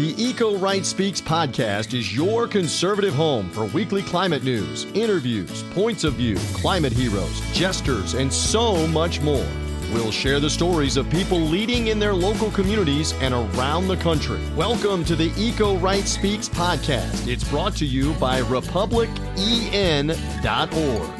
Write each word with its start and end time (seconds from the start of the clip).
The 0.00 0.14
EcoRight 0.14 0.86
Speaks 0.86 1.20
podcast 1.20 1.92
is 1.92 2.16
your 2.16 2.48
conservative 2.48 3.12
home 3.12 3.50
for 3.50 3.66
weekly 3.66 4.00
climate 4.00 4.42
news, 4.42 4.86
interviews, 4.94 5.62
points 5.74 6.04
of 6.04 6.14
view, 6.14 6.38
climate 6.54 6.94
heroes, 6.94 7.42
jesters, 7.52 8.14
and 8.14 8.32
so 8.32 8.86
much 8.86 9.20
more. 9.20 9.46
We'll 9.92 10.10
share 10.10 10.40
the 10.40 10.48
stories 10.48 10.96
of 10.96 11.10
people 11.10 11.38
leading 11.38 11.88
in 11.88 11.98
their 11.98 12.14
local 12.14 12.50
communities 12.50 13.12
and 13.20 13.34
around 13.34 13.88
the 13.88 13.98
country. 13.98 14.40
Welcome 14.56 15.04
to 15.04 15.14
the 15.14 15.28
EcoRight 15.32 16.06
Speaks 16.06 16.48
podcast. 16.48 17.28
It's 17.28 17.44
brought 17.44 17.76
to 17.76 17.84
you 17.84 18.14
by 18.14 18.40
republicen.org. 18.40 21.19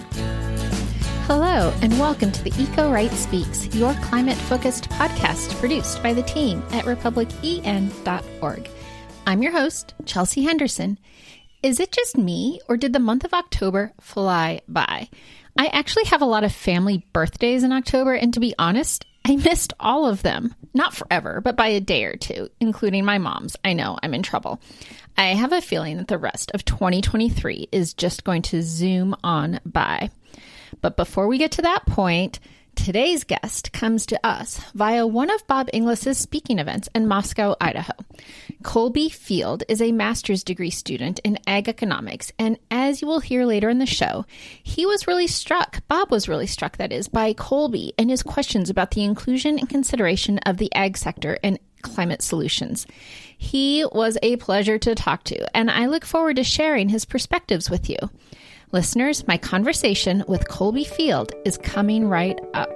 Hello, 1.32 1.72
and 1.80 1.92
welcome 1.92 2.32
to 2.32 2.42
the 2.42 2.50
EcoRight 2.50 3.12
Speaks, 3.12 3.72
your 3.72 3.94
climate 4.02 4.36
focused 4.36 4.90
podcast 4.90 5.56
produced 5.60 6.02
by 6.02 6.12
the 6.12 6.24
team 6.24 6.60
at 6.72 6.86
republicen.org. 6.86 8.68
I'm 9.28 9.40
your 9.40 9.52
host, 9.52 9.94
Chelsea 10.04 10.42
Henderson. 10.42 10.98
Is 11.62 11.78
it 11.78 11.92
just 11.92 12.18
me, 12.18 12.60
or 12.68 12.76
did 12.76 12.92
the 12.92 12.98
month 12.98 13.22
of 13.22 13.32
October 13.32 13.92
fly 14.00 14.62
by? 14.66 15.08
I 15.56 15.68
actually 15.68 16.06
have 16.06 16.20
a 16.20 16.26
lot 16.26 16.42
of 16.42 16.52
family 16.52 17.06
birthdays 17.12 17.62
in 17.62 17.70
October, 17.70 18.14
and 18.14 18.34
to 18.34 18.40
be 18.40 18.56
honest, 18.58 19.06
I 19.24 19.36
missed 19.36 19.72
all 19.78 20.08
of 20.08 20.22
them. 20.22 20.52
Not 20.74 20.96
forever, 20.96 21.40
but 21.40 21.54
by 21.54 21.68
a 21.68 21.78
day 21.78 22.06
or 22.06 22.16
two, 22.16 22.48
including 22.58 23.04
my 23.04 23.18
mom's. 23.18 23.54
I 23.64 23.74
know 23.74 23.96
I'm 24.02 24.14
in 24.14 24.24
trouble. 24.24 24.60
I 25.16 25.26
have 25.34 25.52
a 25.52 25.60
feeling 25.60 25.98
that 25.98 26.08
the 26.08 26.18
rest 26.18 26.50
of 26.54 26.64
2023 26.64 27.68
is 27.70 27.94
just 27.94 28.24
going 28.24 28.42
to 28.42 28.62
zoom 28.62 29.14
on 29.22 29.60
by. 29.64 30.10
But 30.80 30.96
before 30.96 31.26
we 31.26 31.38
get 31.38 31.52
to 31.52 31.62
that 31.62 31.86
point, 31.86 32.40
today's 32.74 33.24
guest 33.24 33.72
comes 33.72 34.06
to 34.06 34.26
us 34.26 34.60
via 34.74 35.06
one 35.06 35.30
of 35.30 35.46
Bob 35.46 35.68
Inglis's 35.72 36.18
speaking 36.18 36.58
events 36.58 36.88
in 36.94 37.08
Moscow, 37.08 37.56
Idaho. 37.60 37.92
Colby 38.62 39.08
Field 39.08 39.64
is 39.68 39.82
a 39.82 39.92
master's 39.92 40.44
degree 40.44 40.70
student 40.70 41.18
in 41.20 41.38
ag 41.46 41.68
economics, 41.68 42.32
and 42.38 42.58
as 42.70 43.02
you 43.02 43.08
will 43.08 43.20
hear 43.20 43.44
later 43.44 43.68
in 43.68 43.78
the 43.78 43.86
show, 43.86 44.24
he 44.62 44.86
was 44.86 45.06
really 45.06 45.26
struck, 45.26 45.86
Bob 45.88 46.10
was 46.10 46.28
really 46.28 46.46
struck, 46.46 46.76
that 46.76 46.92
is, 46.92 47.08
by 47.08 47.32
Colby 47.32 47.92
and 47.98 48.10
his 48.10 48.22
questions 48.22 48.70
about 48.70 48.92
the 48.92 49.04
inclusion 49.04 49.58
and 49.58 49.68
consideration 49.68 50.38
of 50.40 50.58
the 50.58 50.72
ag 50.74 50.96
sector 50.96 51.34
in 51.42 51.58
climate 51.82 52.22
solutions. 52.22 52.86
He 53.36 53.84
was 53.92 54.18
a 54.22 54.36
pleasure 54.36 54.78
to 54.78 54.94
talk 54.94 55.24
to, 55.24 55.56
and 55.56 55.70
I 55.70 55.86
look 55.86 56.04
forward 56.04 56.36
to 56.36 56.44
sharing 56.44 56.90
his 56.90 57.04
perspectives 57.04 57.70
with 57.70 57.88
you. 57.88 57.98
Listeners, 58.72 59.26
my 59.26 59.36
conversation 59.36 60.22
with 60.28 60.46
Colby 60.46 60.84
Field 60.84 61.32
is 61.44 61.58
coming 61.58 62.06
right 62.08 62.38
up. 62.54 62.70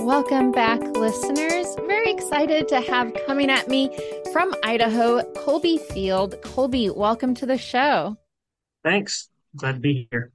Welcome 0.00 0.52
back, 0.52 0.78
listeners. 0.98 1.74
Very 1.86 2.10
excited 2.10 2.68
to 2.68 2.82
have 2.82 3.14
coming 3.26 3.48
at 3.48 3.66
me 3.66 3.96
from 4.30 4.54
Idaho, 4.62 5.22
Colby 5.32 5.78
Field. 5.78 6.34
Colby, 6.42 6.90
welcome 6.90 7.34
to 7.36 7.46
the 7.46 7.56
show. 7.56 8.18
Thanks. 8.84 9.30
Glad 9.56 9.76
to 9.76 9.80
be 9.80 10.06
here. 10.10 10.32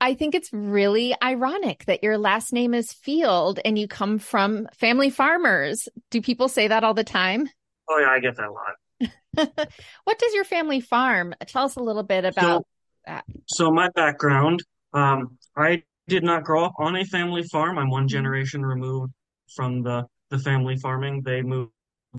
I 0.00 0.14
think 0.14 0.34
it's 0.34 0.52
really 0.52 1.14
ironic 1.22 1.84
that 1.84 2.02
your 2.02 2.16
last 2.16 2.52
name 2.52 2.72
is 2.72 2.92
Field 2.92 3.60
and 3.64 3.78
you 3.78 3.86
come 3.86 4.18
from 4.18 4.66
family 4.72 5.10
farmers. 5.10 5.88
Do 6.10 6.22
people 6.22 6.48
say 6.48 6.68
that 6.68 6.84
all 6.84 6.94
the 6.94 7.04
time? 7.04 7.48
Oh, 7.88 7.98
yeah, 7.98 8.10
I 8.10 8.20
get 8.20 8.36
that 8.36 8.48
a 8.48 8.52
lot. 8.52 9.68
what 10.04 10.18
does 10.18 10.34
your 10.34 10.44
family 10.44 10.80
farm? 10.80 11.34
Tell 11.46 11.64
us 11.64 11.76
a 11.76 11.82
little 11.82 12.02
bit 12.02 12.24
about 12.24 12.62
so, 12.62 12.66
that. 13.06 13.24
So, 13.46 13.70
my 13.70 13.88
background 13.94 14.62
um, 14.92 15.38
I 15.56 15.82
did 16.08 16.24
not 16.24 16.44
grow 16.44 16.64
up 16.64 16.74
on 16.78 16.96
a 16.96 17.04
family 17.04 17.42
farm. 17.44 17.78
I'm 17.78 17.90
one 17.90 18.02
mm-hmm. 18.02 18.08
generation 18.08 18.64
removed 18.64 19.12
from 19.54 19.82
the, 19.82 20.06
the 20.30 20.38
family 20.38 20.76
farming. 20.76 21.22
They 21.22 21.42
moved 21.42 21.70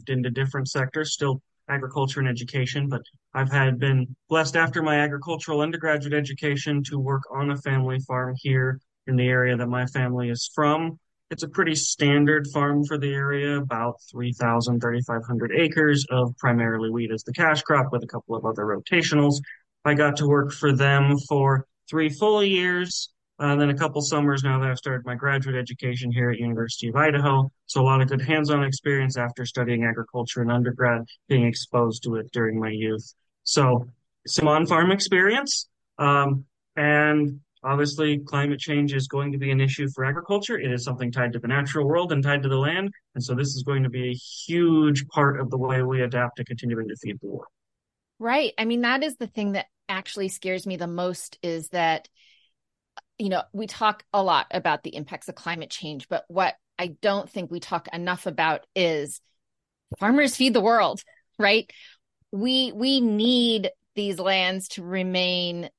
into 0.08 0.30
different 0.30 0.70
sectors, 0.70 1.14
still 1.14 1.42
agriculture 1.70 2.20
and 2.20 2.30
education, 2.30 2.88
but 2.88 3.02
I've 3.34 3.52
had 3.52 3.80
been 3.80 4.16
blessed 4.30 4.56
after 4.56 4.82
my 4.82 4.98
agricultural 4.98 5.62
undergraduate 5.62 6.14
education 6.14 6.84
to 6.84 7.00
work 7.00 7.24
on 7.32 7.52
a 7.52 7.58
family 7.58 8.00
farm 8.00 8.36
here 8.38 8.80
in 9.08 9.16
the 9.16 9.28
area 9.28 9.56
that 9.56 9.68
my 9.68 9.86
family 9.88 10.30
is 10.30 10.50
from. 10.54 11.00
It's 11.30 11.44
a 11.44 11.48
pretty 11.48 11.76
standard 11.76 12.46
farm 12.54 12.84
for 12.84 12.98
the 12.98 13.14
area, 13.14 13.58
about 13.58 13.96
3,000, 14.12 14.82
3,500 14.82 15.52
acres 15.56 16.06
of 16.10 16.36
primarily 16.38 16.90
wheat 16.90 17.12
as 17.12 17.24
the 17.24 17.32
cash 17.32 17.62
crop 17.62 17.94
with 17.94 18.04
a 18.04 18.08
couple 18.08 18.36
of 18.36 18.46
other 18.46 18.64
rotationals. 18.64 19.36
I 19.86 19.94
got 19.94 20.18
to 20.18 20.28
work 20.28 20.52
for 20.52 20.74
them 20.74 21.18
for 21.30 21.66
three 21.90 22.10
full 22.10 22.44
years 22.44 23.10
uh, 23.42 23.56
then 23.56 23.72
a 23.72 23.78
couple 23.78 24.00
summers 24.02 24.44
now 24.44 24.60
that 24.60 24.70
I've 24.70 24.78
started 24.78 25.04
my 25.04 25.16
graduate 25.16 25.56
education 25.56 26.12
here 26.12 26.30
at 26.30 26.38
University 26.38 26.90
of 26.90 26.96
Idaho. 26.96 27.52
So 27.66 27.82
a 27.82 27.84
lot 27.84 28.00
of 28.00 28.08
good 28.08 28.22
hands-on 28.22 28.64
experience 28.64 29.18
after 29.18 29.48
studying 29.48 29.84
agriculture 29.84 30.44
in 30.44 30.52
undergrad, 30.52 31.02
being 31.28 31.48
exposed 31.48 32.04
to 32.04 32.18
it 32.18 32.32
during 32.32 32.60
my 32.60 32.70
youth. 32.70 33.14
So 33.44 33.88
some 34.28 34.48
on-farm 34.48 34.92
experience. 34.92 35.68
Um, 35.98 36.46
and 36.76 37.40
obviously 37.64 38.20
climate 38.20 38.60
change 38.60 38.94
is 38.94 39.08
going 39.08 39.32
to 39.32 39.40
be 39.40 39.50
an 39.50 39.60
issue 39.60 39.88
for 39.90 40.06
agriculture. 40.06 40.60
It 40.60 40.72
is 40.72 40.84
something 40.84 41.12
tied 41.12 41.34
to 41.34 41.40
the 41.40 41.48
natural 41.48 41.88
world 41.88 42.12
and 42.12 42.24
tied 42.24 42.44
to 42.44 42.50
the 42.50 42.58
land. 42.58 42.92
And 43.16 43.24
so 43.24 43.34
this 43.34 43.56
is 43.56 43.64
going 43.64 43.82
to 43.82 43.90
be 43.90 44.10
a 44.10 44.14
huge 44.14 45.08
part 45.08 45.40
of 45.40 45.50
the 45.50 45.58
way 45.58 45.82
we 45.82 46.04
adapt 46.04 46.38
to 46.38 46.46
continuing 46.46 46.88
to 46.90 46.96
feed 46.96 47.18
the 47.20 47.28
world. 47.28 47.46
Right. 48.20 48.54
I 48.60 48.66
mean, 48.66 48.82
that 48.82 49.02
is 49.02 49.16
the 49.16 49.26
thing 49.26 49.54
that 49.54 49.66
actually 49.90 50.28
scares 50.28 50.68
me 50.68 50.78
the 50.78 50.86
most 50.86 51.40
is 51.42 51.70
that 51.70 52.08
you 53.22 53.30
know, 53.30 53.44
we 53.54 53.68
talk 53.68 54.04
a 54.12 54.24
lot 54.24 54.48
about 54.50 54.82
the 54.82 54.96
impacts 54.96 55.30
of 55.30 55.36
climate 55.36 55.70
change, 55.70 56.10
but 56.10 56.26
what 56.28 56.56
I 56.80 56.96
don't 57.04 57.30
think 57.30 57.52
we 57.52 57.60
talk 57.60 57.88
enough 57.94 58.26
about 58.26 58.66
is 58.76 59.22
farmers 60.00 60.36
feed 60.36 60.56
the 60.56 60.60
world, 60.60 61.04
right? 61.38 61.72
We 62.32 62.72
we 62.74 63.00
need 63.00 63.70
these 63.94 64.18
lands 64.18 64.70
to 64.70 64.84
remain 64.84 65.70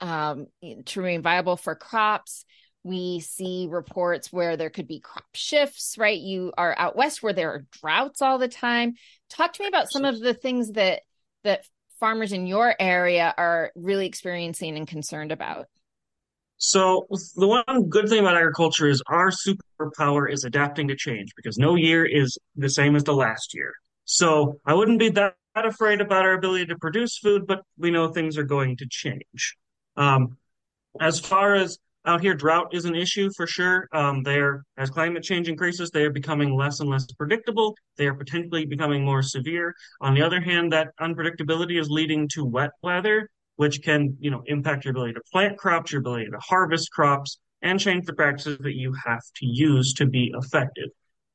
um, 0.00 0.46
to 0.86 1.00
remain 1.00 1.22
viable 1.22 1.56
for 1.56 1.74
crops. 1.74 2.44
We 2.84 3.18
see 3.18 3.66
reports 3.68 4.32
where 4.32 4.56
there 4.56 4.70
could 4.70 4.86
be 4.86 5.00
crop 5.00 5.24
shifts, 5.34 5.96
right? 5.98 6.20
You 6.20 6.52
are 6.56 6.72
out 6.78 6.94
west 6.94 7.20
where 7.20 7.32
there 7.32 7.50
are 7.50 7.66
droughts 7.80 8.22
all 8.22 8.38
the 8.38 8.46
time. 8.46 8.94
Talk 9.28 9.54
to 9.54 9.62
me 9.64 9.66
about 9.66 9.90
some 9.90 10.04
of 10.04 10.20
the 10.20 10.34
things 10.34 10.70
that 10.72 11.00
that 11.42 11.66
farmers 11.98 12.32
in 12.32 12.46
your 12.46 12.76
area 12.78 13.34
are 13.36 13.72
really 13.74 14.06
experiencing 14.06 14.76
and 14.76 14.86
concerned 14.86 15.32
about. 15.32 15.66
So 16.64 17.08
the 17.34 17.48
one 17.48 17.88
good 17.88 18.08
thing 18.08 18.20
about 18.20 18.36
agriculture 18.36 18.86
is 18.86 19.02
our 19.08 19.32
superpower 19.32 20.32
is 20.32 20.44
adapting 20.44 20.86
to 20.88 20.94
change 20.94 21.32
because 21.34 21.58
no 21.58 21.74
year 21.74 22.04
is 22.06 22.38
the 22.54 22.70
same 22.70 22.94
as 22.94 23.02
the 23.02 23.12
last 23.12 23.52
year. 23.52 23.72
So 24.04 24.60
I 24.64 24.72
wouldn't 24.72 25.00
be 25.00 25.08
that, 25.10 25.34
afraid 25.56 26.00
about 26.00 26.24
our 26.24 26.34
ability 26.34 26.66
to 26.66 26.78
produce 26.78 27.18
food, 27.18 27.48
but 27.48 27.62
we 27.76 27.90
know 27.90 28.08
things 28.08 28.38
are 28.38 28.44
going 28.44 28.76
to 28.76 28.86
change. 28.88 29.56
Um, 29.96 30.38
as 31.00 31.18
far 31.18 31.56
as 31.56 31.78
out 32.06 32.20
here, 32.20 32.32
drought 32.32 32.72
is 32.72 32.84
an 32.84 32.94
issue 32.94 33.28
for 33.36 33.46
sure. 33.46 33.88
Um, 33.92 34.22
they're 34.22 34.64
as 34.78 34.88
climate 34.88 35.24
change 35.24 35.48
increases, 35.48 35.90
they 35.90 36.04
are 36.04 36.10
becoming 36.10 36.56
less 36.56 36.78
and 36.78 36.88
less 36.88 37.06
predictable. 37.18 37.74
They 37.96 38.06
are 38.06 38.14
potentially 38.14 38.66
becoming 38.66 39.04
more 39.04 39.22
severe. 39.22 39.74
On 40.00 40.14
the 40.14 40.22
other 40.22 40.40
hand, 40.40 40.72
that 40.72 40.90
unpredictability 41.00 41.78
is 41.78 41.90
leading 41.90 42.28
to 42.34 42.44
wet 42.44 42.70
weather, 42.82 43.28
which 43.62 43.80
can, 43.80 44.16
you 44.18 44.28
know, 44.28 44.42
impact 44.46 44.84
your 44.84 44.90
ability 44.90 45.12
to 45.12 45.20
plant 45.30 45.56
crops, 45.56 45.92
your 45.92 46.00
ability 46.00 46.26
to 46.26 46.38
harvest 46.40 46.90
crops, 46.90 47.38
and 47.62 47.78
change 47.78 48.04
the 48.06 48.12
practices 48.12 48.58
that 48.58 48.74
you 48.74 48.92
have 49.06 49.22
to 49.36 49.46
use 49.46 49.94
to 49.94 50.04
be 50.04 50.34
effective. 50.36 50.88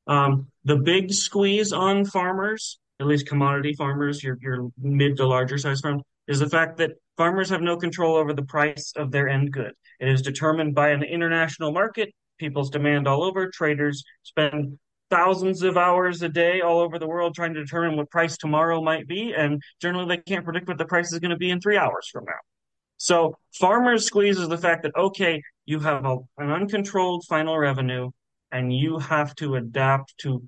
Um, 0.07 0.47
the 0.65 0.75
big 0.75 1.13
squeeze 1.13 1.71
on 1.71 2.03
farmers, 2.03 2.79
at 2.99 3.07
least 3.07 3.27
commodity 3.27 3.75
farmers, 3.75 4.21
your, 4.21 4.37
your 4.41 4.69
mid 4.77 5.15
to 5.15 5.25
larger 5.25 5.57
size 5.57 5.79
farms, 5.79 6.01
is 6.27 6.39
the 6.39 6.49
fact 6.49 6.75
that 6.79 6.91
farmers 7.15 7.49
have 7.49 7.61
no 7.61 7.77
control 7.77 8.17
over 8.17 8.33
the 8.33 8.43
price 8.43 8.91
of 8.97 9.09
their 9.09 9.29
end 9.29 9.53
good. 9.53 9.71
It 10.01 10.09
is 10.09 10.21
determined 10.21 10.75
by 10.75 10.89
an 10.89 11.03
international 11.03 11.71
market, 11.71 12.09
people's 12.37 12.69
demand 12.69 13.07
all 13.07 13.23
over. 13.23 13.49
Traders 13.49 14.03
spend 14.23 14.77
thousands 15.09 15.63
of 15.63 15.77
hours 15.77 16.21
a 16.21 16.29
day 16.29 16.61
all 16.61 16.79
over 16.79 16.99
the 16.99 17.07
world 17.07 17.35
trying 17.35 17.53
to 17.53 17.63
determine 17.63 17.97
what 17.97 18.11
price 18.11 18.37
tomorrow 18.37 18.81
might 18.81 19.07
be. 19.07 19.33
And 19.35 19.61
generally, 19.81 20.07
they 20.07 20.21
can't 20.21 20.45
predict 20.45 20.67
what 20.67 20.77
the 20.77 20.85
price 20.85 21.11
is 21.13 21.19
going 21.19 21.31
to 21.31 21.37
be 21.37 21.49
in 21.49 21.61
three 21.61 21.77
hours 21.77 22.07
from 22.11 22.25
now. 22.25 22.39
So 22.97 23.37
farmers 23.53 24.05
squeezes 24.05 24.49
the 24.49 24.57
fact 24.57 24.83
that, 24.83 24.95
okay, 24.95 25.41
you 25.65 25.79
have 25.79 26.05
a, 26.05 26.17
an 26.37 26.51
uncontrolled 26.51 27.25
final 27.25 27.57
revenue 27.57 28.09
and 28.51 28.75
you 28.75 28.97
have 28.97 29.35
to 29.35 29.55
adapt 29.55 30.17
to 30.19 30.41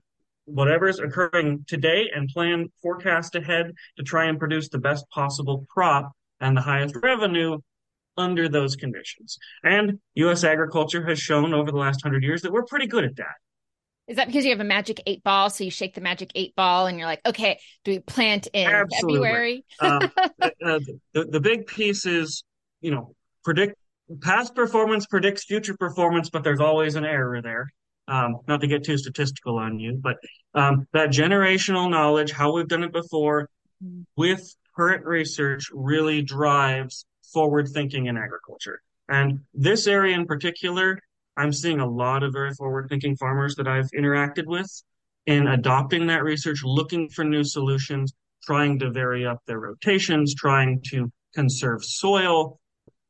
whatever 0.46 0.88
is 0.88 1.00
occurring 1.00 1.64
today 1.68 2.10
and 2.14 2.28
plan 2.30 2.68
forecast 2.82 3.36
ahead 3.36 3.72
to 3.98 4.04
try 4.04 4.26
and 4.26 4.40
produce 4.40 4.70
the 4.70 4.80
best 4.80 5.08
possible 5.10 5.66
crop 5.70 6.12
and 6.40 6.58
the 6.58 6.62
highest 6.62 6.96
revenue 7.04 7.60
under 8.18 8.50
those 8.50 8.76
conditions. 8.76 9.38
And 9.64 10.00
U.S. 10.16 10.44
agriculture 10.44 11.06
has 11.06 11.20
shown 11.20 11.54
over 11.54 11.72
the 11.72 11.78
last 11.78 12.02
hundred 12.02 12.24
years 12.24 12.42
that 12.42 12.52
we're 12.52 12.66
pretty 12.66 12.88
good 12.88 13.04
at 13.04 13.16
that. 13.18 13.36
Is 14.10 14.16
that 14.16 14.26
because 14.26 14.44
you 14.44 14.52
have 14.52 14.60
a 14.60 14.66
magic 14.66 15.04
eight 15.06 15.24
ball? 15.24 15.52
So 15.52 15.64
you 15.64 15.70
shake 15.70 15.94
the 15.94 16.02
magic 16.02 16.32
eight 16.34 16.56
ball 16.56 16.88
and 16.88 16.98
you're 16.98 17.08
like, 17.08 17.22
okay, 17.28 17.60
do 17.86 17.92
we 17.92 18.00
plant 18.00 18.48
in 18.54 18.68
Absolutely. 18.68 19.20
February? 19.20 19.66
uh, 19.80 20.08
uh, 20.42 20.80
the, 21.14 21.26
the 21.26 21.40
big 21.40 21.68
piece 21.68 22.08
is, 22.08 22.44
you 22.82 22.90
know, 22.90 23.14
predict 23.44 23.76
past 24.22 24.56
performance 24.56 25.06
predicts 25.06 25.46
future 25.46 25.78
performance, 25.78 26.32
but 26.32 26.44
there's 26.44 26.60
always 26.60 26.96
an 26.96 27.06
error 27.06 27.40
there. 27.44 27.72
Um, 28.08 28.38
not 28.48 28.62
to 28.62 28.68
get 28.68 28.84
too 28.84 28.98
statistical 28.98 29.60
on 29.60 29.80
you, 29.80 30.00
but 30.02 30.18
um, 30.56 30.88
that 30.94 31.10
generational 31.10 31.92
knowledge, 31.92 32.32
how 32.32 32.52
we've 32.52 32.68
done 32.68 32.84
it 32.84 32.92
before, 32.92 33.48
with 34.18 34.56
current 34.76 35.06
research, 35.06 35.70
really 35.72 36.24
drives 36.24 37.06
forward 37.32 37.68
thinking 37.72 38.08
in 38.08 38.18
agriculture. 38.18 38.82
And 39.08 39.42
this 39.54 39.86
area 39.86 40.16
in 40.16 40.26
particular, 40.26 41.00
I'm 41.40 41.54
seeing 41.54 41.80
a 41.80 41.90
lot 41.90 42.24
of 42.24 42.34
very 42.34 42.54
forward 42.54 42.88
thinking 42.90 43.16
farmers 43.16 43.56
that 43.56 43.68
I've 43.68 43.90
interacted 43.98 44.46
with 44.46 44.70
in 45.26 45.48
adopting 45.48 46.08
that 46.08 46.24
research, 46.24 46.64
looking 46.64 47.08
for 47.08 47.24
new 47.24 47.44
solutions, 47.44 48.14
trying 48.44 48.78
to 48.80 48.92
vary 48.92 49.26
up 49.26 49.40
their 49.48 49.60
rotations, 49.60 50.36
trying 50.36 50.82
to 50.90 51.10
conserve 51.34 51.84
soil, 51.86 52.60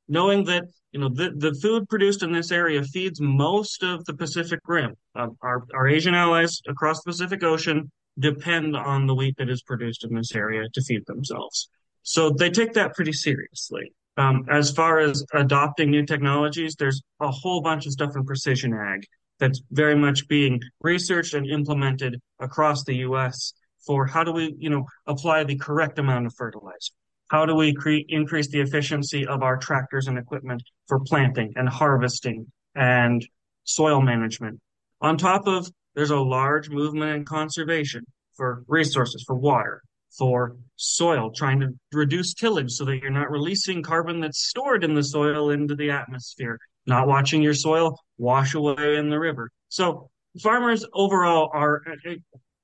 knowing 0.08 0.44
that 0.46 0.66
you 0.92 1.00
know 1.00 1.10
the, 1.10 1.32
the 1.38 1.54
food 1.62 1.90
produced 1.90 2.22
in 2.22 2.32
this 2.32 2.52
area 2.52 2.84
feeds 2.84 3.20
most 3.20 3.84
of 3.84 4.06
the 4.06 4.14
Pacific 4.14 4.60
Rim. 4.68 4.96
Uh, 5.16 5.28
our, 5.42 5.64
our 5.74 5.88
Asian 5.88 6.14
allies 6.14 6.62
across 6.68 7.02
the 7.02 7.12
Pacific 7.12 7.44
Ocean 7.44 7.92
depend 8.20 8.76
on 8.76 9.08
the 9.08 9.16
wheat 9.16 9.36
that 9.38 9.50
is 9.50 9.64
produced 9.64 10.04
in 10.04 10.14
this 10.14 10.36
area 10.36 10.68
to 10.74 10.82
feed 10.84 11.06
themselves. 11.08 11.70
So 12.04 12.30
they 12.30 12.50
take 12.50 12.74
that 12.74 12.96
pretty 12.96 13.14
seriously. 13.14 13.94
Um, 14.20 14.46
as 14.50 14.72
far 14.72 15.00
as 15.00 15.24
adopting 15.34 15.90
new 15.90 16.06
technologies, 16.06 16.76
there's 16.76 17.02
a 17.20 17.32
whole 17.32 17.62
bunch 17.62 17.86
of 17.86 17.94
stuff 17.94 18.16
in 18.16 18.26
precision 18.26 18.74
ag 18.74 19.06
that's 19.40 19.62
very 19.72 19.96
much 19.96 20.28
being 20.28 20.60
researched 20.82 21.34
and 21.34 21.48
implemented 21.48 22.20
across 22.40 22.84
the 22.84 22.96
U.S. 22.98 23.54
for 23.88 24.06
how 24.06 24.24
do 24.24 24.34
we, 24.34 24.56
you 24.60 24.70
know, 24.70 24.86
apply 25.08 25.46
the 25.46 25.56
correct 25.56 25.98
amount 25.98 26.26
of 26.26 26.34
fertilizer 26.36 26.94
how 27.30 27.46
do 27.46 27.56
we 27.56 27.74
cre- 27.74 28.06
increase 28.10 28.50
the 28.50 28.60
efficiency 28.60 29.26
of 29.26 29.42
our 29.42 29.58
tractors 29.58 30.08
and 30.08 30.18
equipment 30.18 30.62
for 30.88 31.00
planting 31.00 31.54
and 31.56 31.70
harvesting 31.70 32.52
and 32.76 33.26
soil 33.64 34.02
management? 34.02 34.60
On 35.02 35.18
top 35.18 35.48
of, 35.48 35.70
there's 35.96 36.10
a 36.10 36.20
large 36.20 36.70
movement 36.70 37.16
in 37.16 37.26
conservation 37.26 38.04
for 38.36 38.64
resources, 38.68 39.24
for 39.26 39.36
water, 39.36 39.82
for 40.18 40.56
soil, 40.76 41.32
trying 41.32 41.60
to 41.60 41.74
reduce 41.94 42.34
tillage 42.34 42.72
so 42.72 42.86
that 42.86 42.98
you're 42.98 43.12
not 43.12 43.32
releasing 43.32 43.84
carbon 43.84 44.20
that's 44.20 44.48
stored 44.48 44.84
in 44.84 44.94
the 44.94 45.04
soil 45.04 45.52
into 45.52 45.76
the 45.76 45.92
atmosphere, 45.92 46.60
not 46.86 47.08
watching 47.08 47.42
your 47.42 47.54
soil 47.54 47.98
wash 48.18 48.54
away 48.54 48.98
in 48.98 49.10
the 49.10 49.20
river. 49.20 49.50
So 49.70 50.10
farmers 50.42 50.86
overall 50.94 51.50
are 51.54 51.82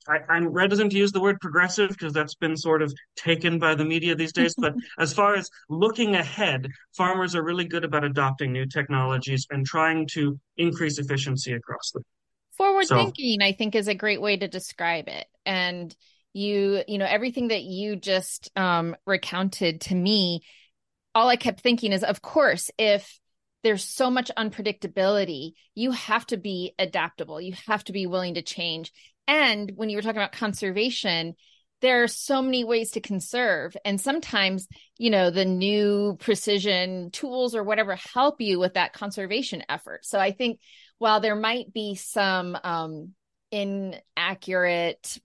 I, 0.07 0.37
am 0.37 0.49
reticent 0.49 0.91
to 0.91 0.97
use 0.97 1.11
the 1.11 1.19
word 1.19 1.39
progressive 1.41 1.89
because 1.89 2.13
that's 2.13 2.35
been 2.35 2.55
sort 2.55 2.81
of 2.81 2.93
taken 3.15 3.57
by 3.57 3.75
the 3.75 3.85
media 3.85 4.15
these 4.15 4.33
days. 4.33 4.53
But 4.55 4.75
as 4.99 5.13
far 5.13 5.35
as 5.35 5.49
looking 5.69 6.15
ahead, 6.15 6.67
farmers 6.95 7.35
are 7.35 7.43
really 7.43 7.65
good 7.65 7.83
about 7.83 8.03
adopting 8.03 8.51
new 8.51 8.67
technologies 8.67 9.47
and 9.49 9.65
trying 9.65 10.07
to 10.13 10.39
increase 10.57 10.99
efficiency 10.99 11.53
across 11.53 11.91
them. 11.91 12.03
Forward 12.55 12.85
so, 12.85 12.97
thinking, 12.97 13.41
I 13.41 13.51
think, 13.51 13.75
is 13.75 13.87
a 13.87 13.95
great 13.95 14.21
way 14.21 14.37
to 14.37 14.47
describe 14.47 15.07
it. 15.07 15.25
And 15.45 15.93
you, 16.35 16.83
you 16.85 16.97
know, 16.97 17.05
everything 17.05 17.47
that 17.47 17.63
you 17.63 17.95
just 17.95 18.51
um, 18.57 18.95
recounted 19.07 19.79
to 19.81 19.95
me, 19.95 20.41
all 21.15 21.29
I 21.29 21.37
kept 21.37 21.61
thinking 21.61 21.93
is, 21.93 22.03
of 22.03 22.21
course, 22.21 22.69
if 22.77 23.19
there's 23.63 23.85
so 23.85 24.11
much 24.11 24.29
unpredictability, 24.37 25.53
you 25.75 25.91
have 25.91 26.25
to 26.27 26.37
be 26.37 26.73
adaptable. 26.77 27.39
You 27.39 27.55
have 27.67 27.85
to 27.85 27.93
be 27.93 28.05
willing 28.05 28.33
to 28.33 28.41
change. 28.41 28.91
And 29.29 29.71
when 29.75 29.89
you 29.89 29.97
were 29.97 30.01
talking 30.01 30.17
about 30.17 30.33
conservation, 30.33 31.35
there 31.79 32.03
are 32.03 32.09
so 32.09 32.41
many 32.41 32.65
ways 32.65 32.91
to 32.91 32.99
conserve. 32.99 33.77
And 33.85 33.99
sometimes, 33.99 34.67
you 34.97 35.11
know, 35.11 35.29
the 35.29 35.45
new 35.45 36.17
precision 36.19 37.11
tools 37.11 37.55
or 37.55 37.63
whatever 37.63 37.95
help 37.95 38.41
you 38.41 38.59
with 38.59 38.73
that 38.73 38.91
conservation 38.91 39.63
effort. 39.69 40.05
So 40.05 40.19
I 40.19 40.33
think 40.33 40.59
while 40.97 41.21
there 41.21 41.35
might 41.35 41.71
be 41.71 41.95
some 41.95 42.57
um, 42.61 43.13
inaccurate, 43.51 45.17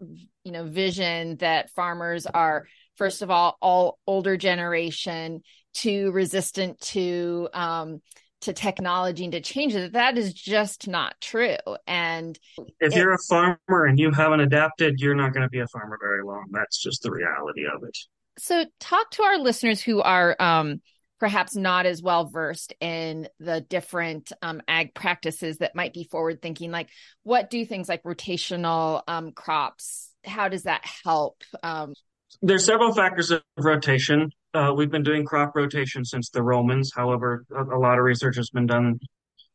you 0.50 0.58
know, 0.58 0.64
vision 0.64 1.36
that 1.36 1.70
farmers 1.70 2.26
are, 2.26 2.66
first 2.96 3.22
of 3.22 3.30
all, 3.30 3.56
all 3.62 4.00
older 4.04 4.36
generation, 4.36 5.42
too 5.74 6.10
resistant 6.10 6.80
to 6.80 7.48
um, 7.52 8.02
to 8.40 8.52
technology 8.52 9.22
and 9.22 9.32
to 9.32 9.40
change 9.40 9.74
that 9.74 9.92
that 9.92 10.18
is 10.18 10.34
just 10.34 10.88
not 10.88 11.14
true. 11.20 11.56
And 11.86 12.36
if 12.80 12.96
you're 12.96 13.14
a 13.14 13.18
farmer 13.28 13.86
and 13.86 13.96
you 13.96 14.10
haven't 14.10 14.40
adapted 14.40 14.98
you're 14.98 15.14
not 15.14 15.32
going 15.34 15.42
to 15.42 15.48
be 15.48 15.60
a 15.60 15.68
farmer 15.68 15.96
very 16.02 16.24
long. 16.24 16.46
That's 16.50 16.82
just 16.82 17.02
the 17.02 17.12
reality 17.12 17.66
of 17.72 17.84
it. 17.84 17.96
So 18.38 18.64
talk 18.80 19.10
to 19.12 19.22
our 19.22 19.38
listeners 19.38 19.80
who 19.80 20.00
are 20.00 20.34
um, 20.40 20.80
perhaps 21.20 21.54
not 21.54 21.86
as 21.86 22.02
well 22.02 22.24
versed 22.24 22.72
in 22.80 23.28
the 23.38 23.60
different 23.60 24.32
um, 24.42 24.62
ag 24.66 24.94
practices 24.94 25.58
that 25.58 25.76
might 25.76 25.92
be 25.92 26.04
forward 26.04 26.42
thinking 26.42 26.72
like 26.72 26.88
what 27.22 27.50
do 27.50 27.64
things 27.64 27.88
like 27.88 28.02
rotational 28.02 29.02
um, 29.06 29.30
crops 29.30 30.09
how 30.24 30.48
does 30.48 30.64
that 30.64 30.84
help 31.04 31.42
um, 31.62 31.94
there's 32.42 32.64
several 32.64 32.94
factors 32.94 33.30
of 33.30 33.42
rotation 33.58 34.30
uh, 34.52 34.72
we've 34.76 34.90
been 34.90 35.02
doing 35.02 35.24
crop 35.24 35.54
rotation 35.54 36.04
since 36.04 36.30
the 36.30 36.42
Romans. 36.42 36.92
However, 36.94 37.44
a, 37.54 37.62
a, 37.62 37.78
lot 37.78 37.98
of 37.98 38.04
research 38.04 38.36
has 38.36 38.50
been 38.50 38.66
done 38.66 38.98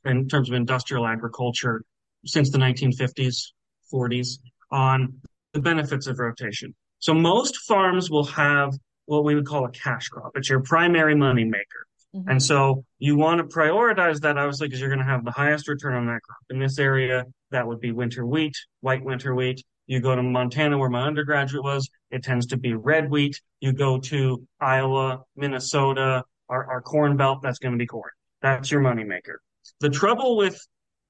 in 0.06 0.28
terms 0.28 0.50
of 0.50 0.56
industrial 0.56 1.06
agriculture 1.06 1.84
since 2.26 2.50
the 2.50 2.58
1950s, 2.58 3.52
40s 3.94 4.40
on 4.72 5.20
the 5.54 5.60
benefits 5.60 6.08
of 6.08 6.20
rotation. 6.20 6.74
So 7.00 7.14
most 7.14 7.58
farms 7.68 8.10
will 8.10 8.26
have 8.26 8.74
what 9.06 9.24
we 9.24 9.36
would 9.36 9.46
call 9.46 9.66
a 9.66 9.72
cash 9.72 10.08
crop. 10.08 10.32
It's 10.36 10.50
your 10.50 10.62
primary 10.62 11.16
money 11.16 11.44
maker. 11.44 11.86
Mm-hmm. 12.16 12.30
And 12.30 12.42
so 12.42 12.86
you 12.98 13.18
want 13.18 13.40
to 13.40 13.56
prioritize 13.56 14.22
that 14.22 14.38
obviously 14.38 14.68
because 14.68 14.80
you're 14.80 14.90
going 14.90 15.06
to 15.06 15.06
have 15.06 15.26
the 15.26 15.32
highest 15.32 15.68
return 15.68 15.96
on 15.96 16.06
that 16.08 16.22
crop. 16.22 16.40
In 16.50 16.60
this 16.60 16.80
area, 16.80 17.26
that 17.52 17.68
would 17.68 17.82
be 17.82 17.92
winter 17.92 18.26
wheat, 18.26 18.56
white 18.80 19.04
winter 19.04 19.36
wheat, 19.36 19.62
you 19.88 20.00
go 20.00 20.16
to 20.16 20.24
Montana, 20.24 20.78
where 20.78 20.90
my 20.90 21.04
undergraduate 21.04 21.64
was, 21.64 21.90
it 22.12 22.24
tends 22.24 22.48
to 22.48 22.58
be 22.58 22.74
red 22.74 23.10
wheat. 23.10 23.40
You 23.60 23.74
go 23.74 24.00
to 24.00 24.46
Iowa, 24.60 25.24
Minnesota, 25.36 26.24
our, 26.50 26.66
our 26.66 26.82
corn 26.82 27.18
belt, 27.18 27.40
that's 27.42 27.60
going 27.60 27.74
to 27.74 27.78
be 27.78 27.88
corn. 27.88 28.12
That's 28.42 28.72
your 28.72 28.82
moneymaker. 28.82 29.38
The 29.80 29.90
trouble 29.90 30.38
with 30.38 30.60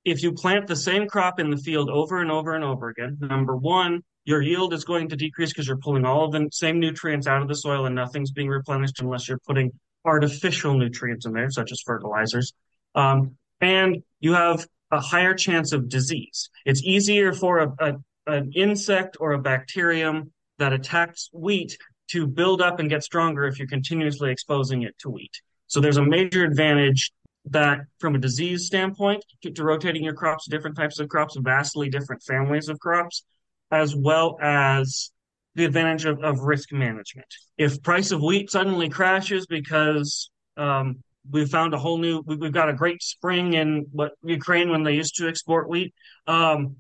if 0.06 0.22
you 0.22 0.32
plant 0.34 0.68
the 0.68 0.76
same 0.76 1.08
crop 1.08 1.40
in 1.40 1.50
the 1.50 1.58
field 1.58 1.90
over 1.90 2.22
and 2.22 2.32
over 2.32 2.54
and 2.54 2.64
over 2.64 2.90
again, 2.90 3.18
number 3.20 3.56
one, 3.56 4.04
your 4.24 4.42
yield 4.42 4.74
is 4.74 4.86
going 4.86 5.10
to 5.10 5.16
decrease 5.16 5.50
because 5.50 5.68
you're 5.68 5.78
pulling 5.78 6.06
all 6.06 6.26
of 6.26 6.32
the 6.32 6.48
same 6.52 6.80
nutrients 6.80 7.28
out 7.28 7.42
of 7.42 7.48
the 7.48 7.56
soil 7.56 7.86
and 7.86 7.96
nothing's 7.96 8.32
being 8.32 8.48
replenished 8.48 9.00
unless 9.00 9.28
you're 9.28 9.40
putting 9.40 9.72
artificial 10.06 10.78
nutrients 10.78 11.26
in 11.26 11.34
there, 11.34 11.50
such 11.50 11.72
as 11.72 11.82
fertilizers. 11.82 12.54
Um, 12.94 13.36
and 13.60 14.04
you 14.20 14.34
have 14.34 14.68
a 14.92 15.00
higher 15.00 15.34
chance 15.34 15.74
of 15.74 15.90
disease. 15.90 16.50
It's 16.66 16.84
easier 16.84 17.34
for 17.34 17.60
a, 17.60 17.74
a, 17.80 17.94
an 18.28 18.52
insect 18.56 19.18
or 19.20 19.34
a 19.34 19.40
bacterium 19.40 20.32
that 20.58 20.74
attacks 20.74 21.30
wheat 21.34 21.78
to 22.12 22.28
build 22.28 22.62
up 22.62 22.80
and 22.80 22.90
get 22.90 23.04
stronger 23.04 23.46
if 23.46 23.60
you're 23.60 23.68
continuously 23.68 24.32
exposing 24.32 24.84
it 24.84 24.98
to 25.00 25.10
wheat. 25.10 25.42
So 25.68 25.80
there's 25.80 25.98
a 25.98 26.06
major 26.06 26.44
advantage 26.44 27.12
that 27.46 27.80
from 28.00 28.16
a 28.16 28.20
disease 28.20 28.66
standpoint 28.66 29.24
to, 29.44 29.52
to 29.52 29.64
rotating 29.64 30.04
your 30.04 30.14
crops, 30.14 30.48
different 30.48 30.78
types 30.78 31.00
of 31.00 31.10
crops, 31.10 31.38
vastly 31.40 31.90
different 31.90 32.24
families 32.24 32.70
of 32.70 32.80
crops, 32.80 33.24
as 33.72 33.96
well 33.96 34.38
as 34.42 35.12
the 35.56 35.66
advantage 35.66 36.06
of, 36.06 36.24
of 36.24 36.40
risk 36.40 36.72
management. 36.72 37.28
If 37.58 37.82
price 37.82 38.12
of 38.12 38.22
wheat 38.22 38.52
suddenly 38.52 38.90
crashes 38.90 39.46
because 39.46 40.30
um, 40.58 41.04
we 41.30 41.46
found 41.46 41.74
a 41.74 41.78
whole 41.78 41.98
new, 41.98 42.22
we, 42.26 42.38
have 42.44 42.54
got 42.54 42.70
a 42.70 42.74
great 42.74 43.02
spring 43.02 43.54
in 43.54 43.88
what 43.92 44.14
Ukraine 44.24 44.70
when 44.70 44.84
they 44.84 44.94
used 44.94 45.16
to 45.16 45.28
export 45.28 45.70
wheat. 45.70 45.94
Um, 46.28 46.78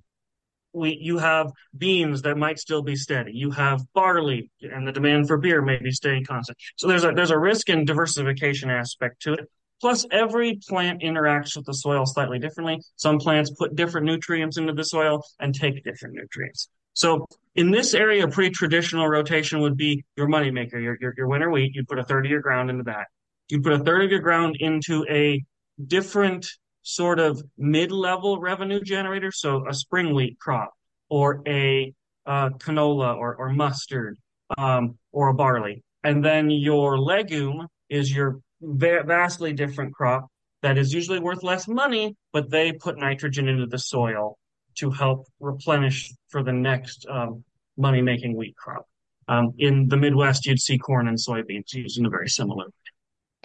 we 0.75 0.98
you 1.01 1.17
have 1.17 1.51
beans 1.77 2.22
that 2.24 2.38
might 2.38 2.60
still 2.60 2.82
be 2.82 2.96
steady. 2.96 3.32
You 3.34 3.51
have 3.51 3.82
barley, 3.94 4.51
and 4.62 4.88
the 4.88 4.91
demand 4.91 5.27
for 5.27 5.38
beer 5.38 5.62
may 5.62 5.77
be 5.77 5.91
staying 5.91 6.25
constant. 6.25 6.58
So 6.75 6.88
there's 6.88 7.03
a 7.03 7.12
there's 7.12 7.32
a 7.32 7.39
risk 7.39 7.70
and 7.70 7.88
diversification 7.88 8.70
aspect 8.70 9.22
to 9.24 9.34
it. 9.34 9.50
Plus, 9.82 10.05
every 10.12 10.60
plant 10.67 11.01
interacts 11.01 11.55
with 11.55 11.65
the 11.65 11.74
soil 11.74 12.05
slightly 12.05 12.39
differently. 12.39 12.79
Some 12.96 13.20
plants 13.20 13.51
put 13.51 13.75
different 13.75 14.05
nutrients 14.05 14.58
into 14.58 14.74
the 14.74 14.84
soil 14.84 15.22
and 15.39 15.53
take 15.53 15.84
different 15.84 16.15
nutrients. 16.15 16.70
So 16.94 17.25
in 17.55 17.72
this 17.72 17.94
area, 17.94 18.25
a 18.25 18.29
pretty 18.29 18.51
traditional 18.51 19.08
rotation 19.08 19.60
would 19.60 19.75
be 19.75 20.03
your 20.15 20.27
moneymaker, 20.27 20.82
your, 20.82 20.98
your, 21.01 21.13
your 21.17 21.27
winter 21.27 21.50
wheat. 21.50 21.75
You'd 21.75 21.89
put 21.89 22.00
a 22.00 22.05
third 22.05 22.25
of 22.25 22.32
your 22.32 22.41
ground 22.41 22.70
into 22.70 22.84
that. 22.84 23.08
You'd 23.50 23.63
put 23.63 23.74
a 23.74 23.79
third 23.79 24.05
of 24.05 24.12
your 24.12 24.22
ground 24.22 24.55
into 24.60 25.05
a 25.10 25.44
different 25.86 26.48
sort 26.86 27.20
of 27.20 27.42
mid-level 27.58 28.39
revenue 28.39 28.80
generator, 28.80 29.32
so 29.32 29.68
a 29.68 29.74
spring 29.74 30.13
wheat 30.13 30.38
crop 30.39 30.72
or 31.10 31.42
a 31.48 31.92
uh, 32.27 32.50
canola 32.60 33.18
or, 33.18 33.36
or 33.36 33.50
mustard 33.50 34.18
um, 34.58 34.96
or 35.12 35.30
a 35.30 35.34
barley. 35.34 35.84
And 36.04 36.24
then 36.24 36.51
your 36.51 37.00
legume 37.00 37.68
is 37.89 38.15
your 38.15 38.39
va- 38.62 39.04
vastly 39.04 39.51
different 39.51 39.96
crop 39.96 40.27
that 40.62 40.77
is 40.77 40.94
usually 40.94 41.20
worth 41.20 41.42
less 41.42 41.68
money, 41.68 42.15
but 42.32 42.51
they 42.51 42.72
put 42.72 43.00
nitrogen 43.00 43.48
into 43.48 43.65
the 43.65 43.80
soil 43.80 44.38
to 44.75 44.92
help 44.92 45.25
replenish 45.39 46.13
for 46.30 46.44
the 46.44 46.54
next 46.54 47.08
um, 47.10 47.44
money-making 47.77 48.36
wheat 48.38 48.56
crop. 48.56 48.86
Um, 49.27 49.54
in 49.58 49.88
the 49.88 49.98
Midwest, 49.98 50.46
you'd 50.46 50.60
see 50.60 50.77
corn 50.77 51.08
and 51.08 51.18
soybeans 51.18 51.74
used 51.74 51.98
in 51.98 52.06
a 52.06 52.10
very 52.10 52.30
similar. 52.30 52.65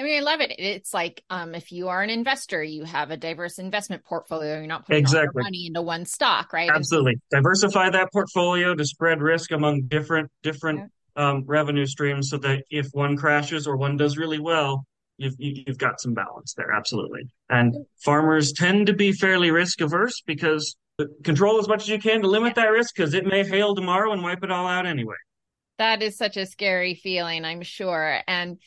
I 0.01 0.03
mean, 0.03 0.17
I 0.17 0.21
love 0.21 0.41
it. 0.41 0.53
It's 0.59 0.95
like 0.95 1.23
um, 1.29 1.55
if 1.55 1.73
you 1.73 1.89
are 1.89 2.03
an 2.03 2.09
investor, 2.09 2.63
you 2.63 2.85
have 2.85 3.11
a 3.11 3.19
diverse 3.19 3.59
investment 3.59 4.03
portfolio. 4.03 4.57
You're 4.57 4.67
not 4.67 4.87
putting 4.87 5.01
Exactly. 5.01 5.29
all 5.29 5.33
your 5.35 5.43
money 5.43 5.67
into 5.67 5.83
one 5.83 6.07
stock, 6.07 6.55
right? 6.55 6.69
And 6.69 6.77
Absolutely. 6.79 7.21
Diversify 7.31 7.91
that 7.91 8.11
portfolio 8.11 8.75
to 8.75 8.85
spread 8.87 9.21
risk 9.21 9.53
among 9.53 9.83
different 9.89 10.31
different 10.43 10.91
um, 11.17 11.45
revenue 11.47 11.85
streams 11.85 12.31
so 12.31 12.39
that 12.39 12.65
if 12.71 12.87
one 12.93 13.15
crashes 13.15 13.67
or 13.67 13.77
one 13.77 13.99
does 13.99 14.17
really 14.17 14.39
well, 14.39 14.87
you've 15.19 15.35
you- 15.39 15.65
you've 15.67 15.77
got 15.79 16.01
some 16.01 16.15
balance 16.15 16.55
there. 16.57 16.73
Absolutely. 16.73 17.25
And 17.51 17.75
farmers 18.03 18.53
tend 18.53 18.87
to 18.87 18.95
be 18.95 19.13
fairly 19.13 19.51
risk 19.51 19.83
averse 19.83 20.23
because 20.27 20.77
control 21.25 21.59
as 21.59 21.69
much 21.69 21.83
as 21.83 21.89
you 21.89 21.99
can 21.99 22.23
to 22.23 22.29
limit 22.29 22.55
that 22.55 22.69
risk 22.69 22.95
because 22.97 23.13
it 23.13 23.27
may 23.27 23.45
hail 23.45 23.75
tomorrow 23.75 24.13
and 24.13 24.23
wipe 24.23 24.43
it 24.43 24.51
all 24.51 24.67
out 24.67 24.87
anyway. 24.87 25.15
That 25.77 26.03
is 26.03 26.17
such 26.17 26.39
a 26.39 26.47
scary 26.47 26.95
feeling, 26.95 27.45
I'm 27.45 27.63
sure. 27.63 28.21
And, 28.27 28.59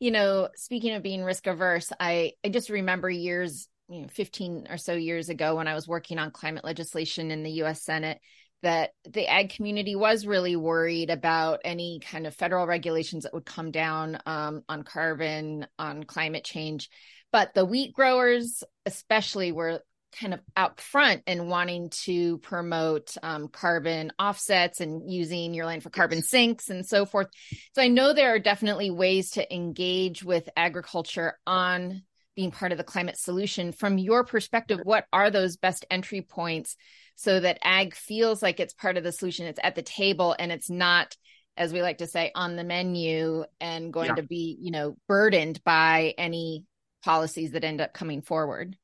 you 0.00 0.10
know, 0.10 0.48
speaking 0.54 0.94
of 0.94 1.02
being 1.02 1.24
risk 1.24 1.46
averse, 1.46 1.92
I, 1.98 2.32
I 2.44 2.48
just 2.48 2.70
remember 2.70 3.10
years, 3.10 3.68
you 3.88 4.02
know, 4.02 4.08
15 4.08 4.68
or 4.70 4.76
so 4.76 4.94
years 4.94 5.28
ago 5.28 5.56
when 5.56 5.68
I 5.68 5.74
was 5.74 5.88
working 5.88 6.18
on 6.18 6.30
climate 6.30 6.64
legislation 6.64 7.30
in 7.30 7.42
the 7.42 7.62
US 7.62 7.82
Senate, 7.82 8.20
that 8.62 8.90
the 9.08 9.26
ag 9.26 9.50
community 9.50 9.94
was 9.94 10.26
really 10.26 10.56
worried 10.56 11.10
about 11.10 11.60
any 11.64 12.00
kind 12.00 12.26
of 12.26 12.34
federal 12.34 12.66
regulations 12.66 13.24
that 13.24 13.34
would 13.34 13.46
come 13.46 13.70
down 13.70 14.18
um, 14.26 14.62
on 14.68 14.82
carbon, 14.82 15.66
on 15.78 16.04
climate 16.04 16.44
change. 16.44 16.88
But 17.30 17.54
the 17.54 17.64
wheat 17.64 17.92
growers, 17.92 18.64
especially, 18.86 19.52
were 19.52 19.80
kind 20.12 20.34
of 20.34 20.40
out 20.56 20.80
front 20.80 21.22
and 21.26 21.48
wanting 21.48 21.90
to 21.90 22.38
promote 22.38 23.14
um, 23.22 23.48
carbon 23.48 24.12
offsets 24.18 24.80
and 24.80 25.10
using 25.10 25.54
your 25.54 25.66
land 25.66 25.82
for 25.82 25.90
carbon 25.90 26.22
sinks 26.22 26.70
and 26.70 26.86
so 26.86 27.04
forth. 27.04 27.28
So 27.74 27.82
I 27.82 27.88
know 27.88 28.12
there 28.12 28.34
are 28.34 28.38
definitely 28.38 28.90
ways 28.90 29.30
to 29.32 29.54
engage 29.54 30.24
with 30.24 30.48
agriculture 30.56 31.38
on 31.46 32.02
being 32.34 32.50
part 32.50 32.72
of 32.72 32.78
the 32.78 32.84
climate 32.84 33.18
solution. 33.18 33.72
From 33.72 33.98
your 33.98 34.24
perspective, 34.24 34.80
what 34.82 35.06
are 35.12 35.30
those 35.30 35.56
best 35.56 35.84
entry 35.90 36.22
points 36.22 36.76
so 37.16 37.40
that 37.40 37.58
ag 37.62 37.94
feels 37.94 38.42
like 38.42 38.60
it's 38.60 38.74
part 38.74 38.96
of 38.96 39.04
the 39.04 39.12
solution? 39.12 39.46
It's 39.46 39.60
at 39.62 39.74
the 39.74 39.82
table 39.82 40.36
and 40.38 40.52
it's 40.52 40.70
not, 40.70 41.16
as 41.56 41.72
we 41.72 41.82
like 41.82 41.98
to 41.98 42.06
say, 42.06 42.30
on 42.34 42.56
the 42.56 42.64
menu 42.64 43.44
and 43.60 43.92
going 43.92 44.06
Yeah. 44.06 44.14
to 44.14 44.22
be, 44.22 44.56
you 44.60 44.70
know, 44.70 44.96
burdened 45.08 45.62
by 45.64 46.14
any 46.16 46.64
policies 47.04 47.52
that 47.52 47.64
end 47.64 47.80
up 47.80 47.92
coming 47.92 48.22
forward. 48.22 48.76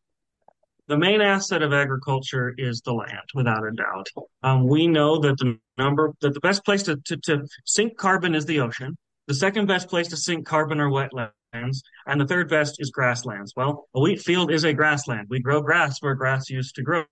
The 0.87 0.99
main 0.99 1.21
asset 1.21 1.62
of 1.62 1.73
agriculture 1.73 2.55
is 2.59 2.81
the 2.83 2.93
land, 2.93 3.29
without 3.35 3.67
a 3.67 3.73
doubt. 3.73 4.09
Um, 4.43 4.67
we 4.67 4.87
know 4.87 5.19
that 5.21 5.38
the 5.38 5.59
number 5.79 6.12
that 6.21 6.35
the 6.35 6.41
best 6.41 6.64
place 6.64 6.83
to, 6.85 6.97
to, 6.97 7.17
to 7.19 7.47
sink 7.64 7.97
carbon 7.97 8.35
is 8.35 8.45
the 8.45 8.61
ocean. 8.61 8.97
The 9.26 9.35
second 9.35 9.67
best 9.67 9.88
place 9.88 10.09
to 10.09 10.17
sink 10.17 10.47
carbon 10.47 10.81
are 10.81 10.91
wetlands, 10.91 11.79
and 12.07 12.21
the 12.21 12.26
third 12.26 12.50
best 12.50 12.76
is 12.81 12.91
grasslands. 12.91 13.55
Well, 13.57 13.88
a 13.95 14.00
wheat 14.00 14.21
field 14.21 14.50
is 14.50 14.64
a 14.64 14.75
grassland. 14.75 15.29
We 15.31 15.41
grow 15.41 15.62
grass 15.62 16.03
where 16.03 16.14
grass 16.14 16.50
used 16.50 16.75
to 16.75 16.83
grow, 16.83 17.07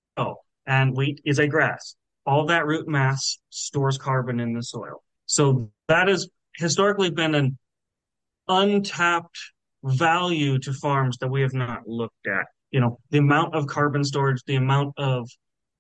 and 0.67 0.95
wheat 0.95 1.23
is 1.25 1.39
a 1.39 1.49
grass. 1.49 1.97
All 2.27 2.47
that 2.47 2.67
root 2.67 2.87
mass 2.87 3.39
stores 3.49 3.97
carbon 3.97 4.39
in 4.39 4.53
the 4.53 4.63
soil. 4.63 5.03
So 5.27 5.71
that 5.89 6.09
has 6.09 6.29
historically 6.57 7.11
been 7.11 7.35
an 7.35 7.59
untapped 8.49 9.39
value 9.83 10.59
to 10.59 10.73
farms 10.75 11.17
that 11.19 11.29
we 11.29 11.41
have 11.41 11.55
not 11.55 11.89
looked 11.89 12.27
at 12.27 12.47
you 12.73 12.81
know, 12.81 12.99
the 13.11 13.19
amount 13.19 13.55
of 13.55 13.67
carbon 13.67 14.03
storage, 14.03 14.43
the 14.47 14.57
amount 14.57 14.95
of 14.99 15.29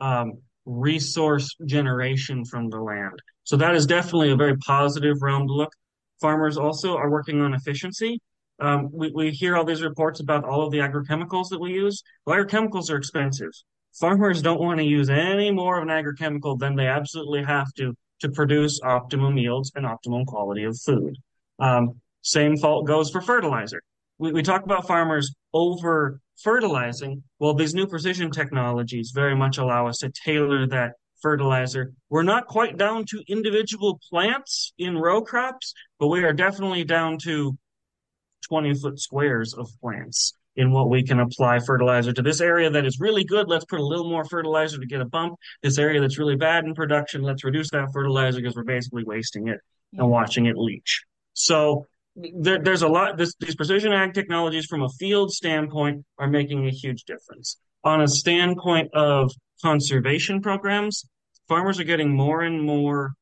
um, 0.00 0.34
resource 0.64 1.54
generation 1.66 2.44
from 2.44 2.68
the 2.68 2.78
land. 2.78 3.18
So 3.44 3.56
that 3.56 3.74
is 3.74 3.86
definitely 3.86 4.30
a 4.30 4.36
very 4.36 4.56
positive 4.58 5.16
realm 5.20 5.48
to 5.48 5.52
look. 5.52 5.72
Farmers 6.20 6.56
also 6.56 6.96
are 6.96 7.10
working 7.10 7.40
on 7.40 7.54
efficiency. 7.54 8.20
Um, 8.60 8.90
we, 8.92 9.10
we 9.12 9.30
hear 9.30 9.56
all 9.56 9.64
these 9.64 9.82
reports 9.82 10.20
about 10.20 10.44
all 10.44 10.64
of 10.64 10.70
the 10.70 10.78
agrochemicals 10.78 11.48
that 11.48 11.60
we 11.60 11.72
use. 11.72 12.02
Well, 12.24 12.36
agrochemicals 12.36 12.90
are 12.90 12.96
expensive. 12.96 13.50
Farmers 13.98 14.40
don't 14.40 14.60
want 14.60 14.78
to 14.78 14.86
use 14.86 15.10
any 15.10 15.50
more 15.50 15.78
of 15.78 15.82
an 15.82 15.88
agrochemical 15.88 16.58
than 16.58 16.76
they 16.76 16.86
absolutely 16.86 17.42
have 17.42 17.72
to 17.74 17.94
to 18.20 18.30
produce 18.30 18.80
optimum 18.84 19.36
yields 19.36 19.72
and 19.74 19.84
optimum 19.84 20.24
quality 20.24 20.62
of 20.62 20.78
food. 20.78 21.16
Um, 21.58 22.00
same 22.22 22.56
fault 22.56 22.86
goes 22.86 23.10
for 23.10 23.20
fertilizer. 23.20 23.82
We, 24.22 24.30
we 24.30 24.42
talk 24.42 24.62
about 24.62 24.86
farmers 24.86 25.34
over 25.52 26.20
fertilizing. 26.44 27.24
Well, 27.40 27.54
these 27.54 27.74
new 27.74 27.88
precision 27.88 28.30
technologies 28.30 29.10
very 29.12 29.34
much 29.34 29.58
allow 29.58 29.88
us 29.88 29.98
to 29.98 30.10
tailor 30.10 30.64
that 30.68 30.92
fertilizer. 31.20 31.92
We're 32.08 32.22
not 32.22 32.46
quite 32.46 32.78
down 32.78 33.04
to 33.06 33.24
individual 33.26 33.98
plants 34.10 34.74
in 34.78 34.96
row 34.96 35.22
crops, 35.22 35.74
but 35.98 36.06
we 36.06 36.22
are 36.22 36.32
definitely 36.32 36.84
down 36.84 37.18
to 37.24 37.58
20 38.48 38.74
foot 38.74 39.00
squares 39.00 39.54
of 39.54 39.68
plants 39.80 40.34
in 40.54 40.70
what 40.70 40.88
we 40.88 41.02
can 41.02 41.18
apply 41.18 41.58
fertilizer 41.58 42.12
to 42.12 42.22
this 42.22 42.40
area 42.40 42.70
that 42.70 42.86
is 42.86 43.00
really 43.00 43.24
good. 43.24 43.48
Let's 43.48 43.64
put 43.64 43.80
a 43.80 43.84
little 43.84 44.08
more 44.08 44.24
fertilizer 44.24 44.78
to 44.78 44.86
get 44.86 45.00
a 45.00 45.04
bump. 45.04 45.34
This 45.64 45.78
area 45.78 46.00
that's 46.00 46.18
really 46.18 46.36
bad 46.36 46.64
in 46.64 46.76
production, 46.76 47.22
let's 47.22 47.42
reduce 47.42 47.70
that 47.72 47.88
fertilizer 47.92 48.40
because 48.40 48.54
we're 48.54 48.62
basically 48.62 49.02
wasting 49.02 49.48
it 49.48 49.58
and 49.94 50.08
watching 50.08 50.46
it 50.46 50.56
leach. 50.56 51.02
So 51.34 51.86
there, 52.14 52.58
there's 52.62 52.82
a 52.82 52.88
lot, 52.88 53.16
this, 53.16 53.34
these 53.40 53.54
precision 53.56 53.92
ag 53.92 54.14
technologies 54.14 54.66
from 54.66 54.82
a 54.82 54.88
field 54.98 55.32
standpoint 55.32 56.04
are 56.18 56.28
making 56.28 56.66
a 56.66 56.70
huge 56.70 57.04
difference. 57.04 57.58
On 57.84 58.00
a 58.00 58.08
standpoint 58.08 58.92
of 58.94 59.30
conservation 59.62 60.40
programs, 60.40 61.04
farmers 61.48 61.80
are 61.80 61.84
getting 61.84 62.14
more 62.14 62.42
and 62.42 62.62
more 62.62 63.12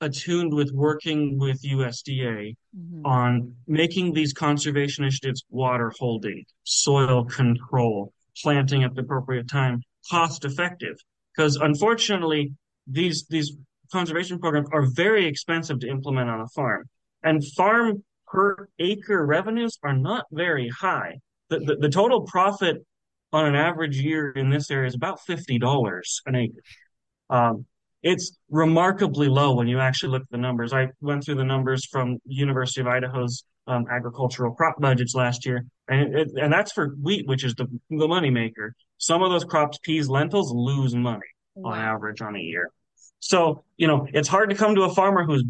attuned 0.00 0.52
with 0.52 0.70
working 0.72 1.38
with 1.38 1.62
USDA 1.64 2.54
Mhm. 2.76 3.04
on 3.04 3.54
making 3.66 4.12
these 4.12 4.32
conservation 4.32 5.04
initiatives 5.04 5.44
water 5.48 5.92
holding, 5.98 6.44
soil 6.64 7.24
control, 7.24 8.12
planting 8.42 8.84
at 8.84 8.94
the 8.94 9.00
appropriate 9.00 9.48
time, 9.48 9.82
cost 10.10 10.44
effective. 10.44 10.96
Because 11.34 11.56
unfortunately, 11.56 12.52
these 12.86 13.26
these 13.28 13.56
conservation 13.90 14.38
programs 14.38 14.68
are 14.72 14.86
very 14.94 15.26
expensive 15.26 15.80
to 15.80 15.88
implement 15.88 16.28
on 16.28 16.40
a 16.40 16.48
farm. 16.48 16.84
And 17.22 17.42
farm 17.56 18.04
per 18.26 18.68
acre 18.78 19.24
revenues 19.24 19.78
are 19.82 19.96
not 19.96 20.26
very 20.32 20.68
high. 20.68 21.18
The, 21.48 21.60
the, 21.60 21.76
the 21.76 21.88
total 21.88 22.22
profit 22.22 22.84
on 23.32 23.46
an 23.46 23.54
average 23.54 23.98
year 23.98 24.30
in 24.30 24.50
this 24.50 24.70
area 24.70 24.88
is 24.88 24.94
about 24.94 25.20
$50 25.28 26.04
an 26.26 26.34
acre. 26.34 26.62
Um, 27.30 27.66
it's 28.02 28.36
remarkably 28.50 29.28
low 29.28 29.54
when 29.54 29.68
you 29.68 29.80
actually 29.80 30.10
look 30.10 30.22
at 30.22 30.30
the 30.30 30.38
numbers. 30.38 30.72
I 30.72 30.88
went 31.00 31.24
through 31.24 31.36
the 31.36 31.44
numbers 31.44 31.84
from 31.86 32.18
University 32.24 32.80
of 32.80 32.86
Idaho's 32.86 33.44
um, 33.66 33.86
agricultural 33.90 34.54
crop 34.54 34.80
budgets 34.80 35.14
last 35.14 35.44
year, 35.44 35.64
and 35.88 36.14
it, 36.14 36.28
and 36.40 36.52
that's 36.52 36.72
for 36.72 36.90
wheat, 37.02 37.26
which 37.26 37.42
is 37.42 37.54
the 37.56 37.66
the 37.90 38.06
money 38.06 38.30
maker. 38.30 38.76
Some 38.98 39.22
of 39.22 39.30
those 39.30 39.44
crops, 39.44 39.78
peas, 39.82 40.08
lentils, 40.08 40.52
lose 40.52 40.94
money 40.94 41.26
on 41.64 41.76
average 41.76 42.22
on 42.22 42.36
a 42.36 42.38
year. 42.38 42.70
So 43.18 43.64
you 43.76 43.88
know 43.88 44.06
it's 44.12 44.28
hard 44.28 44.50
to 44.50 44.56
come 44.56 44.76
to 44.76 44.82
a 44.82 44.94
farmer 44.94 45.24
who's 45.24 45.42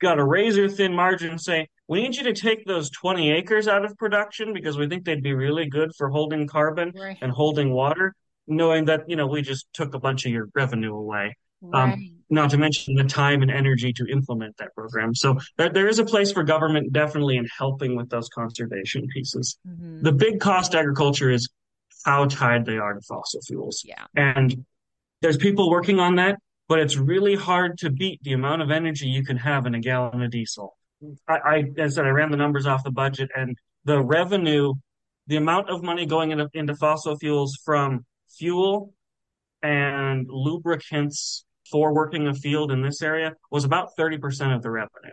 got 0.00 0.18
a 0.18 0.24
razor 0.24 0.68
thin 0.68 0.92
margin 0.92 1.30
and 1.30 1.40
say, 1.40 1.68
"We 1.88 2.02
need 2.02 2.16
you 2.16 2.24
to 2.24 2.32
take 2.32 2.64
those 2.66 2.90
20 2.90 3.30
acres 3.30 3.68
out 3.68 3.84
of 3.84 3.96
production 3.98 4.52
because 4.52 4.76
we 4.78 4.88
think 4.88 5.04
they'd 5.04 5.22
be 5.22 5.34
really 5.34 5.66
good 5.66 5.90
for 5.96 6.08
holding 6.10 6.46
carbon 6.46 6.92
Right. 6.94 7.18
and 7.20 7.32
holding 7.32 7.72
water." 7.72 8.14
Knowing 8.48 8.86
that 8.86 9.08
you 9.08 9.14
know 9.14 9.26
we 9.28 9.40
just 9.40 9.72
took 9.72 9.94
a 9.94 10.00
bunch 10.00 10.26
of 10.26 10.32
your 10.32 10.48
revenue 10.54 10.94
away 10.94 11.36
Right. 11.60 12.10
not 12.28 12.50
to 12.50 12.58
mention 12.58 12.96
the 12.96 13.04
time 13.04 13.40
and 13.42 13.52
energy 13.52 13.92
to 13.92 14.04
implement 14.06 14.56
that 14.56 14.74
program. 14.74 15.14
So 15.14 15.38
there, 15.58 15.68
there 15.70 15.86
is 15.86 16.00
a 16.00 16.04
place 16.04 16.32
for 16.32 16.42
government 16.42 16.92
definitely 16.92 17.36
in 17.36 17.46
helping 17.56 17.94
with 17.94 18.10
those 18.10 18.28
conservation 18.30 19.06
pieces. 19.14 19.58
Mhm. 19.64 20.02
The 20.02 20.10
big 20.12 20.40
cost 20.40 20.74
agriculture 20.74 21.30
is 21.30 21.48
how 22.04 22.24
tied 22.24 22.64
they 22.66 22.78
are 22.78 22.94
to 22.94 23.00
fossil 23.02 23.40
fuels. 23.42 23.84
Yeah. 23.86 24.06
And 24.16 24.66
there's 25.20 25.36
people 25.36 25.70
working 25.70 26.00
on 26.00 26.16
that, 26.16 26.40
but 26.68 26.80
it's 26.80 26.96
really 26.96 27.36
hard 27.36 27.78
to 27.78 27.90
beat 27.90 28.20
the 28.24 28.32
amount 28.32 28.62
of 28.62 28.72
energy 28.72 29.06
you 29.06 29.22
can 29.24 29.36
have 29.36 29.66
in 29.66 29.74
a 29.76 29.80
gallon 29.80 30.20
of 30.20 30.32
diesel. 30.32 30.76
I, 31.28 31.34
I 31.34 31.56
as 31.78 31.94
I 31.94 32.02
said, 32.02 32.06
I 32.06 32.10
ran 32.10 32.30
the 32.30 32.36
numbers 32.36 32.66
off 32.66 32.84
the 32.84 32.90
budget 32.90 33.30
and 33.36 33.56
the 33.84 34.02
revenue, 34.02 34.74
the 35.26 35.36
amount 35.36 35.70
of 35.70 35.82
money 35.82 36.06
going 36.06 36.30
into, 36.30 36.48
into 36.54 36.74
fossil 36.74 37.16
fuels 37.16 37.58
from 37.64 38.04
fuel 38.38 38.94
and 39.62 40.26
lubricants 40.28 41.44
for 41.70 41.94
working 41.94 42.26
a 42.26 42.34
field 42.34 42.70
in 42.70 42.82
this 42.82 43.02
area 43.02 43.34
was 43.50 43.64
about 43.64 43.90
30% 43.98 44.54
of 44.54 44.62
the 44.62 44.70
revenue. 44.70 45.12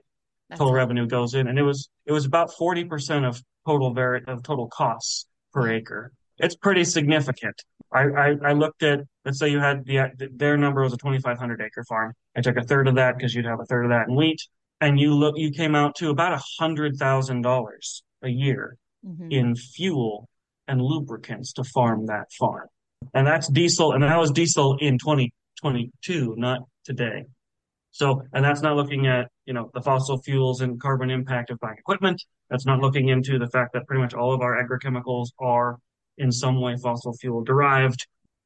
That's 0.49 0.59
Total 0.59 0.73
it. 0.73 0.77
revenue 0.77 1.07
goes 1.07 1.35
in, 1.35 1.47
and 1.47 1.59
it 1.59 1.63
was 1.63 1.89
it 2.05 2.11
was 2.11 2.25
about 2.25 2.49
40% 2.51 3.27
of 3.27 3.41
total 3.65 3.93
vari- 3.93 4.23
of 4.27 4.41
total 4.43 4.67
costs 4.67 5.27
per 5.53 5.69
acre. 5.69 6.11
It's 6.39 6.55
pretty 6.55 6.85
significant. 6.85 7.61
I, 7.91 8.01
I, 8.01 8.35
I 8.45 8.53
looked 8.53 8.81
at, 8.83 9.01
let's 9.25 9.39
say 9.39 9.49
you 9.49 9.59
had 9.59 9.85
the, 9.85 10.29
their 10.33 10.57
number 10.57 10.81
was 10.81 10.93
a 10.93 10.97
2,500 10.97 11.61
acre 11.61 11.83
farm. 11.83 12.13
I 12.35 12.41
took 12.41 12.55
a 12.57 12.63
third 12.63 12.87
of 12.87 12.95
that 12.95 13.17
because 13.17 13.33
you'd 13.35 13.45
have 13.45 13.59
a 13.59 13.65
third 13.65 13.83
of 13.85 13.89
that 13.89 14.07
in 14.07 14.15
wheat, 14.15 14.41
and 14.81 14.99
you 14.99 15.13
look, 15.13 15.35
you 15.37 15.51
came 15.51 15.75
out 15.75 15.95
to 15.95 16.09
about 16.09 16.33
a 16.33 16.41
hundred 16.59 16.95
thousand 16.97 17.41
dollars 17.41 18.03
a 18.21 18.29
year 18.29 18.77
Mhm. 19.05 19.31
in 19.31 19.55
fuel 19.55 20.27
and 20.67 20.81
lubricants 20.81 21.53
to 21.53 21.63
farm 21.63 22.05
that 22.07 22.31
farm. 22.37 22.67
And 23.13 23.25
that's 23.25 23.47
diesel, 23.49 23.93
and 23.93 24.03
that 24.03 24.17
was 24.17 24.31
diesel 24.31 24.77
in 24.81 24.97
2022, 24.97 26.35
not 26.37 26.61
today. 26.83 27.25
So, 27.91 28.21
and 28.33 28.43
that's 28.45 28.61
not 28.61 28.75
looking 28.75 29.07
at, 29.07 29.29
you 29.45 29.53
know, 29.53 29.71
the 29.73 29.81
fossil 29.81 30.17
fuels 30.21 30.61
and 30.61 30.79
carbon 30.79 31.09
impact 31.09 31.49
of 31.49 31.59
buying 31.59 31.77
equipment. 31.77 32.21
That's 32.49 32.65
not 32.65 32.79
looking 32.79 33.07
into 33.09 33.39
the 33.39 33.47
fact 33.47 33.73
that 33.73 33.87
pretty 33.87 34.01
much 34.01 34.13
all 34.13 34.33
of 34.33 34.41
our 34.41 34.61
agrochemicals 34.63 35.27
are 35.39 35.77
in 36.17 36.31
some 36.31 36.59
way 36.61 36.75
fossil 36.77 37.13
fuel 37.13 37.43
derived. 37.43 38.05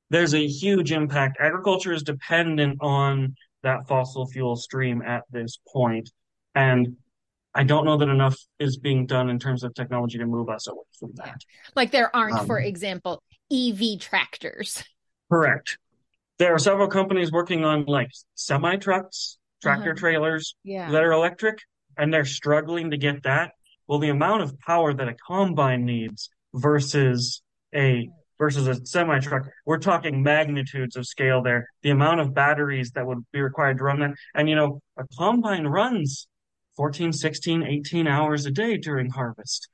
There's 0.09 0.33
a 0.35 0.47
huge 0.47 0.91
impact. 0.91 1.37
Agriculture 1.39 1.91
is 1.93 2.03
dependent 2.03 2.77
on 2.81 3.35
that 3.63 3.87
fossil 3.87 4.27
fuel 4.27 4.55
stream 4.55 5.01
at 5.01 5.23
this 5.31 5.57
point. 5.73 6.09
And 6.55 6.97
I 7.55 7.63
don't 7.63 7.85
know 7.85 7.97
that 7.97 8.09
enough 8.09 8.37
is 8.59 8.77
being 8.77 9.05
done 9.05 9.29
in 9.29 9.39
terms 9.39 9.63
of 9.63 9.73
technology 9.73 10.17
to 10.17 10.25
move 10.25 10.49
us 10.49 10.67
away 10.67 10.83
from 10.99 11.11
that. 11.15 11.41
Like 11.75 11.91
there 11.91 12.15
aren't, 12.15 12.39
um, 12.39 12.47
for 12.47 12.59
example, 12.59 13.21
EV 13.51 13.99
tractors. 13.99 14.83
Correct. 15.31 15.77
There 16.39 16.53
are 16.53 16.59
several 16.59 16.87
companies 16.87 17.31
working 17.31 17.63
on 17.63 17.85
like 17.85 18.09
semi 18.33 18.77
trucks, 18.77 19.37
tractor 19.61 19.91
uh-huh. 19.91 19.99
trailers 19.99 20.55
yeah. 20.63 20.89
that 20.91 21.03
are 21.03 21.11
electric, 21.11 21.59
and 21.97 22.11
they're 22.11 22.25
struggling 22.25 22.91
to 22.91 22.97
get 22.97 23.23
that. 23.23 23.51
Well, 23.87 23.99
the 23.99 24.09
amount 24.09 24.41
of 24.41 24.57
power 24.59 24.93
that 24.93 25.07
a 25.07 25.13
combine 25.13 25.85
needs 25.85 26.29
versus 26.53 27.41
a 27.73 28.09
versus 28.39 28.67
a 28.67 28.83
semi 28.85 29.19
truck, 29.19 29.43
we're 29.65 29.77
talking 29.77 30.23
magnitudes 30.23 30.95
of 30.95 31.05
scale 31.05 31.43
there. 31.43 31.69
The 31.83 31.91
amount 31.91 32.19
of 32.19 32.33
batteries 32.33 32.91
that 32.91 33.05
would 33.05 33.19
be 33.31 33.41
required 33.41 33.77
to 33.77 33.83
run 33.83 33.99
that. 33.99 34.11
And 34.33 34.49
you 34.49 34.55
know, 34.55 34.81
a 34.97 35.03
combine 35.17 35.67
runs 35.67 36.27
14, 36.75 37.13
16, 37.13 37.63
18 37.63 38.07
hours 38.07 38.45
a 38.45 38.51
day 38.51 38.77
during 38.77 39.09
harvest. 39.09 39.69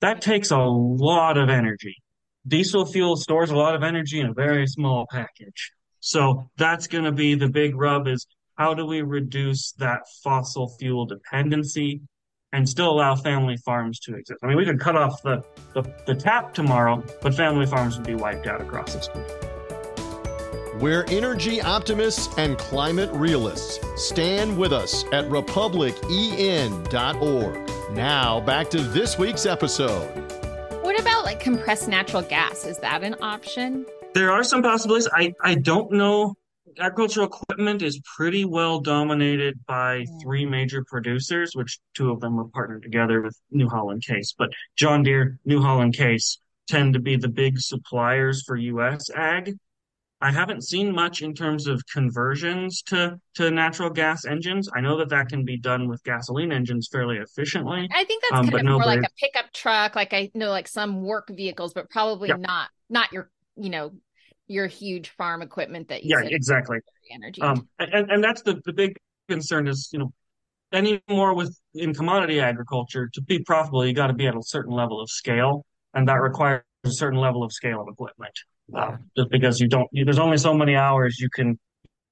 That 0.00 0.20
takes 0.20 0.50
a 0.50 0.58
lot 0.58 1.38
of 1.38 1.48
energy. 1.48 1.96
Diesel 2.46 2.86
fuel 2.86 3.16
stores 3.16 3.50
a 3.50 3.56
lot 3.56 3.74
of 3.74 3.82
energy 3.82 4.20
in 4.20 4.26
a 4.26 4.34
very 4.34 4.66
small 4.66 5.06
package. 5.10 5.72
So 6.00 6.50
that's 6.56 6.88
going 6.88 7.04
to 7.04 7.12
be 7.12 7.36
the 7.36 7.48
big 7.48 7.76
rub 7.76 8.08
is 8.08 8.26
how 8.56 8.74
do 8.74 8.84
we 8.84 9.02
reduce 9.02 9.72
that 9.78 10.02
fossil 10.22 10.68
fuel 10.78 11.06
dependency 11.06 12.02
and 12.52 12.68
still 12.68 12.90
allow 12.90 13.14
family 13.14 13.56
farms 13.64 14.00
to 14.00 14.16
exist? 14.16 14.40
I 14.42 14.48
mean, 14.48 14.56
we 14.56 14.64
could 14.64 14.80
cut 14.80 14.96
off 14.96 15.22
the, 15.22 15.44
the, 15.74 15.82
the 16.06 16.14
tap 16.14 16.52
tomorrow, 16.52 17.02
but 17.22 17.34
family 17.34 17.66
farms 17.66 17.96
would 17.96 18.06
be 18.06 18.16
wiped 18.16 18.46
out 18.48 18.60
across 18.60 18.94
this 18.94 19.08
country. 19.08 19.51
We're 20.80 21.04
energy 21.08 21.60
optimists 21.60 22.34
and 22.38 22.56
climate 22.56 23.10
realists. 23.12 23.78
Stand 24.02 24.56
with 24.56 24.72
us 24.72 25.04
at 25.12 25.28
republicen.org. 25.28 27.94
Now, 27.94 28.40
back 28.40 28.70
to 28.70 28.80
this 28.80 29.18
week's 29.18 29.44
episode. 29.44 30.08
What 30.82 30.98
about 30.98 31.24
like 31.24 31.40
compressed 31.40 31.88
natural 31.88 32.22
gas? 32.22 32.64
Is 32.64 32.78
that 32.78 33.04
an 33.04 33.16
option? 33.20 33.84
There 34.14 34.32
are 34.32 34.42
some 34.42 34.62
possibilities. 34.62 35.10
I, 35.12 35.34
I 35.42 35.56
don't 35.56 35.92
know. 35.92 36.36
Agricultural 36.78 37.26
equipment 37.26 37.82
is 37.82 38.00
pretty 38.16 38.46
well 38.46 38.80
dominated 38.80 39.60
by 39.66 40.00
mm. 40.00 40.22
three 40.22 40.46
major 40.46 40.82
producers, 40.88 41.54
which 41.54 41.80
two 41.94 42.10
of 42.10 42.20
them 42.20 42.40
are 42.40 42.44
partnered 42.44 42.82
together 42.82 43.20
with 43.20 43.38
New 43.50 43.68
Holland 43.68 44.02
Case. 44.06 44.34
But 44.36 44.48
John 44.76 45.02
Deere, 45.02 45.38
New 45.44 45.60
Holland 45.60 45.94
Case 45.94 46.38
tend 46.66 46.94
to 46.94 47.00
be 47.00 47.16
the 47.16 47.28
big 47.28 47.58
suppliers 47.58 48.42
for 48.42 48.56
U.S. 48.56 49.10
ag. 49.10 49.54
I 50.22 50.30
haven't 50.30 50.62
seen 50.62 50.94
much 50.94 51.20
in 51.22 51.34
terms 51.34 51.66
of 51.66 51.84
conversions 51.92 52.80
to, 52.82 53.18
to 53.34 53.50
natural 53.50 53.90
gas 53.90 54.24
engines. 54.24 54.68
I 54.72 54.80
know 54.80 54.96
that 54.98 55.08
that 55.08 55.28
can 55.28 55.44
be 55.44 55.58
done 55.58 55.88
with 55.88 56.00
gasoline 56.04 56.52
engines 56.52 56.88
fairly 56.92 57.16
efficiently. 57.16 57.88
I 57.92 58.04
think 58.04 58.22
that's 58.22 58.46
um, 58.46 58.48
kind 58.48 58.68
of 58.68 58.74
more 58.74 58.84
like 58.84 59.00
a 59.00 59.10
pickup 59.18 59.52
truck, 59.52 59.96
like 59.96 60.12
I 60.12 60.30
know, 60.32 60.50
like 60.50 60.68
some 60.68 61.02
work 61.02 61.28
vehicles, 61.28 61.74
but 61.74 61.90
probably 61.90 62.28
yep. 62.28 62.38
not 62.38 62.70
not 62.88 63.12
your 63.12 63.30
you 63.56 63.68
know 63.68 63.90
your 64.46 64.68
huge 64.68 65.08
farm 65.08 65.42
equipment 65.42 65.88
that 65.88 66.04
you 66.04 66.16
yeah 66.16 66.24
exactly 66.24 66.78
energy. 67.12 67.42
Um, 67.42 67.68
and 67.80 68.08
and 68.08 68.22
that's 68.22 68.42
the 68.42 68.62
the 68.64 68.72
big 68.72 68.96
concern 69.28 69.66
is 69.66 69.90
you 69.92 69.98
know 69.98 70.12
anymore 70.72 71.34
with 71.34 71.58
in 71.74 71.94
commodity 71.94 72.38
agriculture 72.38 73.10
to 73.12 73.20
be 73.22 73.40
profitable 73.40 73.84
you 73.84 73.92
got 73.92 74.06
to 74.06 74.14
be 74.14 74.28
at 74.28 74.36
a 74.36 74.42
certain 74.42 74.72
level 74.72 75.00
of 75.00 75.10
scale, 75.10 75.66
and 75.94 76.06
that 76.06 76.20
requires 76.20 76.62
a 76.84 76.90
certain 76.90 77.18
level 77.18 77.42
of 77.42 77.52
scale 77.52 77.80
of 77.80 77.88
equipment 77.88 78.34
uh, 78.74 78.96
just 79.16 79.30
because 79.30 79.60
you 79.60 79.68
don't, 79.68 79.88
you, 79.92 80.04
there's 80.04 80.18
only 80.18 80.38
so 80.38 80.54
many 80.54 80.76
hours 80.76 81.18
you 81.18 81.28
can 81.28 81.58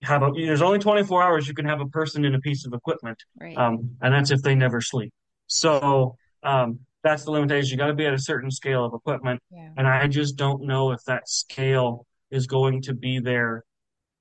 have 0.03 0.23
a, 0.23 0.31
there's 0.35 0.63
only 0.63 0.79
24 0.79 1.23
hours 1.23 1.47
you 1.47 1.55
can 1.55 1.67
have 1.67 1.81
a 1.81 1.87
person 1.87 2.25
in 2.25 2.35
a 2.35 2.41
piece 2.41 2.67
of 2.67 2.73
equipment. 2.73 3.19
Right. 3.41 3.57
Um, 3.57 3.97
and 4.01 4.15
that's 4.15 4.31
if 4.31 4.43
they 4.43 4.55
never 4.55 4.81
sleep. 4.81 5.13
So, 5.47 6.17
um, 6.43 6.81
that's 7.03 7.25
the 7.25 7.31
limitation. 7.31 7.73
You 7.73 7.77
got 7.79 7.87
to 7.87 7.95
be 7.95 8.07
at 8.07 8.15
a 8.15 8.19
certain 8.19 8.51
scale 8.51 8.85
of 8.85 8.95
equipment. 8.95 9.41
Yeah. 9.51 9.71
And 9.77 9.87
I 9.87 10.07
just 10.07 10.37
don't 10.37 10.65
know 10.65 10.93
if 10.93 11.03
that 11.05 11.29
scale 11.29 12.07
is 12.31 12.47
going 12.47 12.83
to 12.83 12.95
be 12.95 13.21
there 13.21 13.65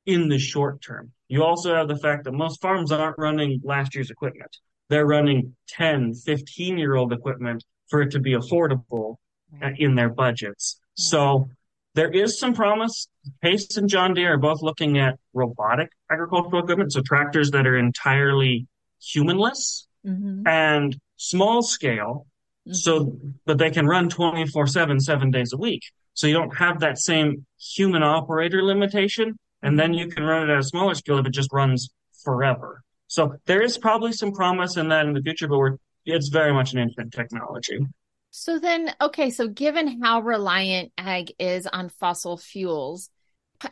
in 0.05 0.29
the 0.29 0.39
short 0.39 0.81
term. 0.81 1.11
You 1.27 1.43
also 1.43 1.75
have 1.75 1.87
the 1.87 1.97
fact 1.97 2.23
that 2.23 2.31
most 2.31 2.61
farms 2.61 2.91
aren't 2.91 3.17
running 3.17 3.61
last 3.63 3.95
year's 3.95 4.09
equipment. 4.09 4.57
They're 4.89 5.05
running 5.05 5.55
10, 5.67 6.15
15 6.15 6.77
year 6.77 6.95
old 6.95 7.13
equipment 7.13 7.63
for 7.89 8.01
it 8.01 8.11
to 8.11 8.19
be 8.19 8.33
affordable 8.33 9.17
right. 9.61 9.75
in 9.77 9.95
their 9.95 10.09
budgets. 10.09 10.79
Yeah. 10.97 11.03
So 11.09 11.49
there 11.99 12.09
is 12.09 12.39
some 12.39 12.53
promise. 12.53 13.09
Case 13.43 13.75
and 13.75 13.89
John 13.89 14.13
Deere 14.13 14.35
are 14.35 14.37
both 14.37 14.61
looking 14.61 14.97
at 14.97 15.19
robotic 15.33 15.89
agricultural 16.09 16.63
equipment, 16.63 16.93
so 16.93 17.01
tractors 17.01 17.51
that 17.51 17.67
are 17.67 17.77
entirely 17.77 18.67
humanless 19.01 19.85
mm-hmm. 20.07 20.47
and 20.47 20.97
small 21.17 21.61
scale, 21.61 22.25
mm-hmm. 22.65 22.73
so 22.73 23.17
that 23.47 23.57
they 23.57 23.69
can 23.69 23.85
run 23.85 24.07
24 24.07 24.67
7, 24.67 25.01
seven 25.01 25.29
days 25.29 25.51
a 25.51 25.57
week. 25.57 25.81
So 26.13 26.25
you 26.25 26.33
don't 26.33 26.55
have 26.55 26.79
that 26.79 26.99
same 26.99 27.45
human 27.59 28.01
operator 28.01 28.63
limitation. 28.63 29.37
And 29.61 29.77
then 29.77 29.93
you 29.93 30.07
can 30.07 30.23
run 30.23 30.49
it 30.49 30.53
at 30.53 30.59
a 30.59 30.63
smaller 30.63 30.95
scale 30.95 31.17
if 31.17 31.25
it 31.25 31.33
just 31.33 31.51
runs 31.51 31.89
forever. 32.23 32.81
So 33.07 33.35
there 33.45 33.61
is 33.61 33.77
probably 33.77 34.13
some 34.13 34.31
promise 34.31 34.77
in 34.77 34.87
that 34.87 35.05
in 35.05 35.11
the 35.11 35.21
future, 35.21 35.49
but 35.49 35.57
we're, 35.57 35.75
it's 36.05 36.29
very 36.29 36.53
much 36.53 36.71
an 36.71 36.79
infant 36.79 37.11
technology. 37.11 37.79
So 38.31 38.59
then, 38.59 38.93
okay, 39.01 39.31
so 39.31 39.47
given 39.47 40.01
how 40.01 40.21
reliant 40.21 40.91
ag 40.97 41.33
is 41.39 41.65
on 41.65 41.89
fossil 41.89 42.37
fuels, 42.37 43.09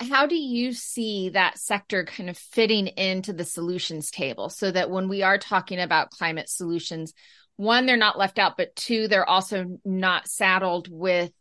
how 0.02 0.26
do 0.26 0.36
you 0.36 0.74
see 0.74 1.30
that 1.30 1.58
sector 1.58 2.04
kind 2.04 2.30
of 2.30 2.38
fitting 2.38 2.88
into 2.88 3.34
the 3.34 3.46
solutions 3.46 4.12
table 4.12 4.50
so 4.50 4.70
that 4.70 4.89
when 4.89 5.08
we 5.08 5.24
are 5.24 5.38
talking 5.38 5.80
about 5.80 6.10
climate 6.10 6.50
solutions, 6.50 7.13
one, 7.56 7.86
they're 7.86 7.98
not 7.98 8.17
left 8.17 8.39
out, 8.39 8.58
but 8.58 8.76
two, 8.76 9.08
they're 9.08 9.28
also 9.28 9.80
not 9.86 10.28
saddled 10.28 10.89
with 10.91 11.32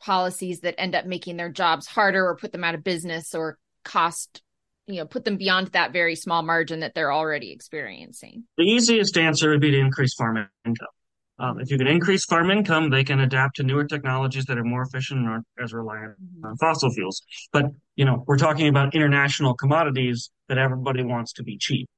policies 0.00 0.60
that 0.60 0.74
end 0.78 0.94
up 0.94 1.06
making 1.06 1.36
their 1.36 1.48
jobs 1.48 1.86
harder 1.86 2.26
or 2.26 2.36
put 2.36 2.52
them 2.52 2.64
out 2.64 2.74
of 2.74 2.82
business 2.82 3.34
or 3.34 3.56
cost, 3.84 4.42
you 4.86 4.96
know, 4.96 5.06
put 5.06 5.24
them 5.24 5.36
beyond 5.36 5.68
that 5.68 5.92
very 5.92 6.16
small 6.16 6.42
margin 6.42 6.80
that 6.80 6.94
they're 6.94 7.12
already 7.12 7.52
experiencing? 7.52 8.44
The 8.58 8.64
easiest 8.64 9.16
answer 9.16 9.50
would 9.50 9.60
be 9.60 9.70
to 9.70 9.78
increase 9.78 10.14
farm 10.14 10.48
income. 10.64 10.88
Um, 11.42 11.58
if 11.58 11.72
you 11.72 11.76
can 11.76 11.88
increase 11.88 12.24
farm 12.24 12.52
income, 12.52 12.88
they 12.88 13.02
can 13.02 13.18
adapt 13.18 13.56
to 13.56 13.64
newer 13.64 13.84
technologies 13.84 14.44
that 14.44 14.58
are 14.58 14.64
more 14.64 14.82
efficient 14.82 15.20
and 15.20 15.28
aren't 15.28 15.46
as 15.60 15.72
reliant 15.72 16.12
mm-hmm. 16.12 16.46
on 16.46 16.56
fossil 16.56 16.88
fuels. 16.90 17.20
But, 17.52 17.66
you 17.96 18.04
know, 18.04 18.22
we're 18.28 18.38
talking 18.38 18.68
about 18.68 18.94
international 18.94 19.54
commodities 19.54 20.30
that 20.48 20.56
everybody 20.56 21.02
wants 21.02 21.32
to 21.34 21.42
be 21.42 21.58
cheap. 21.58 21.88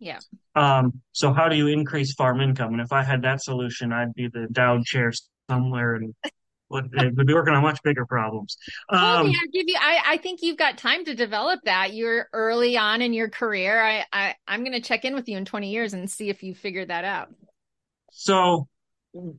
Yeah. 0.00 0.18
Um, 0.56 1.00
so 1.12 1.32
how 1.32 1.48
do 1.48 1.54
you 1.54 1.68
increase 1.68 2.12
farm 2.14 2.40
income? 2.40 2.72
And 2.72 2.80
if 2.80 2.92
I 2.92 3.04
had 3.04 3.22
that 3.22 3.40
solution, 3.40 3.92
I'd 3.92 4.14
be 4.14 4.26
the 4.26 4.48
Dowd 4.50 4.84
chair 4.84 5.12
somewhere 5.48 5.94
and 5.94 6.12
would, 6.68 6.90
would 6.92 7.26
be 7.26 7.34
working 7.34 7.54
on 7.54 7.62
much 7.62 7.80
bigger 7.84 8.04
problems. 8.04 8.56
Um, 8.88 9.00
well, 9.00 9.28
yeah, 9.28 9.38
give 9.52 9.68
you. 9.68 9.76
I, 9.80 10.02
I 10.06 10.16
think 10.16 10.40
you've 10.42 10.58
got 10.58 10.76
time 10.76 11.04
to 11.04 11.14
develop 11.14 11.60
that. 11.66 11.94
You're 11.94 12.28
early 12.32 12.76
on 12.76 13.00
in 13.00 13.12
your 13.12 13.28
career. 13.28 13.80
I, 13.80 14.04
I 14.12 14.34
I'm 14.48 14.64
going 14.64 14.72
to 14.72 14.80
check 14.80 15.04
in 15.04 15.14
with 15.14 15.28
you 15.28 15.36
in 15.36 15.44
20 15.44 15.70
years 15.70 15.94
and 15.94 16.10
see 16.10 16.30
if 16.30 16.42
you 16.42 16.54
figured 16.54 16.88
that 16.88 17.04
out. 17.04 17.32
So 18.10 18.68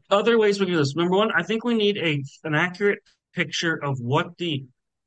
other 0.10 0.38
ways 0.38 0.60
we 0.60 0.66
do 0.66 0.78
this. 0.78 0.96
Number 0.96 1.16
one, 1.16 1.32
I 1.36 1.44
think 1.44 1.64
we 1.64 1.74
need 1.74 1.98
a 1.98 2.24
an 2.44 2.56
accurate 2.56 3.00
picture 3.34 3.76
of 3.84 4.00
what 4.00 4.38
the 4.38 4.66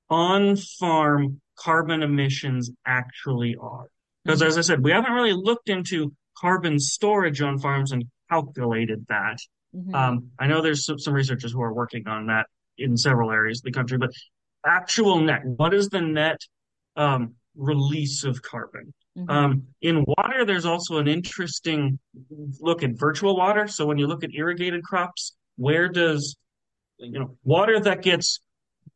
on-farm 0.09 1.40
carbon 1.57 2.03
emissions 2.03 2.70
actually 2.87 3.57
are. 3.61 3.87
Because 4.25 4.40
mm-hmm. 4.40 4.48
as 4.48 4.59
I 4.59 4.61
said, 4.61 4.83
we 4.83 4.92
haven't 4.92 5.12
really 5.12 5.33
looked 5.33 5.68
into 5.68 6.12
carbon 6.37 6.79
storage 6.79 7.40
on 7.40 7.59
farms 7.59 7.92
and 7.92 8.05
calculated 8.31 9.07
that. 9.09 9.38
Mm-hmm. 9.75 9.94
Um, 9.94 10.29
I 10.38 10.46
know 10.46 10.61
there's 10.61 10.85
some, 10.85 10.98
some 10.98 11.14
researchers 11.14 11.53
who 11.53 11.62
are 11.62 11.72
working 11.72 12.07
on 12.07 12.27
that 12.27 12.46
in 12.79 12.96
several 12.96 13.31
areas 13.31 13.61
of 13.61 13.64
the 13.64 13.72
country, 13.72 13.98
but 13.98 14.11
actual 14.66 15.20
net, 15.20 15.44
what 15.44 15.75
is 15.75 15.88
the 15.88 16.01
net 16.01 16.40
um, 16.96 17.35
release 17.57 18.25
of 18.25 18.42
carbon? 18.42 18.94
Mm-hmm. 19.16 19.31
Um, 19.31 19.62
in 19.83 20.05
water, 20.07 20.44
there's 20.44 20.64
also 20.64 20.98
an 20.98 21.07
interesting 21.07 21.98
look 22.61 22.83
at 22.83 22.92
virtual 22.98 23.37
water. 23.37 23.68
So 23.68 23.85
when 23.87 23.98
you 23.98 24.07
look 24.07 24.25
at 24.25 24.31
irrigated 24.35 24.83
crops, 24.83 25.35
where 25.57 25.88
does 25.88 26.37
you 26.98 27.18
know 27.18 27.37
water 27.44 27.79
that 27.81 28.03
gets 28.03 28.40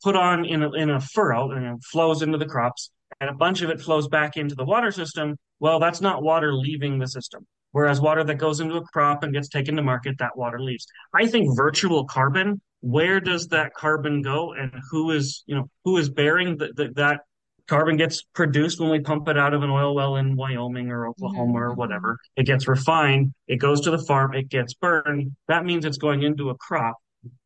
put 0.03 0.17
on 0.17 0.45
in 0.45 0.63
a, 0.63 0.73
in 0.73 0.91
a 0.91 1.01
furrow 1.01 1.51
and 1.51 1.85
flows 1.85 2.23
into 2.23 2.39
the 2.39 2.47
crops, 2.47 2.91
and 3.21 3.29
a 3.29 3.35
bunch 3.35 3.63
of 3.63 3.71
it 3.71 3.81
flows 3.81 4.09
back 4.09 4.37
into 4.37 4.55
the 4.55 4.65
water 4.65 4.91
system? 4.91 5.37
Well, 5.61 5.79
that's 5.81 6.01
not 6.01 6.23
water 6.23 6.55
leaving 6.55 6.99
the 6.99 7.09
system. 7.09 7.47
Whereas 7.73 8.01
water 8.01 8.25
that 8.25 8.37
goes 8.37 8.61
into 8.61 8.77
a 8.77 8.83
crop 8.83 9.23
and 9.23 9.35
gets 9.35 9.49
taken 9.51 9.77
to 9.77 9.83
market, 9.83 10.17
that 10.19 10.37
water 10.37 10.59
leaves. 10.59 10.87
I 11.15 11.27
think 11.27 11.55
virtual 11.55 12.07
carbon. 12.07 12.61
Where 12.81 13.21
does 13.21 13.49
that 13.49 13.75
carbon 13.75 14.23
go, 14.23 14.55
and 14.55 14.73
who 14.91 15.11
is 15.11 15.43
you 15.47 15.57
know 15.57 15.69
who 15.85 15.99
is 15.99 16.09
bearing 16.09 16.57
the, 16.57 16.73
the, 16.75 16.93
that 16.97 17.21
carbon 17.69 17.97
gets 17.97 18.23
produced 18.23 18.81
when 18.81 18.91
we 18.91 19.01
pump 19.01 19.29
it 19.29 19.39
out 19.39 19.55
of 19.55 19.63
an 19.63 19.71
oil 19.71 19.95
well 19.95 20.17
in 20.17 20.37
Wyoming 20.37 20.91
or 20.91 21.09
Oklahoma 21.09 21.53
mm-hmm. 21.53 21.57
or 21.57 21.75
whatever. 21.75 22.19
It 22.37 22.45
gets 22.45 22.69
refined, 22.69 23.33
it 23.49 23.57
goes 23.57 23.81
to 23.83 23.91
the 23.91 23.99
farm, 23.99 24.35
it 24.35 24.49
gets 24.49 24.75
burned. 24.75 25.33
That 25.49 25.65
means 25.65 25.85
it's 25.85 25.99
going 25.99 26.23
into 26.23 26.51
a 26.51 26.55
crop. 26.57 26.97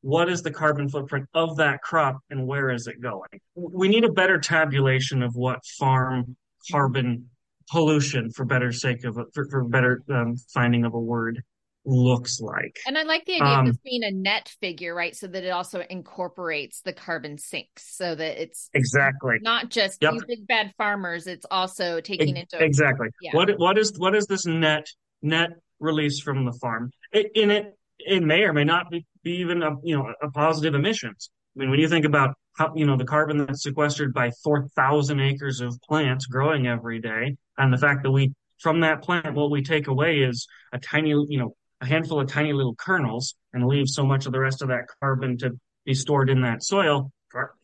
What 0.02 0.28
is 0.28 0.42
the 0.42 0.50
carbon 0.50 0.88
footprint 0.88 1.26
of 1.32 1.56
that 1.56 1.80
crop 1.82 2.18
and 2.28 2.46
where 2.46 2.70
is 2.70 2.86
it 2.86 3.00
going? 3.00 3.28
We 3.54 3.88
need 3.88 4.04
a 4.04 4.12
better 4.12 4.38
tabulation 4.38 5.22
of 5.22 5.34
what 5.34 5.64
farm 5.78 6.36
carbon 6.70 7.30
pollution, 7.70 8.30
for 8.30 8.44
better 8.44 8.72
sake 8.72 9.04
of 9.04 9.18
for, 9.32 9.48
for 9.48 9.64
better 9.64 10.02
um, 10.10 10.36
finding 10.52 10.84
of 10.84 10.94
a 10.94 11.00
word, 11.00 11.42
looks 11.84 12.40
like. 12.40 12.78
And 12.86 12.98
I 12.98 13.02
like 13.02 13.24
the 13.24 13.34
idea 13.34 13.46
um, 13.46 13.60
of 13.60 13.66
this 13.66 13.78
being 13.84 14.04
a 14.04 14.10
net 14.10 14.54
figure, 14.60 14.94
right? 14.94 15.14
So 15.16 15.26
that 15.26 15.44
it 15.44 15.50
also 15.50 15.82
incorporates 15.88 16.82
the 16.82 16.92
carbon 16.92 17.38
sinks 17.38 17.96
so 17.96 18.14
that 18.14 18.42
it's 18.42 18.70
exactly 18.74 19.36
not 19.40 19.70
just 19.70 19.98
yep. 20.02 20.14
big 20.26 20.46
bad 20.46 20.72
farmers, 20.76 21.26
it's 21.26 21.46
also 21.50 22.00
taking 22.00 22.36
e- 22.36 22.40
into 22.40 22.62
exactly 22.62 23.08
yeah. 23.22 23.30
what 23.34 23.50
what 23.58 23.78
is 23.78 23.98
what 23.98 24.14
is 24.14 24.26
this 24.26 24.46
net 24.46 24.86
net 25.22 25.50
release 25.78 26.20
from 26.20 26.44
the 26.44 26.52
farm? 26.60 26.90
It, 27.12 27.30
in 27.34 27.50
it 27.50 27.76
it 27.98 28.22
may 28.22 28.42
or 28.42 28.52
may 28.52 28.64
not 28.64 28.90
be, 28.90 29.06
be 29.22 29.32
even 29.36 29.62
a 29.62 29.72
you 29.82 29.96
know 29.96 30.12
a 30.22 30.30
positive 30.30 30.74
emissions. 30.74 31.30
I 31.56 31.60
mean, 31.60 31.70
when 31.70 31.80
you 31.80 31.88
think 31.88 32.04
about 32.04 32.36
how 32.56 32.72
you 32.74 32.86
know 32.86 32.96
the 32.96 33.04
carbon 33.04 33.38
that's 33.38 33.62
sequestered 33.62 34.12
by 34.12 34.30
four 34.44 34.66
thousand 34.76 35.20
acres 35.20 35.60
of 35.60 35.78
plants 35.88 36.26
growing 36.26 36.66
every 36.66 37.00
day, 37.00 37.36
and 37.58 37.72
the 37.72 37.78
fact 37.78 38.02
that 38.02 38.10
we 38.10 38.32
from 38.60 38.80
that 38.80 39.02
plant 39.02 39.34
what 39.34 39.50
we 39.50 39.62
take 39.62 39.86
away 39.86 40.18
is 40.18 40.46
a 40.72 40.78
tiny 40.78 41.10
you 41.10 41.38
know 41.38 41.54
a 41.80 41.86
handful 41.86 42.20
of 42.20 42.28
tiny 42.28 42.52
little 42.52 42.74
kernels 42.74 43.34
and 43.52 43.66
leave 43.66 43.88
so 43.88 44.04
much 44.04 44.26
of 44.26 44.32
the 44.32 44.40
rest 44.40 44.62
of 44.62 44.68
that 44.68 44.84
carbon 45.00 45.38
to 45.38 45.50
be 45.84 45.94
stored 45.94 46.28
in 46.28 46.42
that 46.42 46.62
soil, 46.62 47.10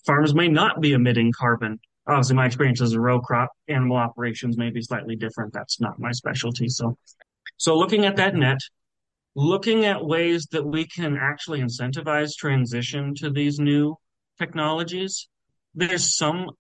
farms 0.05 0.35
may 0.35 0.49
not 0.49 0.81
be 0.81 0.93
emitting 0.93 1.33
carbon. 1.33 1.79
Obviously, 2.09 2.37
my 2.37 2.47
experience 2.47 2.81
as 2.81 2.93
a 2.93 3.01
row 3.01 3.21
crop, 3.21 3.51
animal 3.69 3.97
operations 3.97 4.57
may 4.57 4.71
be 4.71 4.81
slightly 4.81 5.17
different. 5.17 5.53
That's 5.53 5.81
not 5.81 5.99
my 5.99 6.13
specialty. 6.13 6.69
So, 6.69 6.97
so 7.57 7.77
looking 7.77 8.05
at 8.05 8.17
that 8.17 8.35
net, 8.35 8.59
looking 9.35 9.85
at 9.85 10.05
ways 10.05 10.47
that 10.53 10.65
we 10.65 10.87
can 10.87 11.17
actually 11.21 11.61
incentivize 11.61 12.35
transition 12.37 13.15
to 13.17 13.31
these 13.31 13.59
new 13.59 13.97
technologies. 14.39 15.29
There's 15.75 16.17
some 16.17 16.51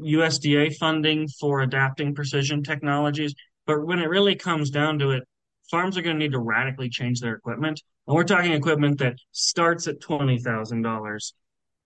USDA 0.00 0.76
funding 0.76 1.28
for 1.40 1.60
adapting 1.60 2.14
precision 2.14 2.62
technologies, 2.62 3.34
but 3.66 3.84
when 3.84 3.98
it 3.98 4.08
really 4.08 4.34
comes 4.34 4.70
down 4.70 4.98
to 5.00 5.10
it, 5.10 5.24
farms 5.74 5.98
are 5.98 6.02
going 6.02 6.14
to 6.14 6.22
need 6.22 6.30
to 6.30 6.38
radically 6.38 6.88
change 6.88 7.18
their 7.18 7.34
equipment. 7.34 7.82
And 8.06 8.14
we're 8.14 8.22
talking 8.22 8.52
equipment 8.52 8.98
that 8.98 9.16
starts 9.32 9.88
at 9.88 10.00
$20,000. 10.00 11.32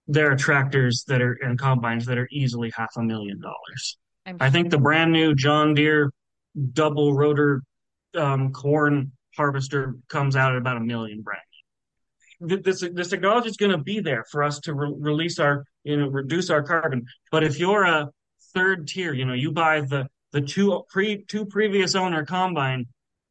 There 0.09 0.31
are 0.31 0.37
tractors 0.37 1.05
that 1.09 1.23
are 1.23 1.33
and 1.41 1.59
combines 1.59 2.05
that 2.05 2.19
are 2.19 2.29
easily 2.31 2.71
half 2.77 2.91
a 2.99 3.03
million 3.03 3.41
dollars. 3.41 3.97
Sure. 4.27 4.37
I 4.41 4.51
think 4.51 4.69
the 4.69 4.77
brand 4.77 5.11
new 5.11 5.35
John 5.35 5.73
Deere 5.73 6.13
double 6.73 7.15
rotor 7.15 7.63
um, 8.15 8.53
corn 8.53 9.13
harvester 9.35 9.97
comes 10.09 10.37
out 10.37 10.53
at 10.53 10.59
about 10.59 10.77
a 10.77 10.81
million 10.81 11.23
brand 11.23 11.41
this 12.41 12.81
this 12.93 13.09
technology 13.09 13.49
is 13.49 13.57
going 13.57 13.71
to 13.71 13.79
be 13.79 14.01
there 14.01 14.25
for 14.31 14.43
us 14.43 14.59
to 14.61 14.75
re- 14.75 14.95
release 14.99 15.39
our 15.39 15.65
you 15.85 15.97
know 15.97 16.09
reduce 16.09 16.51
our 16.51 16.63
carbon 16.63 17.05
but 17.31 17.45
if 17.45 17.59
you're 17.61 17.85
a 17.85 18.09
third 18.55 18.89
tier 18.89 19.13
you 19.13 19.25
know 19.25 19.35
you 19.35 19.53
buy 19.53 19.81
the 19.81 20.09
the 20.33 20.41
two 20.41 20.83
pre 20.89 21.25
two 21.25 21.45
previous 21.47 21.95
owner 21.95 22.25
combine 22.25 22.87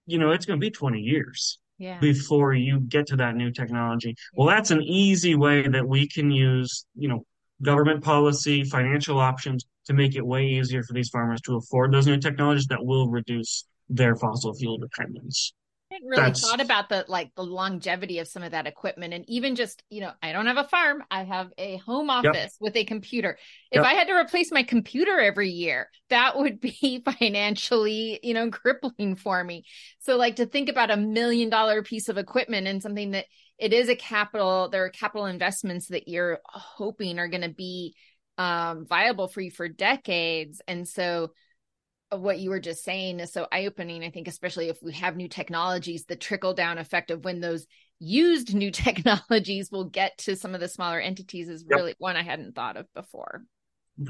you 0.07 0.17
know, 0.17 0.31
it's 0.31 0.45
going 0.45 0.59
to 0.59 0.65
be 0.65 0.71
20 0.71 0.99
years 0.99 1.59
yeah. 1.77 1.99
before 1.99 2.53
you 2.53 2.79
get 2.79 3.05
to 3.07 3.15
that 3.17 3.35
new 3.35 3.51
technology. 3.51 4.15
Well, 4.33 4.47
that's 4.47 4.71
an 4.71 4.81
easy 4.81 5.35
way 5.35 5.67
that 5.67 5.87
we 5.87 6.07
can 6.07 6.31
use, 6.31 6.85
you 6.95 7.07
know, 7.07 7.25
government 7.61 8.03
policy, 8.03 8.63
financial 8.63 9.19
options 9.19 9.65
to 9.85 9.93
make 9.93 10.15
it 10.15 10.25
way 10.25 10.45
easier 10.45 10.83
for 10.83 10.93
these 10.93 11.09
farmers 11.09 11.41
to 11.41 11.57
afford 11.57 11.93
those 11.93 12.07
new 12.07 12.17
technologies 12.17 12.67
that 12.67 12.83
will 12.83 13.09
reduce 13.09 13.65
their 13.89 14.15
fossil 14.15 14.53
fuel 14.53 14.77
dependence 14.77 15.53
hadn't 15.97 16.09
really 16.09 16.23
That's... 16.23 16.41
thought 16.41 16.61
about 16.61 16.89
the 16.89 17.05
like 17.07 17.33
the 17.35 17.43
longevity 17.43 18.19
of 18.19 18.27
some 18.27 18.43
of 18.43 18.51
that 18.51 18.67
equipment. 18.67 19.13
And 19.13 19.25
even 19.27 19.55
just 19.55 19.83
you 19.89 20.01
know 20.01 20.11
i 20.21 20.31
don't 20.31 20.47
have 20.47 20.57
a 20.57 20.67
farm. 20.67 21.03
I 21.09 21.23
have 21.23 21.51
a 21.57 21.77
home 21.77 22.09
office 22.09 22.33
yep. 22.33 22.51
with 22.59 22.75
a 22.75 22.85
computer. 22.85 23.37
If 23.71 23.77
yep. 23.77 23.85
i 23.85 23.93
had 23.93 24.07
to 24.07 24.13
replace 24.13 24.51
my 24.51 24.63
computer 24.63 25.19
every 25.19 25.49
year 25.49 25.89
that 26.09 26.37
would 26.37 26.59
be 26.59 27.03
financially 27.19 28.19
you 28.23 28.33
know 28.33 28.49
crippling 28.49 29.15
for 29.15 29.43
me. 29.43 29.65
So 29.99 30.15
like 30.15 30.37
to 30.37 30.45
think 30.45 30.69
about 30.69 30.91
a 30.91 30.97
million 30.97 31.49
dollar 31.49 31.83
piece 31.83 32.09
of 32.09 32.17
equipment 32.17 32.67
and 32.67 32.81
something 32.81 33.11
that 33.11 33.25
it 33.57 33.73
is 33.73 33.89
a 33.89 33.95
capital 33.95 34.69
there 34.69 34.85
are 34.85 34.89
capital 34.89 35.25
investments 35.25 35.87
that 35.87 36.07
you're 36.07 36.39
hoping 36.45 37.19
are 37.19 37.27
going 37.27 37.41
to 37.41 37.49
be 37.49 37.95
um, 38.37 38.85
viable 38.85 39.27
for 39.27 39.41
you 39.41 39.51
for 39.51 39.67
decades. 39.67 40.61
And 40.67 40.87
so 40.87 41.31
of 42.11 42.21
what 42.21 42.39
you 42.39 42.49
were 42.49 42.59
just 42.59 42.83
saying 42.83 43.19
is 43.19 43.31
so 43.31 43.47
eye-opening 43.51 44.03
i 44.03 44.09
think 44.09 44.27
especially 44.27 44.69
if 44.69 44.81
we 44.81 44.93
have 44.93 45.15
new 45.15 45.27
technologies 45.27 46.05
the 46.05 46.15
trickle 46.15 46.53
down 46.53 46.77
effect 46.77 47.11
of 47.11 47.23
when 47.25 47.39
those 47.39 47.65
used 47.99 48.53
new 48.53 48.71
technologies 48.85 49.69
will 49.71 49.85
get 49.85 50.17
to 50.17 50.35
some 50.35 50.53
of 50.53 50.61
the 50.61 50.67
smaller 50.67 50.99
entities 50.99 51.49
is 51.49 51.65
really 51.67 51.89
yep. 51.89 51.97
one 51.99 52.15
i 52.15 52.23
hadn't 52.23 52.55
thought 52.55 52.77
of 52.77 52.85
before 52.93 53.43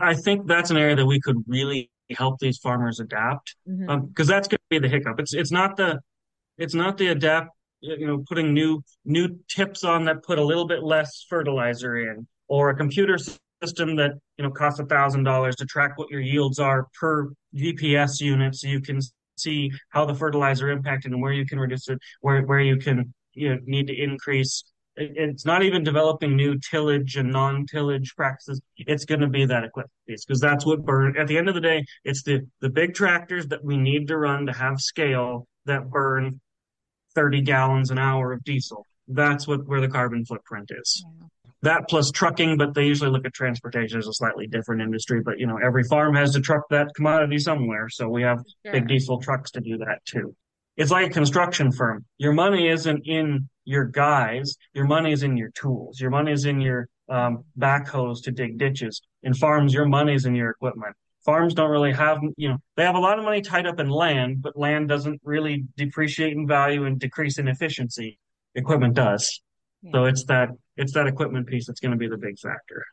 i 0.01 0.13
think 0.13 0.45
that's 0.47 0.69
an 0.69 0.77
area 0.77 0.95
that 0.95 1.05
we 1.05 1.19
could 1.19 1.37
really 1.47 1.89
help 2.11 2.39
these 2.39 2.57
farmers 2.57 2.99
adapt 2.99 3.55
because 3.65 3.79
mm-hmm. 3.79 3.89
um, 3.89 4.11
that's 4.15 4.47
going 4.47 4.57
to 4.57 4.69
be 4.69 4.79
the 4.79 4.87
hiccup 4.87 5.19
it's 5.19 5.33
it's 5.33 5.51
not 5.51 5.75
the 5.75 5.99
it's 6.57 6.73
not 6.73 6.97
the 6.97 7.07
adapt 7.07 7.49
you 7.81 8.07
know 8.07 8.23
putting 8.27 8.53
new 8.53 8.81
new 9.05 9.39
tips 9.47 9.83
on 9.83 10.05
that 10.05 10.23
put 10.23 10.39
a 10.39 10.43
little 10.43 10.67
bit 10.67 10.83
less 10.83 11.25
fertilizer 11.29 11.97
in 11.97 12.27
or 12.47 12.69
a 12.69 12.75
computer 12.75 13.17
system 13.61 13.95
that 13.95 14.11
you 14.37 14.43
know 14.43 14.51
costs 14.51 14.79
a 14.79 14.85
thousand 14.85 15.23
dollars 15.23 15.55
to 15.57 15.65
track 15.65 15.97
what 15.97 16.09
your 16.09 16.21
yields 16.21 16.59
are 16.59 16.87
per 16.99 17.29
GPS 17.55 18.21
unit, 18.21 18.55
so 18.55 18.67
you 18.67 18.81
can 18.81 18.99
see 19.37 19.71
how 19.89 20.05
the 20.05 20.13
fertilizer 20.13 20.69
impacted 20.69 21.11
and 21.11 21.21
where 21.21 21.33
you 21.33 21.45
can 21.45 21.59
reduce 21.59 21.87
it, 21.89 21.99
where 22.21 22.41
where 22.43 22.59
you 22.59 22.77
can 22.77 23.13
you 23.33 23.49
know, 23.49 23.61
need 23.65 23.87
to 23.87 23.95
increase. 23.95 24.63
It's 24.99 25.45
not 25.45 25.61
even 25.61 25.83
developing 25.83 26.35
new 26.35 26.57
tillage 26.57 27.17
and 27.17 27.31
non-tillage 27.31 28.15
practices. 28.15 28.59
It's 28.77 29.05
going 29.05 29.21
to 29.21 29.27
be 29.27 29.45
that 29.45 29.63
equipment 29.63 29.91
piece 30.07 30.25
because 30.25 30.41
that's 30.41 30.65
what 30.65 30.83
burn. 30.83 31.15
At 31.17 31.27
the 31.27 31.37
end 31.37 31.49
of 31.49 31.53
the 31.53 31.61
day, 31.61 31.85
it's 32.03 32.23
the 32.23 32.41
the 32.61 32.69
big 32.69 32.95
tractors 32.95 33.47
that 33.47 33.63
we 33.63 33.77
need 33.77 34.07
to 34.07 34.17
run 34.17 34.47
to 34.47 34.53
have 34.53 34.79
scale 34.79 35.47
that 35.65 35.89
burn 35.89 36.39
30 37.13 37.41
gallons 37.41 37.91
an 37.91 37.99
hour 37.99 38.33
of 38.33 38.43
diesel. 38.43 38.85
That's 39.07 39.47
what 39.47 39.67
where 39.67 39.81
the 39.81 39.87
carbon 39.87 40.25
footprint 40.25 40.71
is. 40.75 41.05
Yeah 41.05 41.27
that 41.63 41.87
plus 41.89 42.11
trucking, 42.11 42.57
but 42.57 42.73
they 42.73 42.85
usually 42.85 43.09
look 43.09 43.25
at 43.25 43.33
transportation 43.33 43.97
as 43.97 44.07
a 44.07 44.13
slightly 44.13 44.47
different 44.47 44.81
industry. 44.81 45.21
But 45.21 45.39
you 45.39 45.47
know, 45.47 45.57
every 45.63 45.83
farm 45.83 46.15
has 46.15 46.33
to 46.33 46.41
truck 46.41 46.63
that 46.69 46.93
commodity 46.95 47.39
somewhere, 47.39 47.89
so 47.89 48.07
we 48.09 48.21
have 48.23 48.39
sure. 48.65 48.73
big 48.73 48.87
diesel 48.87 49.19
trucks 49.19 49.51
to 49.51 49.61
do 49.61 49.77
that 49.79 50.05
too. 50.05 50.35
It's 50.75 50.91
like 50.91 51.07
a 51.07 51.09
construction 51.09 51.71
firm. 51.71 52.05
Your 52.19 52.33
money 52.33 52.67
isn't 52.67 53.07
in 53.07 53.49
your 53.65 53.85
guys. 53.85 54.55
Your 54.73 54.85
money 54.85 55.11
is 55.11 55.23
in 55.23 55.35
your 55.35 55.49
tools. 55.49 55.99
Your 55.99 56.11
money 56.11 56.31
is 56.31 56.45
in 56.45 56.61
your 56.61 56.87
um, 57.09 57.43
backhoes 57.57 58.21
to 58.23 58.31
dig 58.31 58.59
ditches. 58.59 59.01
In 59.23 59.33
farms, 59.33 59.73
your 59.73 59.85
money 59.85 60.13
is 60.13 60.25
in 60.25 60.35
your 60.35 60.51
equipment. 60.51 60.95
Farms 61.25 61.55
don't 61.55 61.71
really 61.71 61.91
have, 61.91 62.19
you 62.37 62.49
know, 62.49 62.57
they 62.75 62.83
have 62.83 62.95
a 62.95 62.99
lot 62.99 63.17
of 63.17 63.25
money 63.25 63.41
tied 63.41 63.65
up 63.65 63.79
in 63.79 63.89
land, 63.89 64.41
but 64.41 64.57
land 64.57 64.87
doesn't 64.87 65.19
really 65.23 65.65
depreciate 65.75 66.33
in 66.33 66.47
value 66.47 66.85
and 66.85 66.99
decrease 66.99 67.39
in 67.39 67.47
efficiency. 67.47 68.19
Equipment 68.55 68.93
does. 68.93 69.41
Yeah. 69.81 69.91
So 69.91 70.05
it's 70.05 70.25
that 70.25 70.49
it's 70.77 70.93
that 70.93 71.07
equipment 71.07 71.47
piece 71.47 71.67
that's 71.67 71.79
going 71.79 71.91
to 71.91 71.97
be 71.97 72.07
the 72.07 72.17
big 72.17 72.37
factor. 72.39 72.85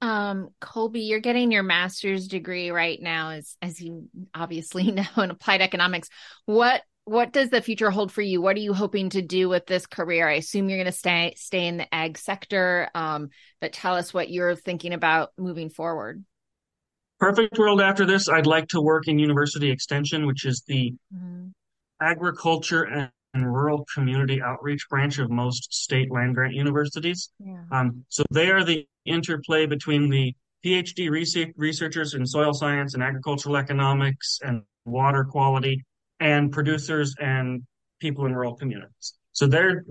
Um, 0.00 0.50
Colby, 0.60 1.00
you're 1.00 1.20
getting 1.20 1.50
your 1.50 1.64
master's 1.64 2.28
degree 2.28 2.70
right 2.70 3.00
now, 3.00 3.30
as 3.30 3.56
as 3.60 3.80
you 3.80 4.08
obviously 4.34 4.84
know 4.92 5.04
in 5.16 5.30
applied 5.30 5.60
economics. 5.60 6.08
What 6.46 6.82
what 7.04 7.32
does 7.32 7.48
the 7.48 7.62
future 7.62 7.90
hold 7.90 8.12
for 8.12 8.20
you? 8.20 8.42
What 8.42 8.56
are 8.56 8.60
you 8.60 8.74
hoping 8.74 9.08
to 9.10 9.22
do 9.22 9.48
with 9.48 9.64
this 9.66 9.86
career? 9.86 10.28
I 10.28 10.34
assume 10.34 10.68
you're 10.68 10.78
going 10.78 10.86
to 10.86 10.92
stay 10.92 11.34
stay 11.36 11.66
in 11.66 11.78
the 11.78 11.94
ag 11.94 12.18
sector, 12.18 12.90
um, 12.94 13.30
but 13.60 13.72
tell 13.72 13.94
us 13.94 14.12
what 14.12 14.30
you're 14.30 14.54
thinking 14.54 14.92
about 14.92 15.30
moving 15.38 15.70
forward. 15.70 16.24
Perfect 17.18 17.58
world 17.58 17.80
after 17.80 18.04
this, 18.04 18.28
I'd 18.28 18.46
like 18.46 18.68
to 18.68 18.80
work 18.80 19.08
in 19.08 19.18
university 19.18 19.70
extension, 19.70 20.26
which 20.26 20.44
is 20.44 20.62
the 20.68 20.94
mm-hmm. 21.12 21.48
agriculture 22.00 23.10
and 23.34 23.46
rural 23.46 23.86
community 23.94 24.40
outreach 24.42 24.88
branch 24.88 25.18
of 25.18 25.30
most 25.30 25.72
state 25.72 26.10
land 26.10 26.34
grant 26.34 26.54
universities. 26.54 27.30
Yeah. 27.38 27.62
Um, 27.70 28.04
so 28.08 28.24
they 28.30 28.50
are 28.50 28.64
the 28.64 28.86
interplay 29.04 29.66
between 29.66 30.08
the 30.08 30.34
PhD 30.64 31.10
research, 31.10 31.50
researchers 31.56 32.14
in 32.14 32.26
soil 32.26 32.52
science 32.52 32.94
and 32.94 33.02
agricultural 33.02 33.56
economics 33.56 34.40
and 34.42 34.62
water 34.84 35.24
quality 35.24 35.84
and 36.20 36.50
producers 36.50 37.14
and 37.20 37.62
people 38.00 38.26
in 38.26 38.34
rural 38.34 38.54
communities. 38.54 39.14
So 39.32 39.46
their 39.46 39.84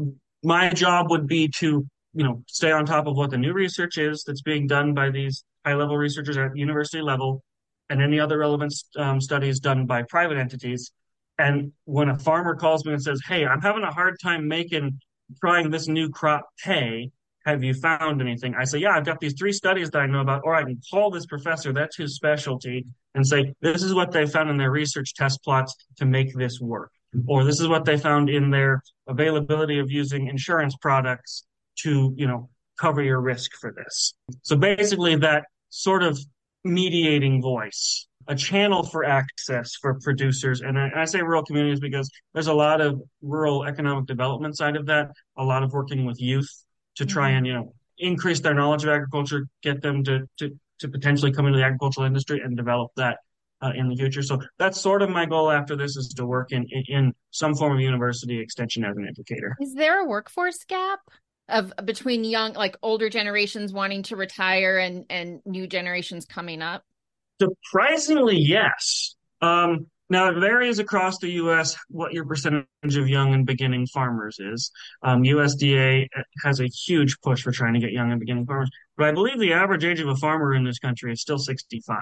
my 0.43 0.69
job 0.69 1.09
would 1.09 1.27
be 1.27 1.47
to 1.59 1.85
you 2.13 2.23
know 2.23 2.43
stay 2.47 2.71
on 2.71 2.85
top 2.85 3.07
of 3.07 3.15
what 3.15 3.29
the 3.31 3.37
new 3.37 3.53
research 3.53 3.97
is 3.97 4.23
that's 4.25 4.41
being 4.41 4.67
done 4.67 4.93
by 4.93 5.09
these 5.09 5.43
high 5.65 5.75
level 5.75 5.97
researchers 5.97 6.37
at 6.37 6.55
university 6.55 7.01
level 7.01 7.43
and 7.89 8.01
any 8.01 8.19
other 8.19 8.37
relevant 8.37 8.73
um, 8.97 9.21
studies 9.21 9.59
done 9.59 9.85
by 9.85 10.03
private 10.03 10.37
entities 10.37 10.91
and 11.37 11.71
when 11.85 12.09
a 12.09 12.17
farmer 12.17 12.55
calls 12.55 12.85
me 12.85 12.93
and 12.93 13.01
says, 13.01 13.21
Hey, 13.27 13.45
I'm 13.45 13.61
having 13.61 13.83
a 13.83 13.91
hard 13.91 14.17
time 14.21 14.47
making 14.47 14.99
trying 15.41 15.69
this 15.69 15.87
new 15.87 16.09
crop 16.09 16.47
pay, 16.63 17.11
have 17.45 17.63
you 17.63 17.73
found 17.73 18.21
anything? 18.21 18.55
I 18.55 18.65
say, 18.65 18.79
yeah, 18.79 18.91
I've 18.91 19.05
got 19.05 19.19
these 19.19 19.33
three 19.33 19.53
studies 19.53 19.89
that 19.91 19.99
I 19.99 20.05
know 20.05 20.19
about, 20.19 20.41
or 20.43 20.53
I 20.53 20.63
can 20.63 20.81
call 20.91 21.09
this 21.09 21.25
professor, 21.25 21.71
that's 21.71 21.95
his 21.95 22.15
specialty, 22.15 22.85
and 23.15 23.25
say, 23.25 23.53
this 23.61 23.83
is 23.83 23.93
what 23.93 24.11
they 24.11 24.25
found 24.25 24.49
in 24.49 24.57
their 24.57 24.71
research 24.71 25.13
test 25.13 25.41
plots 25.43 25.73
to 25.97 26.05
make 26.05 26.33
this 26.35 26.59
work. 26.59 26.91
Or 27.25 27.45
this 27.45 27.61
is 27.61 27.69
what 27.69 27.85
they 27.85 27.97
found 27.97 28.29
in 28.29 28.51
their 28.51 28.83
availability 29.07 29.79
of 29.79 29.89
using 29.89 30.27
insurance 30.27 30.75
products 30.75 31.45
to, 31.79 32.13
you 32.17 32.27
know, 32.27 32.49
cover 32.77 33.01
your 33.01 33.21
risk 33.21 33.53
for 33.55 33.71
this. 33.71 34.13
So 34.41 34.57
basically 34.57 35.15
that 35.15 35.45
sort 35.69 36.03
of 36.03 36.19
mediating 36.65 37.41
voice, 37.41 38.07
a 38.27 38.35
channel 38.35 38.83
for 38.83 39.05
access 39.05 39.75
for 39.75 39.99
producers. 40.01 40.61
And 40.61 40.77
I, 40.77 40.91
I, 40.95 41.05
say 41.05 41.21
rural 41.21 41.43
communities 41.43 41.79
because 41.79 42.09
there's 42.33 42.47
a 42.47 42.53
lot 42.53 42.81
of 42.81 43.01
rural 43.21 43.63
economic 43.63 44.05
development 44.05 44.57
side 44.57 44.75
of 44.75 44.85
that, 44.87 45.11
a 45.37 45.43
lot 45.43 45.63
of 45.63 45.73
working 45.73 46.05
with 46.05 46.21
youth 46.21 46.49
to 46.95 47.05
try 47.05 47.29
mm-hmm. 47.29 47.37
and, 47.37 47.47
you 47.47 47.53
know, 47.53 47.73
increase 47.97 48.39
their 48.39 48.53
knowledge 48.53 48.83
of 48.83 48.89
agriculture, 48.89 49.47
get 49.63 49.81
them 49.81 50.03
to, 50.03 50.27
to, 50.37 50.57
to 50.79 50.87
potentially 50.87 51.31
come 51.31 51.47
into 51.47 51.57
the 51.57 51.65
agricultural 51.65 52.05
industry 52.05 52.41
and 52.43 52.55
develop 52.55 52.91
that 52.95 53.17
uh, 53.61 53.71
in 53.75 53.89
the 53.89 53.95
future. 53.95 54.21
So 54.21 54.39
that's 54.59 54.79
sort 54.79 55.01
of 55.01 55.09
my 55.09 55.25
goal 55.25 55.49
after 55.49 55.75
this 55.75 55.95
is 55.95 56.09
to 56.09 56.25
work 56.25 56.51
in, 56.51 56.67
in 56.87 57.13
some 57.31 57.55
form 57.55 57.73
of 57.73 57.79
university 57.79 58.39
extension 58.39 58.83
as 58.83 58.95
an 58.97 59.07
educator. 59.07 59.55
Is 59.59 59.73
there 59.73 60.01
a 60.01 60.05
workforce 60.05 60.63
gap? 60.67 60.99
of 61.49 61.71
between 61.85 62.25
young 62.25 62.51
like 62.53 62.75
older 62.83 63.09
generations 63.09 63.71
wanting 63.71 64.03
to 64.03 64.17
retire 64.17 64.79
and 64.79 65.05
and 65.09 65.39
new 65.45 65.65
generations 65.65 66.25
coming 66.25 66.61
up 66.61 66.83
surprisingly 67.41 68.37
yes 68.37 69.15
um 69.41 69.87
now 70.09 70.29
it 70.29 70.39
varies 70.39 70.79
across 70.79 71.19
the 71.19 71.29
us 71.29 71.77
what 71.89 72.13
your 72.13 72.25
percentage 72.25 72.65
of 72.95 73.07
young 73.07 73.33
and 73.33 73.45
beginning 73.45 73.85
farmers 73.87 74.37
is 74.39 74.71
um, 75.03 75.23
usda 75.23 76.07
has 76.43 76.59
a 76.59 76.67
huge 76.67 77.17
push 77.21 77.41
for 77.41 77.51
trying 77.51 77.73
to 77.73 77.79
get 77.79 77.91
young 77.91 78.11
and 78.11 78.19
beginning 78.19 78.45
farmers 78.45 78.69
but 78.97 79.07
i 79.07 79.11
believe 79.11 79.39
the 79.39 79.53
average 79.53 79.83
age 79.83 79.99
of 79.99 80.07
a 80.07 80.15
farmer 80.15 80.53
in 80.53 80.63
this 80.63 80.79
country 80.79 81.11
is 81.11 81.21
still 81.21 81.37
65 81.39 81.97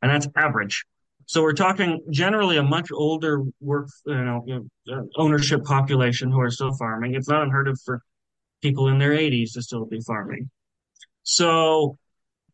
and 0.00 0.10
that's 0.10 0.28
average 0.36 0.84
so 1.26 1.42
we're 1.42 1.52
talking 1.52 2.00
generally 2.10 2.56
a 2.56 2.62
much 2.62 2.90
older 2.92 3.42
work, 3.60 3.88
you 4.04 4.14
know, 4.14 4.68
uh, 4.92 5.02
ownership 5.16 5.64
population 5.64 6.30
who 6.30 6.40
are 6.40 6.50
still 6.50 6.74
farming. 6.74 7.14
It's 7.14 7.28
not 7.28 7.42
unheard 7.42 7.68
of 7.68 7.80
for 7.84 8.02
people 8.60 8.88
in 8.88 8.98
their 8.98 9.12
80s 9.12 9.54
to 9.54 9.62
still 9.62 9.86
be 9.86 10.00
farming. 10.00 10.50
So 11.22 11.96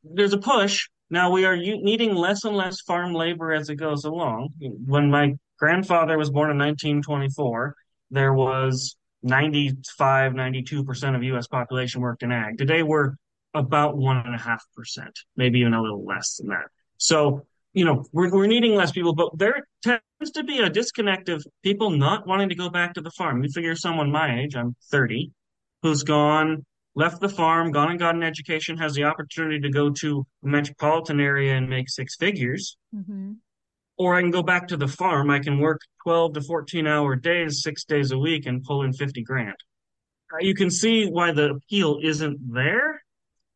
there's 0.05 0.33
a 0.33 0.39
push. 0.39 0.89
Now 1.11 1.31
we 1.31 1.45
are 1.45 1.57
needing 1.57 2.15
less 2.15 2.45
and 2.45 2.57
less 2.57 2.81
farm 2.83 3.15
labor 3.15 3.53
as 3.53 3.71
it 3.71 3.77
goes 3.77 4.05
along. 4.05 4.51
When 4.61 5.11
my 5.11 5.35
grandfather 5.59 6.19
was 6.19 6.31
born 6.31 6.51
in 6.51 6.59
1924, 6.59 7.75
there 8.11 8.35
was 8.35 8.97
95, 9.23 10.33
92% 10.33 11.17
of 11.17 11.23
US 11.23 11.47
population 11.47 12.01
worked 12.01 12.23
in 12.23 12.33
ag. 12.33 12.59
Today 12.59 12.83
we're 12.83 13.15
about 13.55 13.97
one 13.97 14.19
and 14.19 14.35
a 14.35 14.39
half 14.39 14.63
percent, 14.77 15.19
maybe 15.37 15.61
even 15.61 15.75
a 15.75 15.83
little 15.83 16.05
less 16.05 16.37
than 16.37 16.49
that. 16.49 16.67
So, 16.99 17.47
you 17.73 17.85
know, 17.85 18.05
we're, 18.13 18.31
we're 18.31 18.47
needing 18.47 18.75
less 18.75 18.93
people, 18.93 19.15
but 19.15 19.37
there 19.39 19.67
tends 19.83 20.33
to 20.35 20.45
be 20.45 20.59
a 20.59 20.69
disconnect 20.71 21.29
of 21.29 21.45
people 21.63 21.91
not 21.91 22.27
wanting 22.27 22.51
to 22.51 22.55
go 22.55 22.69
back 22.69 22.95
to 22.95 23.01
the 23.01 23.11
farm. 23.11 23.43
You 23.43 23.51
figure 23.51 23.75
someone 23.77 24.11
my 24.11 24.41
age, 24.41 24.55
I'm 24.55 24.77
30, 24.91 25.31
who's 25.83 26.03
gone, 26.03 26.65
left 26.99 27.21
the 27.21 27.29
farm, 27.29 27.71
gone 27.71 27.91
and 27.91 27.99
got 27.99 28.17
an 28.17 28.25
education, 28.25 28.77
has 28.77 28.93
the 28.93 29.05
opportunity 29.05 29.61
to 29.61 29.71
go 29.71 29.89
to 29.89 30.27
a 30.45 30.49
metropolitan 30.49 31.21
area 31.21 31.57
and 31.57 31.71
make 31.71 31.89
six 31.89 32.17
figures. 32.17 32.77
Mm-hmm. 32.93 33.35
Or 33.99 34.17
I 34.17 34.21
can 34.21 34.33
go 34.33 34.43
back 34.43 34.67
to 34.69 34.77
the 34.77 34.89
farm. 34.89 35.31
I 35.31 35.39
can 35.39 35.59
work 35.61 35.81
12 36.03 36.35
to 36.35 36.41
14 36.43 36.87
hour 36.89 37.15
days, 37.15 37.63
six 37.63 37.85
days 37.85 38.11
a 38.11 38.19
week, 38.19 38.47
and 38.47 38.65
pull 38.65 38.83
in 38.83 38.93
50 38.93 39.23
grand. 39.23 39.57
You 40.41 40.55
can 40.55 40.71
see 40.71 41.07
why 41.07 41.31
the 41.33 41.51
appeal 41.51 42.01
isn't 42.03 42.39
there. 42.53 43.03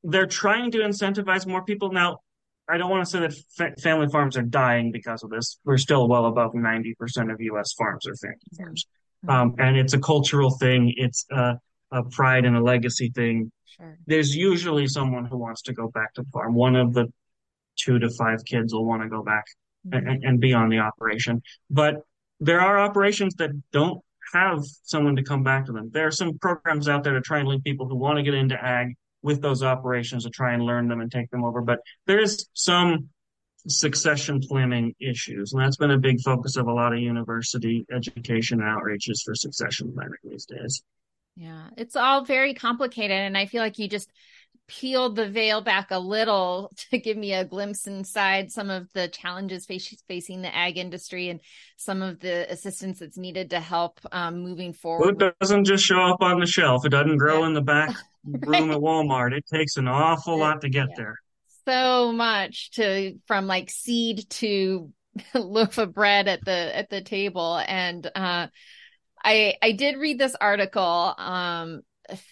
They're 0.05 0.27
trying 0.27 0.71
to 0.73 0.79
incentivize 0.79 1.45
more 1.47 1.65
people. 1.65 1.91
Now, 1.93 2.21
I 2.69 2.79
don't 2.79 2.91
want 2.91 3.05
to 3.05 3.11
say 3.11 3.21
that 3.21 3.35
fa- 3.57 3.81
family 3.83 4.07
farms 4.09 4.37
are 4.37 4.43
dying 4.43 4.93
because 4.93 5.25
of 5.25 5.31
this. 5.31 5.59
We're 5.65 5.79
still 5.79 6.09
well 6.09 6.27
above 6.27 6.53
90% 6.53 7.33
of 7.33 7.41
U.S. 7.41 7.73
farms 7.73 8.07
are 8.07 8.15
family 8.15 8.39
farms. 8.57 8.87
Mm-hmm. 9.25 9.31
Um, 9.31 9.55
and 9.59 9.77
it's 9.77 9.95
a 9.95 10.01
cultural 10.01 10.51
thing. 10.51 10.95
It's 10.97 11.27
uh, 11.31 11.55
a 11.93 12.03
pride 12.03 12.45
and 12.45 12.57
a 12.57 12.63
legacy 12.63 13.13
thing. 13.15 13.53
Sure. 13.67 13.99
There's 14.07 14.35
usually 14.35 14.87
someone 14.87 15.25
who 15.25 15.39
wants 15.39 15.63
to 15.63 15.73
go 15.73 15.89
back 15.89 16.15
to 16.15 16.23
the 16.23 16.29
farm. 16.31 16.55
One 16.55 16.77
of 16.77 16.95
the 16.95 17.13
two 17.77 17.99
to 17.99 18.11
five 18.11 18.45
kids 18.45 18.73
will 18.75 18.85
want 18.85 19.03
to 19.03 19.09
go 19.09 19.23
back 19.23 19.45
mm-hmm. 19.87 20.07
and, 20.07 20.25
and 20.25 20.41
be 20.41 20.53
on 20.53 20.69
the 20.69 20.79
operation. 20.79 21.43
But 21.71 22.03
there 22.41 22.61
are 22.61 22.79
operations 22.79 23.35
that 23.37 23.51
don't 23.73 24.01
have 24.33 24.61
someone 24.85 25.17
to 25.17 25.23
come 25.23 25.43
back 25.43 25.67
to 25.67 25.73
them. 25.73 25.91
There 25.93 26.07
are 26.07 26.13
some 26.13 26.39
programs 26.39 26.89
out 26.89 27.05
there 27.05 27.15
to 27.15 27.21
try 27.21 27.39
and 27.39 27.49
link 27.49 27.65
people 27.65 27.89
who 27.89 27.97
want 27.97 28.19
to 28.19 28.23
get 28.23 28.35
into 28.35 28.63
ag 28.63 28.95
with 29.23 29.41
those 29.41 29.63
operations 29.63 30.25
to 30.25 30.31
try 30.31 30.53
and 30.53 30.65
learn 30.65 30.89
them 30.89 31.01
and 31.01 31.11
take 31.11 31.31
them 31.31 31.45
over. 31.45 31.61
But 31.61 31.81
there 32.07 32.21
is 32.21 32.47
some 32.55 33.11
succession 33.69 34.41
planning 34.41 34.95
issues. 35.01 35.53
And 35.53 35.63
that's 35.63 35.77
been 35.77 35.91
a 35.91 35.99
big 35.99 36.21
focus 36.21 36.57
of 36.57 36.67
a 36.67 36.73
lot 36.73 36.93
of 36.93 36.99
university 36.99 37.87
education 37.95 38.61
and 38.61 38.69
outreaches 38.69 39.23
for 39.25 39.35
succession 39.35 39.93
planning 39.95 40.19
these 40.25 40.47
days. 40.47 40.83
Yeah, 41.37 41.69
it's 41.77 41.97
all 41.97 42.25
very 42.25 42.55
complicated. 42.55 43.17
And 43.17 43.37
I 43.37 43.47
feel 43.47 43.63
like 43.63 43.79
you 43.79 43.89
just 43.89 44.11
peeled 44.69 45.17
the 45.17 45.29
veil 45.29 45.61
back 45.61 45.91
a 45.91 45.99
little 45.99 46.71
to 46.91 46.99
give 46.99 47.17
me 47.17 47.33
a 47.33 47.45
glimpse 47.45 47.87
inside 47.87 48.51
some 48.51 48.71
of 48.71 48.89
the 48.93 49.09
challenges 49.09 49.67
face- 49.67 50.03
facing 50.09 50.43
the 50.43 50.55
ag 50.55 50.79
industry 50.79 51.29
and 51.29 51.41
some 51.77 52.03
of 52.03 52.21
the 52.21 52.51
assistance 52.51 52.99
that's 52.99 53.19
needed 53.19 53.51
to 53.51 53.61
help 53.61 54.01
um, 54.13 54.43
moving 54.43 54.73
forward. 54.73 55.21
It 55.21 55.35
doesn't 55.41 55.65
just 55.65 55.85
show 55.85 56.01
up 56.01 56.23
on 56.23 56.41
the 56.41 56.47
shelf, 56.47 56.85
it 56.85 56.91
doesn't 56.91 57.19
grow 57.19 57.41
yeah. 57.41 57.47
in 57.47 57.53
the 57.55 57.63
back 57.63 57.97
room 58.25 58.71
at 58.71 58.79
Walmart. 58.79 59.33
It 59.33 59.45
takes 59.47 59.77
an 59.77 59.89
awful 59.89 60.39
lot 60.39 60.61
to 60.63 60.69
get 60.69 60.89
yeah. 60.91 60.97
there. 60.97 61.19
So 61.65 62.13
much 62.13 62.73
to 62.73 63.15
from 63.27 63.47
like 63.47 63.71
seed 63.71 64.29
to 64.31 64.93
loaf 65.35 65.79
of 65.79 65.95
bread 65.95 66.29
at 66.29 66.45
the 66.45 66.77
at 66.77 66.91
the 66.91 67.03
table 67.03 67.63
and 67.67 68.11
uh 68.15 68.49
I 69.25 69.55
I 69.63 69.73
did 69.73 69.99
read 69.99 70.19
this 70.19 70.37
article. 70.41 71.15
Um, 71.17 71.83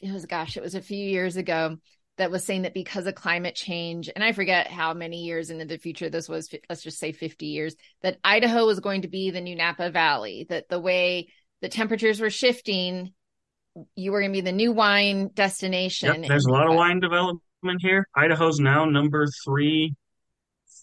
it 0.02 0.12
was 0.12 0.26
gosh, 0.26 0.56
it 0.56 0.62
was 0.62 0.74
a 0.74 0.82
few 0.82 0.98
years 0.98 1.36
ago 1.36 1.76
that 2.18 2.30
was 2.30 2.44
saying 2.44 2.62
that 2.62 2.74
because 2.74 3.06
of 3.06 3.14
climate 3.14 3.54
change, 3.54 4.10
and 4.14 4.22
I 4.22 4.32
forget 4.32 4.66
how 4.66 4.92
many 4.92 5.24
years 5.24 5.50
into 5.50 5.64
the 5.64 5.78
future 5.78 6.10
this 6.10 6.28
was. 6.28 6.48
Let's 6.68 6.82
just 6.82 6.98
say 6.98 7.12
fifty 7.12 7.46
years. 7.46 7.76
That 8.02 8.18
Idaho 8.24 8.66
was 8.66 8.80
going 8.80 9.02
to 9.02 9.08
be 9.08 9.30
the 9.30 9.40
new 9.40 9.56
Napa 9.56 9.90
Valley. 9.90 10.46
That 10.48 10.68
the 10.68 10.80
way 10.80 11.28
the 11.62 11.68
temperatures 11.68 12.20
were 12.20 12.30
shifting, 12.30 13.12
you 13.94 14.12
were 14.12 14.20
going 14.20 14.32
to 14.32 14.36
be 14.36 14.40
the 14.40 14.52
new 14.52 14.72
wine 14.72 15.30
destination. 15.32 16.22
Yep, 16.22 16.28
there's 16.28 16.46
a 16.46 16.52
lot 16.52 16.68
of 16.68 16.76
wine 16.76 17.00
development 17.00 17.40
here. 17.78 18.06
Idaho's 18.16 18.58
now 18.58 18.84
number 18.84 19.26
three, 19.44 19.94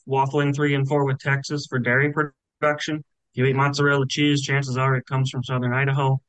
waffling 0.07 0.55
three 0.55 0.73
and 0.73 0.87
four 0.87 1.05
with 1.05 1.19
Texas 1.19 1.67
for 1.69 1.79
dairy 1.79 2.13
production 2.13 3.03
you 3.37 3.45
eat 3.45 3.55
mozzarella 3.55 4.05
cheese, 4.07 4.41
chances 4.41 4.77
are 4.77 4.95
it 4.95 5.05
comes 5.05 5.29
from 5.29 5.43
southern 5.43 5.73
Idaho. 5.73 6.19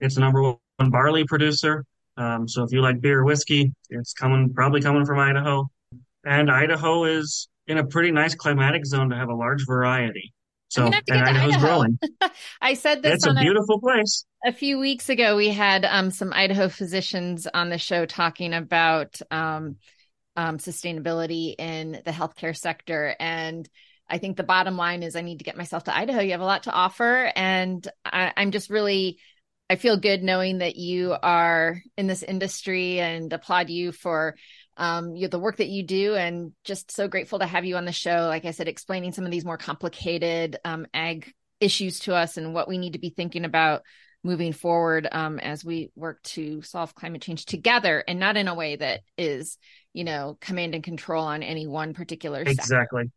It's 0.00 0.16
the 0.16 0.20
number 0.20 0.42
one 0.42 0.90
barley 0.90 1.24
producer. 1.24 1.84
Um, 2.16 2.46
so 2.46 2.62
if 2.62 2.72
you 2.72 2.80
like 2.80 3.00
beer, 3.00 3.20
or 3.20 3.24
whiskey, 3.24 3.72
it's 3.90 4.12
coming 4.12 4.52
probably 4.54 4.80
coming 4.80 5.04
from 5.04 5.18
Idaho. 5.18 5.68
And 6.24 6.50
Idaho 6.50 7.04
is 7.04 7.48
in 7.66 7.78
a 7.78 7.86
pretty 7.86 8.10
nice 8.10 8.34
climatic 8.34 8.84
zone 8.86 9.10
to 9.10 9.16
have 9.16 9.28
a 9.28 9.34
large 9.34 9.66
variety. 9.66 10.32
So 10.68 10.86
and 10.86 11.02
Idaho's 11.10 11.54
Idaho. 11.54 11.66
growing. 11.66 11.98
I 12.60 12.74
said 12.74 13.02
this. 13.02 13.14
It's 13.14 13.26
a 13.26 13.34
beautiful 13.34 13.76
a, 13.76 13.80
place. 13.80 14.24
A 14.44 14.52
few 14.52 14.78
weeks 14.78 15.08
ago, 15.08 15.36
we 15.36 15.48
had 15.48 15.84
um, 15.84 16.10
some 16.10 16.32
Idaho 16.32 16.68
physicians 16.68 17.46
on 17.46 17.70
the 17.70 17.78
show 17.78 18.06
talking 18.06 18.52
about 18.52 19.20
um, 19.30 19.76
um, 20.36 20.58
sustainability 20.58 21.54
in 21.58 22.02
the 22.04 22.10
healthcare 22.10 22.56
sector, 22.56 23.14
and 23.20 23.68
I 24.14 24.18
think 24.18 24.36
the 24.36 24.44
bottom 24.44 24.76
line 24.76 25.02
is 25.02 25.16
I 25.16 25.22
need 25.22 25.38
to 25.38 25.44
get 25.44 25.56
myself 25.56 25.82
to 25.84 25.96
Idaho. 25.96 26.20
You 26.20 26.30
have 26.30 26.40
a 26.40 26.44
lot 26.44 26.62
to 26.62 26.70
offer. 26.72 27.32
And 27.34 27.84
I, 28.04 28.32
I'm 28.36 28.52
just 28.52 28.70
really, 28.70 29.18
I 29.68 29.74
feel 29.74 29.96
good 29.96 30.22
knowing 30.22 30.58
that 30.58 30.76
you 30.76 31.16
are 31.20 31.82
in 31.98 32.06
this 32.06 32.22
industry 32.22 33.00
and 33.00 33.32
applaud 33.32 33.70
you 33.70 33.90
for 33.90 34.36
um, 34.76 35.16
you, 35.16 35.26
the 35.26 35.40
work 35.40 35.56
that 35.56 35.66
you 35.66 35.82
do 35.82 36.14
and 36.14 36.52
just 36.62 36.92
so 36.92 37.08
grateful 37.08 37.40
to 37.40 37.46
have 37.46 37.64
you 37.64 37.76
on 37.76 37.86
the 37.86 37.92
show. 37.92 38.28
Like 38.28 38.44
I 38.44 38.52
said, 38.52 38.68
explaining 38.68 39.10
some 39.10 39.24
of 39.24 39.32
these 39.32 39.44
more 39.44 39.58
complicated 39.58 40.58
um, 40.64 40.86
ag 40.94 41.32
issues 41.58 41.98
to 42.00 42.14
us 42.14 42.36
and 42.36 42.54
what 42.54 42.68
we 42.68 42.78
need 42.78 42.92
to 42.92 43.00
be 43.00 43.10
thinking 43.10 43.44
about 43.44 43.82
moving 44.22 44.52
forward 44.52 45.08
um, 45.10 45.40
as 45.40 45.64
we 45.64 45.90
work 45.96 46.22
to 46.22 46.62
solve 46.62 46.94
climate 46.94 47.22
change 47.22 47.46
together 47.46 48.04
and 48.06 48.20
not 48.20 48.36
in 48.36 48.46
a 48.46 48.54
way 48.54 48.76
that 48.76 49.00
is, 49.18 49.58
you 49.92 50.04
know, 50.04 50.38
command 50.40 50.76
and 50.76 50.84
control 50.84 51.24
on 51.24 51.42
any 51.42 51.66
one 51.66 51.94
particular 51.94 52.42
exactly. 52.42 53.02
Sector 53.02 53.12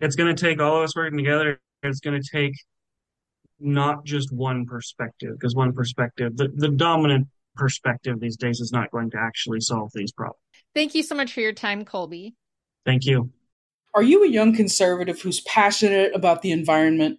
it's 0.00 0.16
going 0.16 0.34
to 0.34 0.40
take 0.40 0.60
all 0.60 0.78
of 0.78 0.84
us 0.84 0.96
working 0.96 1.18
together. 1.18 1.60
It's 1.82 2.00
going 2.00 2.20
to 2.20 2.28
take 2.28 2.54
not 3.60 4.04
just 4.04 4.32
one 4.32 4.66
perspective, 4.66 5.32
because 5.38 5.54
one 5.54 5.72
perspective, 5.72 6.36
the, 6.36 6.48
the 6.54 6.68
dominant 6.68 7.28
perspective 7.56 8.20
these 8.20 8.36
days 8.36 8.60
is 8.60 8.72
not 8.72 8.90
going 8.90 9.10
to 9.10 9.18
actually 9.18 9.60
solve 9.60 9.90
these 9.94 10.12
problems. 10.12 10.38
Thank 10.74 10.94
you 10.94 11.02
so 11.02 11.14
much 11.14 11.32
for 11.32 11.40
your 11.40 11.52
time, 11.52 11.84
Colby. 11.84 12.34
Thank 12.86 13.04
you. 13.04 13.30
Are 13.94 14.02
you 14.02 14.24
a 14.24 14.28
young 14.28 14.54
conservative 14.54 15.20
who's 15.20 15.40
passionate 15.40 16.14
about 16.14 16.42
the 16.42 16.52
environment? 16.52 17.18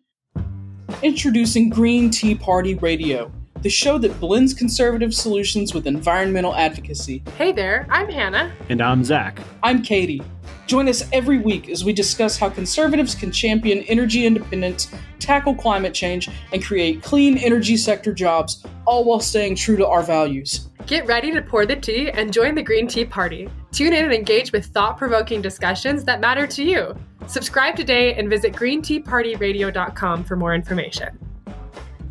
Introducing 1.04 1.70
Green 1.70 2.10
Tea 2.10 2.36
Party 2.36 2.76
Radio 2.76 3.32
the 3.62 3.70
show 3.70 3.98
that 3.98 4.20
blends 4.20 4.54
conservative 4.54 5.14
solutions 5.14 5.74
with 5.74 5.86
environmental 5.86 6.56
advocacy. 6.56 7.24
Hey 7.38 7.52
there, 7.52 7.86
I'm 7.90 8.10
Hannah. 8.10 8.52
And 8.70 8.82
I'm 8.82 9.04
Zach. 9.04 9.40
I'm 9.64 9.82
Katie. 9.82 10.22
Join 10.68 10.88
us 10.88 11.04
every 11.12 11.40
week 11.40 11.68
as 11.70 11.84
we 11.84 11.94
discuss 11.94 12.38
how 12.38 12.50
conservatives 12.50 13.16
can 13.16 13.32
champion 13.32 13.80
energy 13.84 14.26
independence, 14.26 14.94
tackle 15.20 15.56
climate 15.56 15.94
change, 15.94 16.30
and 16.54 16.64
create 16.64 17.02
clean 17.02 17.38
energy 17.38 17.76
sector 17.76 18.14
jobs, 18.14 18.64
all 18.86 19.04
while 19.04 19.20
staying 19.20 19.56
true 19.56 19.76
to 19.78 19.88
our 19.88 20.04
values. 20.04 20.70
Get 20.86 21.06
ready 21.06 21.32
to 21.32 21.42
pour 21.42 21.66
the 21.66 21.76
tea 21.76 22.12
and 22.12 22.32
join 22.32 22.56
the 22.56 22.64
Green 22.64 22.88
Tea 22.88 23.06
Party. 23.06 23.50
Tune 23.72 23.94
in 23.94 24.06
and 24.06 24.14
engage 24.14 24.52
with 24.52 24.68
thought 24.68 24.98
provoking 24.98 25.42
discussions 25.42 26.04
that 26.06 26.20
matter 26.20 26.48
to 26.48 26.64
you. 26.64 26.96
Subscribe 27.28 27.76
today 27.76 28.16
and 28.16 28.30
visit 28.30 28.54
greenteapartyradio.com 28.54 30.24
for 30.24 30.36
more 30.36 30.56
information. 30.56 31.29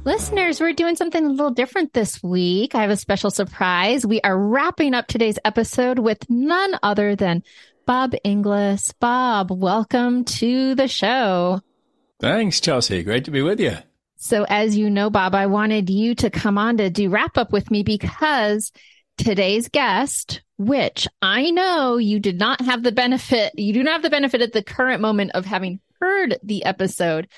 Listeners, 0.08 0.58
we're 0.58 0.72
doing 0.72 0.96
something 0.96 1.22
a 1.22 1.28
little 1.28 1.50
different 1.50 1.92
this 1.92 2.22
week. 2.22 2.74
I 2.74 2.80
have 2.80 2.90
a 2.90 2.96
special 2.96 3.30
surprise. 3.30 4.06
We 4.06 4.22
are 4.22 4.38
wrapping 4.38 4.94
up 4.94 5.06
today's 5.06 5.38
episode 5.44 5.98
with 5.98 6.30
none 6.30 6.78
other 6.82 7.14
than 7.14 7.42
Bob 7.84 8.14
Inglis. 8.24 8.94
Bob, 8.94 9.50
welcome 9.50 10.24
to 10.24 10.74
the 10.74 10.88
show. 10.88 11.60
Thanks, 12.20 12.58
Chelsea. 12.58 13.02
Great 13.02 13.26
to 13.26 13.30
be 13.30 13.42
with 13.42 13.60
you. 13.60 13.76
So, 14.16 14.46
as 14.48 14.78
you 14.78 14.88
know, 14.88 15.10
Bob, 15.10 15.34
I 15.34 15.44
wanted 15.44 15.90
you 15.90 16.14
to 16.14 16.30
come 16.30 16.56
on 16.56 16.78
to 16.78 16.88
do 16.88 17.10
wrap 17.10 17.36
up 17.36 17.52
with 17.52 17.70
me 17.70 17.82
because 17.82 18.72
today's 19.18 19.68
guest, 19.68 20.40
which 20.56 21.06
I 21.20 21.50
know 21.50 21.98
you 21.98 22.18
did 22.18 22.38
not 22.38 22.62
have 22.62 22.82
the 22.82 22.92
benefit, 22.92 23.52
you 23.58 23.74
do 23.74 23.82
not 23.82 23.92
have 23.92 24.02
the 24.02 24.10
benefit 24.10 24.40
at 24.40 24.54
the 24.54 24.62
current 24.62 25.02
moment 25.02 25.32
of 25.34 25.44
having 25.44 25.80
heard 26.00 26.38
the 26.42 26.64
episode, 26.64 27.28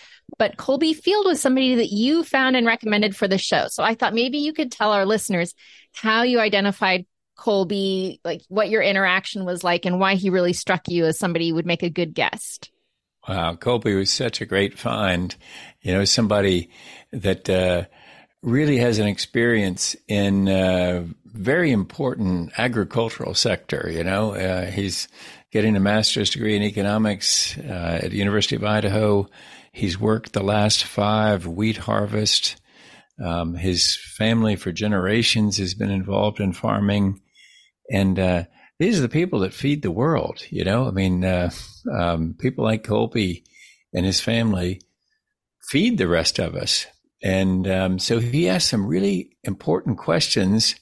but 0.41 0.57
Colby 0.57 0.95
Field 0.95 1.27
was 1.27 1.39
somebody 1.39 1.75
that 1.75 1.91
you 1.91 2.25
found 2.25 2.57
and 2.57 2.67
recommended 2.67 3.15
for 3.15 3.29
the 3.29 3.37
show. 3.37 3.67
So 3.69 3.83
I 3.83 3.95
thought 3.95 4.15
maybe 4.15 4.39
you 4.39 4.55
could 4.55 4.73
tell 4.73 4.91
our 4.91 5.05
listeners 5.05 5.55
how 5.93 6.23
you 6.23 6.41
identified 6.41 7.05
Colby, 7.37 8.23
like 8.25 8.41
what 8.49 8.71
your 8.71 8.81
interaction 8.81 9.45
was 9.45 9.63
like 9.63 9.85
and 9.85 10.01
why 10.01 10.15
he 10.15 10.31
really 10.31 10.55
struck 10.55 10.89
you 10.89 11.05
as 11.05 11.19
somebody 11.19 11.51
who 11.51 11.57
would 11.57 11.67
make 11.67 11.83
a 11.83 11.91
good 11.91 12.15
guest. 12.15 12.71
Wow, 13.29 13.55
Colby 13.57 13.95
was 13.95 14.09
such 14.09 14.41
a 14.41 14.47
great 14.47 14.79
find. 14.79 15.37
You 15.83 15.93
know, 15.93 16.07
somebody 16.07 16.71
that 17.13 17.51
uh, 17.51 17.85
really 18.43 18.79
has 18.79 18.99
an 18.99 19.09
experience 19.09 19.95
in 20.09 20.49
a 20.49 21.07
very 21.27 21.71
important 21.71 22.59
agricultural 22.59 23.35
sector. 23.35 23.91
You 23.93 24.05
know, 24.05 24.33
uh, 24.33 24.71
he's 24.71 25.07
getting 25.51 25.77
a 25.77 25.81
master's 25.81 26.31
degree 26.31 26.57
in 26.57 26.63
economics 26.63 27.59
uh, 27.59 28.01
at 28.05 28.11
the 28.11 28.17
University 28.17 28.57
of 28.57 28.65
Idaho. 28.65 29.29
He's 29.73 29.99
worked 29.99 30.33
the 30.33 30.43
last 30.43 30.85
five 30.85 31.47
wheat 31.47 31.77
harvest. 31.77 32.57
Um, 33.23 33.55
his 33.55 33.97
family 34.17 34.57
for 34.57 34.73
generations 34.73 35.59
has 35.59 35.75
been 35.75 35.91
involved 35.91 36.41
in 36.41 36.53
farming. 36.53 37.21
And 37.91 38.19
uh, 38.19 38.45
these 38.79 38.99
are 38.99 39.03
the 39.03 39.09
people 39.09 39.41
that 39.41 39.55
feed 39.55 39.83
the 39.83 39.91
world. 39.91 40.43
You 40.51 40.65
know, 40.65 40.89
I 40.89 40.91
mean, 40.91 41.25
uh, 41.25 41.51
um, 41.93 42.35
people 42.39 42.65
like 42.65 42.85
Colby 42.85 43.45
and 43.93 44.07
his 44.07 44.21
family 44.21 44.81
feed 45.61 45.99
the 45.99 46.09
rest 46.09 46.39
of 46.39 46.55
us. 46.55 46.87
And 47.23 47.69
um, 47.69 47.99
so 47.99 48.19
he 48.19 48.49
asked 48.49 48.69
some 48.71 48.87
really 48.87 49.37
important 49.45 49.99
questions 49.99 50.75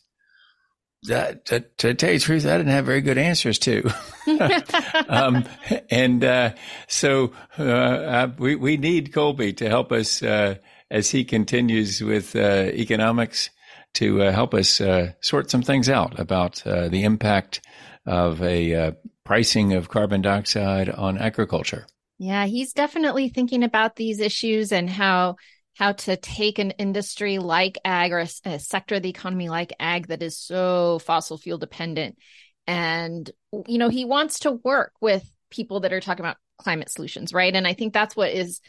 that, 1.05 1.47
that, 1.47 1.79
to 1.79 1.95
tell 1.95 2.13
you 2.13 2.19
the 2.19 2.25
truth, 2.25 2.47
I 2.47 2.57
didn't 2.57 2.73
have 2.73 2.87
very 2.87 3.01
good 3.01 3.19
answers 3.19 3.59
to. 3.61 3.91
um, 5.09 5.45
and 5.91 6.25
uh, 6.25 6.55
so 6.89 7.33
uh, 7.57 8.29
we, 8.39 8.57
we 8.57 8.77
need 8.77 9.13
Colby 9.13 9.53
to 9.55 9.69
help 9.69 9.93
us 9.93 10.23
uh, 10.23 10.57
as 10.91 11.11
he 11.11 11.25
continues 11.25 12.03
with 12.03 12.35
uh, 12.35 12.71
economics 12.73 13.51
to 13.95 14.23
uh, 14.23 14.33
help 14.33 14.55
us 14.55 14.81
uh, 14.81 15.13
sort 15.21 15.51
some 15.51 15.63
things 15.63 15.89
out 15.89 16.19
about 16.19 16.67
uh, 16.67 16.89
the 16.89 17.05
impact 17.05 17.61
of 18.07 18.43
a 18.43 18.75
uh, 18.75 18.93
pricing 19.25 19.75
of 19.75 19.89
carbon 19.89 20.23
dioxide 20.23 20.89
on 20.89 21.19
agriculture. 21.19 21.87
Yeah, 22.19 22.47
he's 22.47 22.73
definitely 22.73 23.29
thinking 23.29 23.63
about 23.63 23.97
these 23.97 24.21
issues 24.21 24.73
and 24.73 24.91
how 24.91 25.37
how 25.79 25.93
to 25.93 26.17
take 26.17 26.59
an 26.59 26.73
industry 26.73 27.39
like 27.39 27.79
ag 27.85 28.11
or 28.11 28.19
a, 28.19 28.29
a 28.45 28.59
sector 28.59 28.97
of 28.97 29.03
the 29.03 29.09
economy 29.09 29.49
like 29.49 29.73
ag 29.79 30.09
that 30.09 30.25
is 30.25 30.37
so 30.37 30.99
fossil 30.99 31.39
fuel 31.39 31.57
dependent. 31.57 32.19
And 32.67 33.31
you 33.67 33.79
know 33.79 33.89
he 33.89 34.05
wants 34.05 34.41
to 34.41 34.53
work 34.53 34.93
with 35.01 35.25
people 35.51 35.81
that 35.81 35.93
are 35.93 36.01
talking 36.01 36.25
about 36.25 36.37
climate 36.59 36.91
solutions 36.91 37.33
right? 37.33 37.55
And 37.55 37.67
i 37.67 37.73
think 37.73 37.95
that's 37.95 38.17
what 38.17 38.33
is 38.33 38.61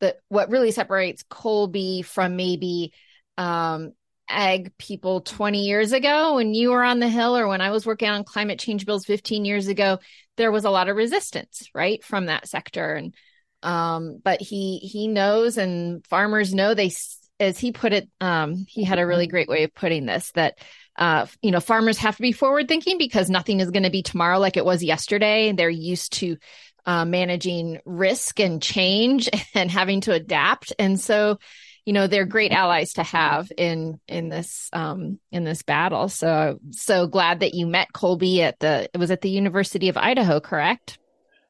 the 0.00 0.16
what 0.28 0.50
really 0.50 0.72
separates 0.72 1.24
colby 1.30 2.02
from 2.02 2.36
maybe 2.36 2.92
um, 3.38 3.92
ag 4.28 4.76
people 4.76 5.22
20 5.22 5.64
years 5.64 5.92
ago 5.92 6.34
when 6.34 6.52
you 6.54 6.70
were 6.70 6.84
on 6.84 6.98
the 6.98 7.08
hill 7.08 7.36
or 7.36 7.48
when 7.48 7.60
I 7.60 7.70
was 7.70 7.86
working 7.86 8.08
on 8.08 8.24
climate 8.24 8.58
change 8.58 8.84
bills 8.84 9.06
15 9.06 9.44
years 9.44 9.68
ago. 9.68 9.98
There 10.36 10.52
was 10.52 10.64
a 10.64 10.70
lot 10.70 10.88
of 10.88 10.96
resistance 10.96 11.68
right 11.74 12.04
from 12.04 12.26
that 12.26 12.48
sector. 12.48 12.94
And 12.94 13.14
um 13.62 14.20
but 14.22 14.40
he 14.40 14.78
he 14.78 15.08
knows 15.08 15.56
and 15.58 16.06
farmers 16.06 16.54
know 16.54 16.74
they 16.74 16.90
as 17.40 17.58
he 17.58 17.72
put 17.72 17.92
it 17.92 18.08
um 18.20 18.64
he 18.68 18.84
had 18.84 18.98
a 18.98 19.06
really 19.06 19.26
great 19.26 19.48
way 19.48 19.64
of 19.64 19.74
putting 19.74 20.06
this 20.06 20.30
that 20.32 20.58
uh 20.96 21.26
you 21.42 21.50
know 21.50 21.60
farmers 21.60 21.98
have 21.98 22.16
to 22.16 22.22
be 22.22 22.32
forward 22.32 22.68
thinking 22.68 22.98
because 22.98 23.28
nothing 23.28 23.60
is 23.60 23.70
going 23.70 23.82
to 23.82 23.90
be 23.90 24.02
tomorrow 24.02 24.38
like 24.38 24.56
it 24.56 24.64
was 24.64 24.82
yesterday. 24.82 25.52
They're 25.52 25.70
used 25.70 26.14
to 26.14 26.36
uh, 26.84 27.04
managing 27.04 27.78
risk 27.84 28.40
and 28.40 28.60
change 28.60 29.28
and 29.54 29.70
having 29.70 30.00
to 30.02 30.12
adapt. 30.12 30.72
And 30.78 31.00
so 31.00 31.38
you 31.84 31.92
know 31.92 32.06
they're 32.06 32.26
great 32.26 32.52
allies 32.52 32.92
to 32.92 33.02
have 33.02 33.50
in 33.58 33.98
in 34.06 34.28
this 34.28 34.68
um 34.72 35.18
in 35.32 35.44
this 35.44 35.62
battle. 35.62 36.08
So 36.08 36.60
so 36.70 37.06
glad 37.06 37.40
that 37.40 37.54
you 37.54 37.66
met 37.66 37.92
colby 37.92 38.42
at 38.42 38.60
the 38.60 38.88
it 38.92 38.98
was 38.98 39.10
at 39.10 39.20
the 39.20 39.30
university 39.30 39.88
of 39.88 39.96
idaho 39.96 40.38
correct 40.38 40.98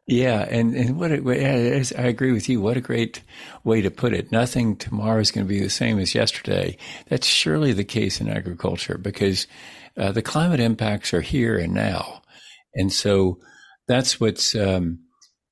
yeah 0.06 0.46
and 0.50 0.74
and 0.74 0.98
what 0.98 1.12
I 1.12 1.16
agree 1.16 2.32
with 2.32 2.48
you. 2.48 2.60
What 2.60 2.76
a 2.76 2.80
great 2.80 3.22
way 3.64 3.80
to 3.82 3.90
put 3.90 4.12
it. 4.12 4.32
Nothing 4.32 4.76
tomorrow 4.76 5.20
is 5.20 5.30
going 5.30 5.46
to 5.46 5.52
be 5.52 5.60
the 5.60 5.70
same 5.70 5.98
as 5.98 6.14
yesterday. 6.14 6.76
That's 7.08 7.26
surely 7.26 7.72
the 7.72 7.84
case 7.84 8.20
in 8.20 8.28
agriculture 8.28 8.98
because 8.98 9.46
uh, 9.96 10.12
the 10.12 10.22
climate 10.22 10.60
impacts 10.60 11.12
are 11.12 11.20
here 11.20 11.58
and 11.58 11.74
now. 11.74 12.22
And 12.74 12.92
so 12.92 13.38
that's 13.88 14.18
what's 14.18 14.54
um, 14.54 15.00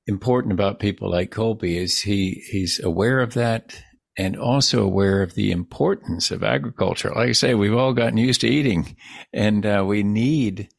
important 0.07 0.53
about 0.53 0.79
people 0.79 1.11
like 1.11 1.31
colby 1.31 1.77
is 1.77 2.01
he 2.01 2.43
he's 2.51 2.79
aware 2.83 3.19
of 3.19 3.33
that 3.35 3.75
and 4.17 4.35
also 4.35 4.83
aware 4.83 5.21
of 5.21 5.35
the 5.35 5.51
importance 5.51 6.31
of 6.31 6.43
agriculture. 6.43 7.11
Like 7.15 7.29
I 7.29 7.31
say, 7.31 7.53
we've 7.53 7.75
all 7.75 7.93
gotten 7.93 8.17
used 8.17 8.41
to 8.41 8.47
eating, 8.47 8.97
and 9.33 9.65
uh, 9.65 9.83
we 9.87 10.03
need 10.03 10.69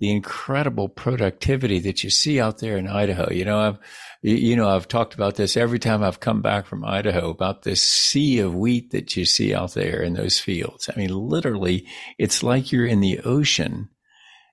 the 0.00 0.10
incredible 0.10 0.88
productivity 0.88 1.78
that 1.80 2.02
you 2.02 2.10
see 2.10 2.40
out 2.40 2.58
there 2.58 2.76
in 2.76 2.88
Idaho. 2.88 3.30
You 3.30 3.44
know, 3.44 3.60
I've 3.60 3.78
you 4.22 4.56
know 4.56 4.68
I've 4.68 4.88
talked 4.88 5.14
about 5.14 5.36
this 5.36 5.56
every 5.56 5.78
time 5.78 6.02
I've 6.02 6.20
come 6.20 6.42
back 6.42 6.66
from 6.66 6.84
Idaho 6.84 7.30
about 7.30 7.62
this 7.62 7.82
sea 7.82 8.40
of 8.40 8.54
wheat 8.54 8.90
that 8.90 9.16
you 9.16 9.24
see 9.24 9.54
out 9.54 9.74
there 9.74 10.02
in 10.02 10.14
those 10.14 10.40
fields. 10.40 10.90
I 10.90 10.98
mean, 10.98 11.10
literally, 11.10 11.86
it's 12.18 12.42
like 12.42 12.72
you're 12.72 12.86
in 12.86 13.00
the 13.00 13.20
ocean, 13.20 13.90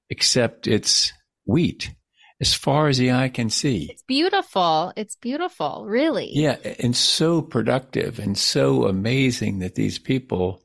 except 0.09 0.67
it's 0.67 1.13
wheat 1.45 1.91
as 2.39 2.53
far 2.53 2.87
as 2.87 2.97
the 2.97 3.11
eye 3.11 3.29
can 3.29 3.49
see. 3.49 3.87
It's 3.89 4.03
beautiful. 4.03 4.93
It's 4.95 5.15
beautiful, 5.15 5.85
really. 5.87 6.29
Yeah, 6.33 6.57
and 6.79 6.95
so 6.95 7.41
productive 7.41 8.19
and 8.19 8.37
so 8.37 8.85
amazing 8.85 9.59
that 9.59 9.75
these 9.75 9.97
people 9.97 10.61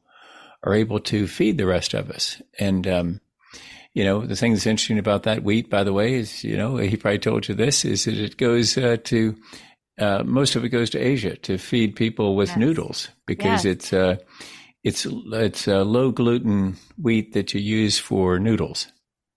are 0.64 0.74
able 0.74 1.00
to 1.00 1.26
feed 1.26 1.58
the 1.58 1.66
rest 1.66 1.94
of 1.94 2.10
us. 2.10 2.40
And, 2.58 2.86
um, 2.86 3.20
you 3.94 4.04
know, 4.04 4.24
the 4.24 4.36
thing 4.36 4.52
that's 4.52 4.66
interesting 4.66 4.98
about 4.98 5.24
that 5.24 5.42
wheat, 5.42 5.68
by 5.68 5.84
the 5.84 5.92
way, 5.92 6.14
is, 6.14 6.42
you 6.42 6.56
know, 6.56 6.76
he 6.76 6.96
probably 6.96 7.18
told 7.18 7.48
you 7.48 7.54
this, 7.54 7.84
is 7.84 8.04
that 8.04 8.16
it 8.16 8.36
goes 8.36 8.78
uh, 8.78 8.96
to, 9.04 9.36
uh, 9.98 10.22
most 10.24 10.56
of 10.56 10.64
it 10.64 10.70
goes 10.70 10.90
to 10.90 10.98
Asia 10.98 11.36
to 11.36 11.58
feed 11.58 11.94
people 11.94 12.34
with 12.34 12.48
yes. 12.50 12.58
noodles 12.58 13.08
because 13.26 13.64
yes. 13.64 13.74
it's, 13.76 13.92
uh, 13.92 14.16
it's, 14.82 15.06
it's 15.06 15.68
a 15.68 15.84
low 15.84 16.10
gluten 16.10 16.76
wheat 17.00 17.34
that 17.34 17.54
you 17.54 17.60
use 17.60 17.98
for 17.98 18.38
noodles. 18.38 18.86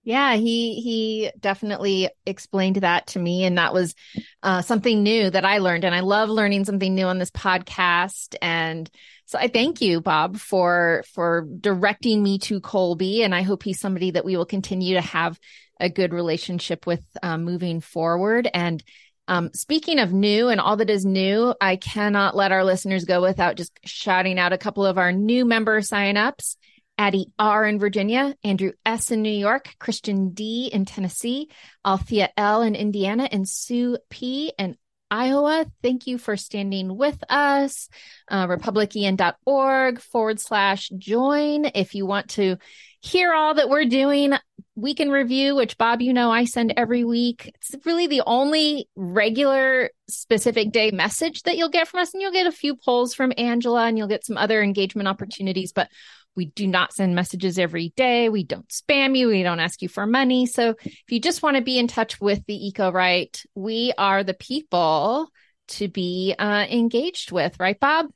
Yeah, 0.05 0.35
he 0.35 0.81
he 0.81 1.31
definitely 1.39 2.09
explained 2.27 2.75
that 2.75 3.07
to 3.07 3.19
me, 3.19 3.43
and 3.43 3.57
that 3.57 3.73
was 3.73 3.95
uh, 4.43 4.61
something 4.61 5.01
new 5.01 5.31
that 5.31 5.45
I 5.45 5.57
learned. 5.57 5.83
And 5.83 5.95
I 5.95 6.01
love 6.01 6.29
learning 6.29 6.65
something 6.65 6.93
new 6.93 7.07
on 7.07 7.17
this 7.17 7.31
podcast. 7.31 8.35
And 8.39 8.87
so 9.25 9.39
I 9.39 9.47
thank 9.47 9.81
you, 9.81 10.01
Bob, 10.01 10.37
for 10.37 11.03
for 11.13 11.47
directing 11.59 12.21
me 12.21 12.37
to 12.39 12.61
Colby. 12.61 13.23
And 13.23 13.33
I 13.33 13.41
hope 13.41 13.63
he's 13.63 13.79
somebody 13.79 14.11
that 14.11 14.25
we 14.25 14.37
will 14.37 14.45
continue 14.45 14.95
to 14.95 15.01
have 15.01 15.39
a 15.79 15.89
good 15.89 16.13
relationship 16.13 16.85
with 16.85 17.03
um, 17.21 17.43
moving 17.43 17.81
forward. 17.81 18.47
And 18.53 18.83
um, 19.27 19.49
speaking 19.53 19.99
of 19.99 20.13
new 20.13 20.49
and 20.49 20.61
all 20.61 20.77
that 20.77 20.91
is 20.91 21.05
new, 21.05 21.55
I 21.59 21.75
cannot 21.77 22.35
let 22.35 22.51
our 22.51 22.63
listeners 22.63 23.05
go 23.05 23.21
without 23.21 23.55
just 23.55 23.77
shouting 23.83 24.37
out 24.37 24.53
a 24.53 24.57
couple 24.59 24.85
of 24.85 24.97
our 24.97 25.11
new 25.11 25.45
member 25.45 25.81
signups. 25.81 26.55
Addie 26.97 27.33
R 27.37 27.65
in 27.65 27.77
Virginia, 27.77 28.35
Andrew 28.43 28.71
S 28.85 29.11
in 29.11 29.21
New 29.21 29.29
York, 29.29 29.75
Christian 29.79 30.29
D 30.29 30.69
in 30.71 30.85
Tennessee, 30.85 31.49
Althea 31.85 32.29
L 32.37 32.61
in 32.61 32.73
Indiana, 32.73 33.27
and 33.29 33.49
Sue 33.49 33.97
P 34.09 34.53
and 34.57 34.77
Iowa. 35.11 35.65
Thank 35.81 36.07
you 36.07 36.17
for 36.17 36.37
standing 36.37 36.97
with 36.97 37.23
us. 37.29 37.89
Uh, 38.29 38.47
republicen.org 38.47 39.99
forward 40.01 40.39
slash 40.39 40.89
join. 40.97 41.65
If 41.73 41.95
you 41.95 42.05
want 42.05 42.29
to 42.31 42.57
hear 43.01 43.33
all 43.33 43.53
that 43.53 43.69
we're 43.69 43.85
doing, 43.85 44.33
week 44.75 44.99
in 44.99 45.09
review, 45.09 45.55
which 45.55 45.77
Bob, 45.77 46.01
you 46.01 46.13
know, 46.13 46.31
I 46.31 46.45
send 46.45 46.73
every 46.75 47.03
week. 47.03 47.53
It's 47.55 47.85
really 47.85 48.07
the 48.07 48.23
only 48.25 48.89
regular 48.95 49.89
specific 50.09 50.71
day 50.71 50.91
message 50.91 51.43
that 51.43 51.57
you'll 51.57 51.69
get 51.69 51.87
from 51.87 52.01
us. 52.01 52.13
And 52.13 52.21
you'll 52.21 52.31
get 52.31 52.47
a 52.47 52.51
few 52.51 52.75
polls 52.75 53.13
from 53.13 53.31
Angela 53.37 53.85
and 53.85 53.97
you'll 53.97 54.07
get 54.07 54.25
some 54.25 54.37
other 54.37 54.61
engagement 54.61 55.07
opportunities. 55.07 55.71
But 55.71 55.89
we 56.35 56.45
do 56.45 56.67
not 56.67 56.93
send 56.93 57.15
messages 57.15 57.57
every 57.57 57.89
day. 57.95 58.29
We 58.29 58.43
don't 58.43 58.67
spam 58.69 59.17
you. 59.17 59.27
We 59.27 59.43
don't 59.43 59.59
ask 59.59 59.81
you 59.81 59.89
for 59.89 60.05
money. 60.05 60.45
So 60.45 60.75
if 60.83 61.03
you 61.09 61.19
just 61.19 61.41
want 61.41 61.57
to 61.57 61.63
be 61.63 61.79
in 61.79 61.87
touch 61.87 62.19
with 62.19 62.45
the 62.45 62.71
EcoRight, 62.73 63.45
we 63.55 63.93
are 63.97 64.23
the 64.23 64.33
people 64.33 65.29
to 65.67 65.87
be 65.87 66.35
uh, 66.37 66.65
engaged 66.69 67.31
with, 67.31 67.59
right, 67.59 67.79
Bob? 67.79 68.07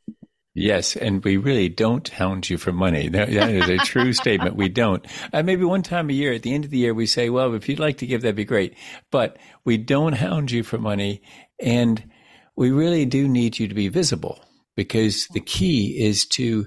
Yes, 0.55 0.95
and 0.95 1.23
we 1.23 1.37
really 1.37 1.69
don't 1.69 2.07
hound 2.07 2.49
you 2.49 2.57
for 2.57 2.73
money. 2.73 3.07
that, 3.07 3.31
that 3.31 3.49
is 3.49 3.69
a 3.69 3.77
true 3.77 4.11
statement. 4.13 4.55
We 4.55 4.67
don't. 4.67 5.05
Uh, 5.31 5.43
maybe 5.43 5.63
one 5.63 5.83
time 5.83 6.09
a 6.09 6.13
year, 6.13 6.33
at 6.33 6.41
the 6.41 6.53
end 6.53 6.65
of 6.65 6.71
the 6.71 6.79
year, 6.79 6.93
we 6.93 7.05
say, 7.05 7.29
"Well, 7.29 7.53
if 7.53 7.69
you'd 7.69 7.79
like 7.79 7.99
to 7.99 8.07
give, 8.07 8.21
that'd 8.21 8.35
be 8.35 8.45
great." 8.45 8.75
But 9.11 9.37
we 9.63 9.77
don't 9.77 10.13
hound 10.13 10.51
you 10.51 10.63
for 10.63 10.77
money, 10.77 11.21
and 11.59 12.03
we 12.55 12.71
really 12.71 13.05
do 13.05 13.27
need 13.27 13.57
you 13.57 13.67
to 13.67 13.75
be 13.75 13.87
visible 13.87 14.43
because 14.75 15.27
the 15.27 15.39
key 15.39 16.03
is 16.03 16.25
to 16.25 16.65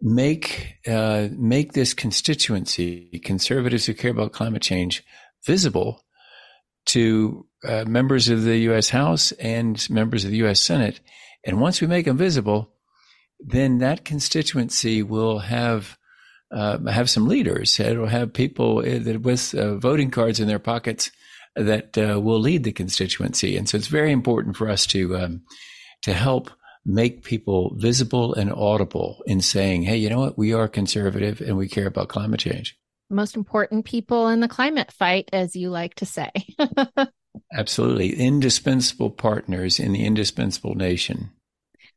make 0.00 0.76
uh, 0.86 1.28
make 1.32 1.72
this 1.72 1.94
constituency, 1.94 3.20
conservatives 3.24 3.86
who 3.86 3.94
care 3.94 4.10
about 4.10 4.32
climate 4.32 4.62
change, 4.62 5.04
visible 5.46 6.02
to 6.86 7.46
uh, 7.64 7.84
members 7.86 8.28
of 8.28 8.44
the 8.44 8.58
U.S. 8.58 8.88
House 8.90 9.32
and 9.32 9.88
members 9.90 10.24
of 10.24 10.30
the 10.30 10.38
U.S. 10.38 10.60
Senate. 10.60 11.00
And 11.44 11.60
once 11.60 11.80
we 11.80 11.86
make 11.86 12.06
them 12.06 12.16
visible, 12.16 12.72
then 13.38 13.78
that 13.78 14.04
constituency 14.04 15.02
will 15.02 15.38
have 15.38 15.98
uh, 16.50 16.78
have 16.90 17.08
some 17.08 17.28
leaders. 17.28 17.78
It'll 17.78 18.06
have 18.06 18.32
people 18.32 18.78
uh, 18.78 19.18
with 19.18 19.54
uh, 19.54 19.76
voting 19.76 20.10
cards 20.10 20.40
in 20.40 20.48
their 20.48 20.58
pockets 20.58 21.10
that 21.54 21.96
uh, 21.96 22.20
will 22.20 22.40
lead 22.40 22.64
the 22.64 22.72
constituency. 22.72 23.56
And 23.56 23.68
so 23.68 23.76
it's 23.76 23.86
very 23.86 24.12
important 24.12 24.56
for 24.56 24.68
us 24.68 24.86
to 24.88 25.16
um, 25.16 25.42
to 26.02 26.12
help 26.12 26.50
make 26.84 27.22
people 27.22 27.74
visible 27.76 28.34
and 28.34 28.52
audible 28.52 29.22
in 29.26 29.40
saying, 29.40 29.82
hey, 29.82 29.96
you 29.96 30.08
know 30.08 30.20
what? 30.20 30.38
We 30.38 30.52
are 30.52 30.68
conservative 30.68 31.40
and 31.40 31.56
we 31.56 31.68
care 31.68 31.86
about 31.86 32.08
climate 32.08 32.40
change. 32.40 32.76
Most 33.10 33.36
important 33.36 33.84
people 33.84 34.28
in 34.28 34.40
the 34.40 34.48
climate 34.48 34.92
fight, 34.92 35.28
as 35.32 35.56
you 35.56 35.70
like 35.70 35.94
to 35.96 36.06
say. 36.06 36.30
Absolutely. 37.52 38.14
Indispensable 38.14 39.10
partners 39.10 39.80
in 39.80 39.92
the 39.92 40.04
indispensable 40.04 40.74
nation. 40.74 41.30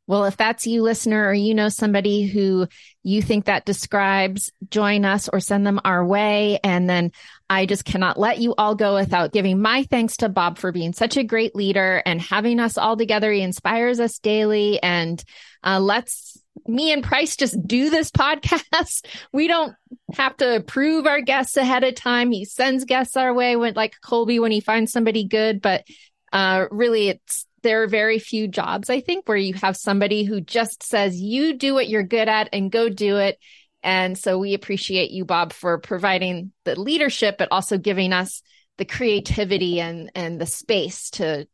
Well, 0.06 0.26
if 0.26 0.36
that's 0.36 0.66
you, 0.66 0.82
listener, 0.82 1.26
or 1.26 1.32
you 1.32 1.54
know 1.54 1.70
somebody 1.70 2.26
who 2.26 2.68
you 3.02 3.22
think 3.22 3.46
that 3.46 3.64
describes, 3.64 4.50
join 4.68 5.04
us 5.04 5.30
or 5.32 5.40
send 5.40 5.66
them 5.66 5.80
our 5.84 6.04
way. 6.04 6.58
And 6.62 6.90
then 6.90 7.12
I 7.50 7.66
just 7.66 7.84
cannot 7.84 8.18
let 8.18 8.38
you 8.38 8.54
all 8.56 8.74
go 8.74 8.94
without 8.94 9.32
giving 9.32 9.60
my 9.60 9.84
thanks 9.84 10.16
to 10.18 10.28
Bob 10.28 10.58
for 10.58 10.72
being 10.72 10.92
such 10.92 11.16
a 11.16 11.24
great 11.24 11.54
leader 11.54 12.02
and 12.06 12.20
having 12.20 12.58
us 12.58 12.78
all 12.78 12.96
together. 12.96 13.30
He 13.30 13.42
inspires 13.42 14.00
us 14.00 14.18
daily 14.18 14.82
and 14.82 15.22
uh, 15.62 15.80
let's 15.80 16.38
me 16.66 16.92
and 16.92 17.02
Price 17.02 17.36
just 17.36 17.56
do 17.66 17.90
this 17.90 18.10
podcast. 18.12 19.06
We 19.32 19.48
don't 19.48 19.74
have 20.14 20.36
to 20.38 20.56
approve 20.56 21.06
our 21.06 21.20
guests 21.20 21.56
ahead 21.56 21.84
of 21.84 21.94
time. 21.94 22.30
He 22.30 22.44
sends 22.44 22.84
guests 22.84 23.16
our 23.16 23.34
way 23.34 23.56
when 23.56 23.74
like 23.74 23.94
Colby 24.02 24.38
when 24.38 24.52
he 24.52 24.60
finds 24.60 24.92
somebody 24.92 25.24
good, 25.24 25.60
but 25.60 25.84
uh, 26.32 26.66
really 26.70 27.08
it's 27.08 27.46
there 27.62 27.82
are 27.82 27.88
very 27.88 28.18
few 28.18 28.46
jobs, 28.46 28.90
I 28.90 29.00
think, 29.00 29.26
where 29.26 29.38
you 29.38 29.54
have 29.54 29.76
somebody 29.76 30.22
who 30.22 30.40
just 30.40 30.82
says, 30.82 31.20
you 31.20 31.54
do 31.54 31.74
what 31.74 31.88
you're 31.88 32.02
good 32.02 32.28
at 32.28 32.50
and 32.52 32.70
go 32.70 32.88
do 32.88 33.16
it. 33.16 33.38
And 33.84 34.18
so 34.18 34.38
we 34.38 34.54
appreciate 34.54 35.10
you, 35.10 35.24
Bob, 35.26 35.52
for 35.52 35.78
providing 35.78 36.52
the 36.64 36.78
leadership, 36.80 37.36
but 37.38 37.48
also 37.50 37.78
giving 37.78 38.12
us 38.14 38.42
the 38.78 38.86
creativity 38.86 39.80
and, 39.80 40.10
and 40.14 40.40
the 40.40 40.46
space 40.46 41.10
to 41.10 41.46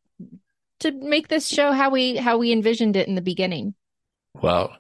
to 0.79 0.93
make 0.93 1.29
this 1.29 1.47
show 1.47 1.73
how 1.73 1.91
we 1.91 2.17
how 2.17 2.39
we 2.39 2.53
envisioned 2.53 2.97
it 2.97 3.09
in 3.09 3.15
the 3.15 3.21
beginning. 3.21 3.75
Well, 4.41 4.75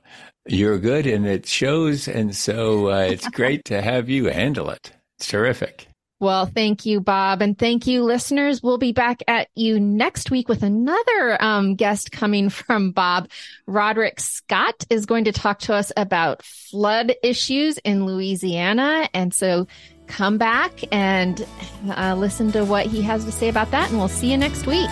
you're 0.46 0.78
good 0.78 1.06
and 1.06 1.26
it 1.26 1.44
shows. 1.44 2.08
And 2.08 2.34
so 2.34 2.90
uh, 2.90 3.00
it's 3.00 3.28
great 3.28 3.64
to 3.66 3.82
have 3.82 4.08
you 4.08 4.26
handle 4.26 4.70
it. 4.70 4.92
It's 5.18 5.28
terrific. 5.28 5.89
Well, 6.20 6.44
thank 6.44 6.84
you, 6.84 7.00
Bob. 7.00 7.40
And 7.40 7.58
thank 7.58 7.86
you, 7.86 8.04
listeners. 8.04 8.62
We'll 8.62 8.76
be 8.76 8.92
back 8.92 9.22
at 9.26 9.48
you 9.54 9.80
next 9.80 10.30
week 10.30 10.50
with 10.50 10.62
another 10.62 11.42
um, 11.42 11.76
guest 11.76 12.12
coming 12.12 12.50
from 12.50 12.92
Bob. 12.92 13.30
Roderick 13.66 14.20
Scott 14.20 14.84
is 14.90 15.06
going 15.06 15.24
to 15.24 15.32
talk 15.32 15.60
to 15.60 15.74
us 15.74 15.90
about 15.96 16.42
flood 16.42 17.14
issues 17.22 17.78
in 17.78 18.04
Louisiana. 18.04 19.08
And 19.14 19.32
so 19.32 19.66
come 20.08 20.36
back 20.36 20.72
and 20.92 21.46
uh, 21.88 22.14
listen 22.18 22.52
to 22.52 22.66
what 22.66 22.84
he 22.84 23.00
has 23.00 23.24
to 23.24 23.32
say 23.32 23.48
about 23.48 23.70
that. 23.70 23.88
And 23.88 23.98
we'll 23.98 24.08
see 24.08 24.30
you 24.30 24.36
next 24.36 24.66
week. 24.66 24.90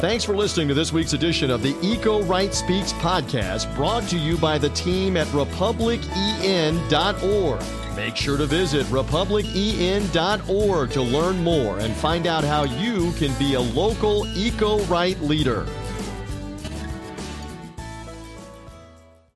Thanks 0.00 0.24
for 0.24 0.34
listening 0.34 0.66
to 0.66 0.74
this 0.74 0.92
week's 0.92 1.12
edition 1.12 1.52
of 1.52 1.62
the 1.62 1.74
EcoRight 1.74 2.52
Speaks 2.52 2.92
podcast, 2.94 3.72
brought 3.76 4.02
to 4.08 4.18
you 4.18 4.36
by 4.36 4.58
the 4.58 4.70
team 4.70 5.16
at 5.16 5.28
republicen.org. 5.28 7.62
Make 7.96 8.16
sure 8.16 8.36
to 8.38 8.46
visit 8.46 8.86
republicen.org 8.86 10.90
to 10.90 11.02
learn 11.02 11.44
more 11.44 11.78
and 11.78 11.94
find 11.94 12.26
out 12.26 12.42
how 12.42 12.64
you 12.64 13.12
can 13.12 13.32
be 13.38 13.54
a 13.54 13.60
local 13.60 14.26
eco 14.36 14.82
right 14.84 15.20
leader. 15.20 15.64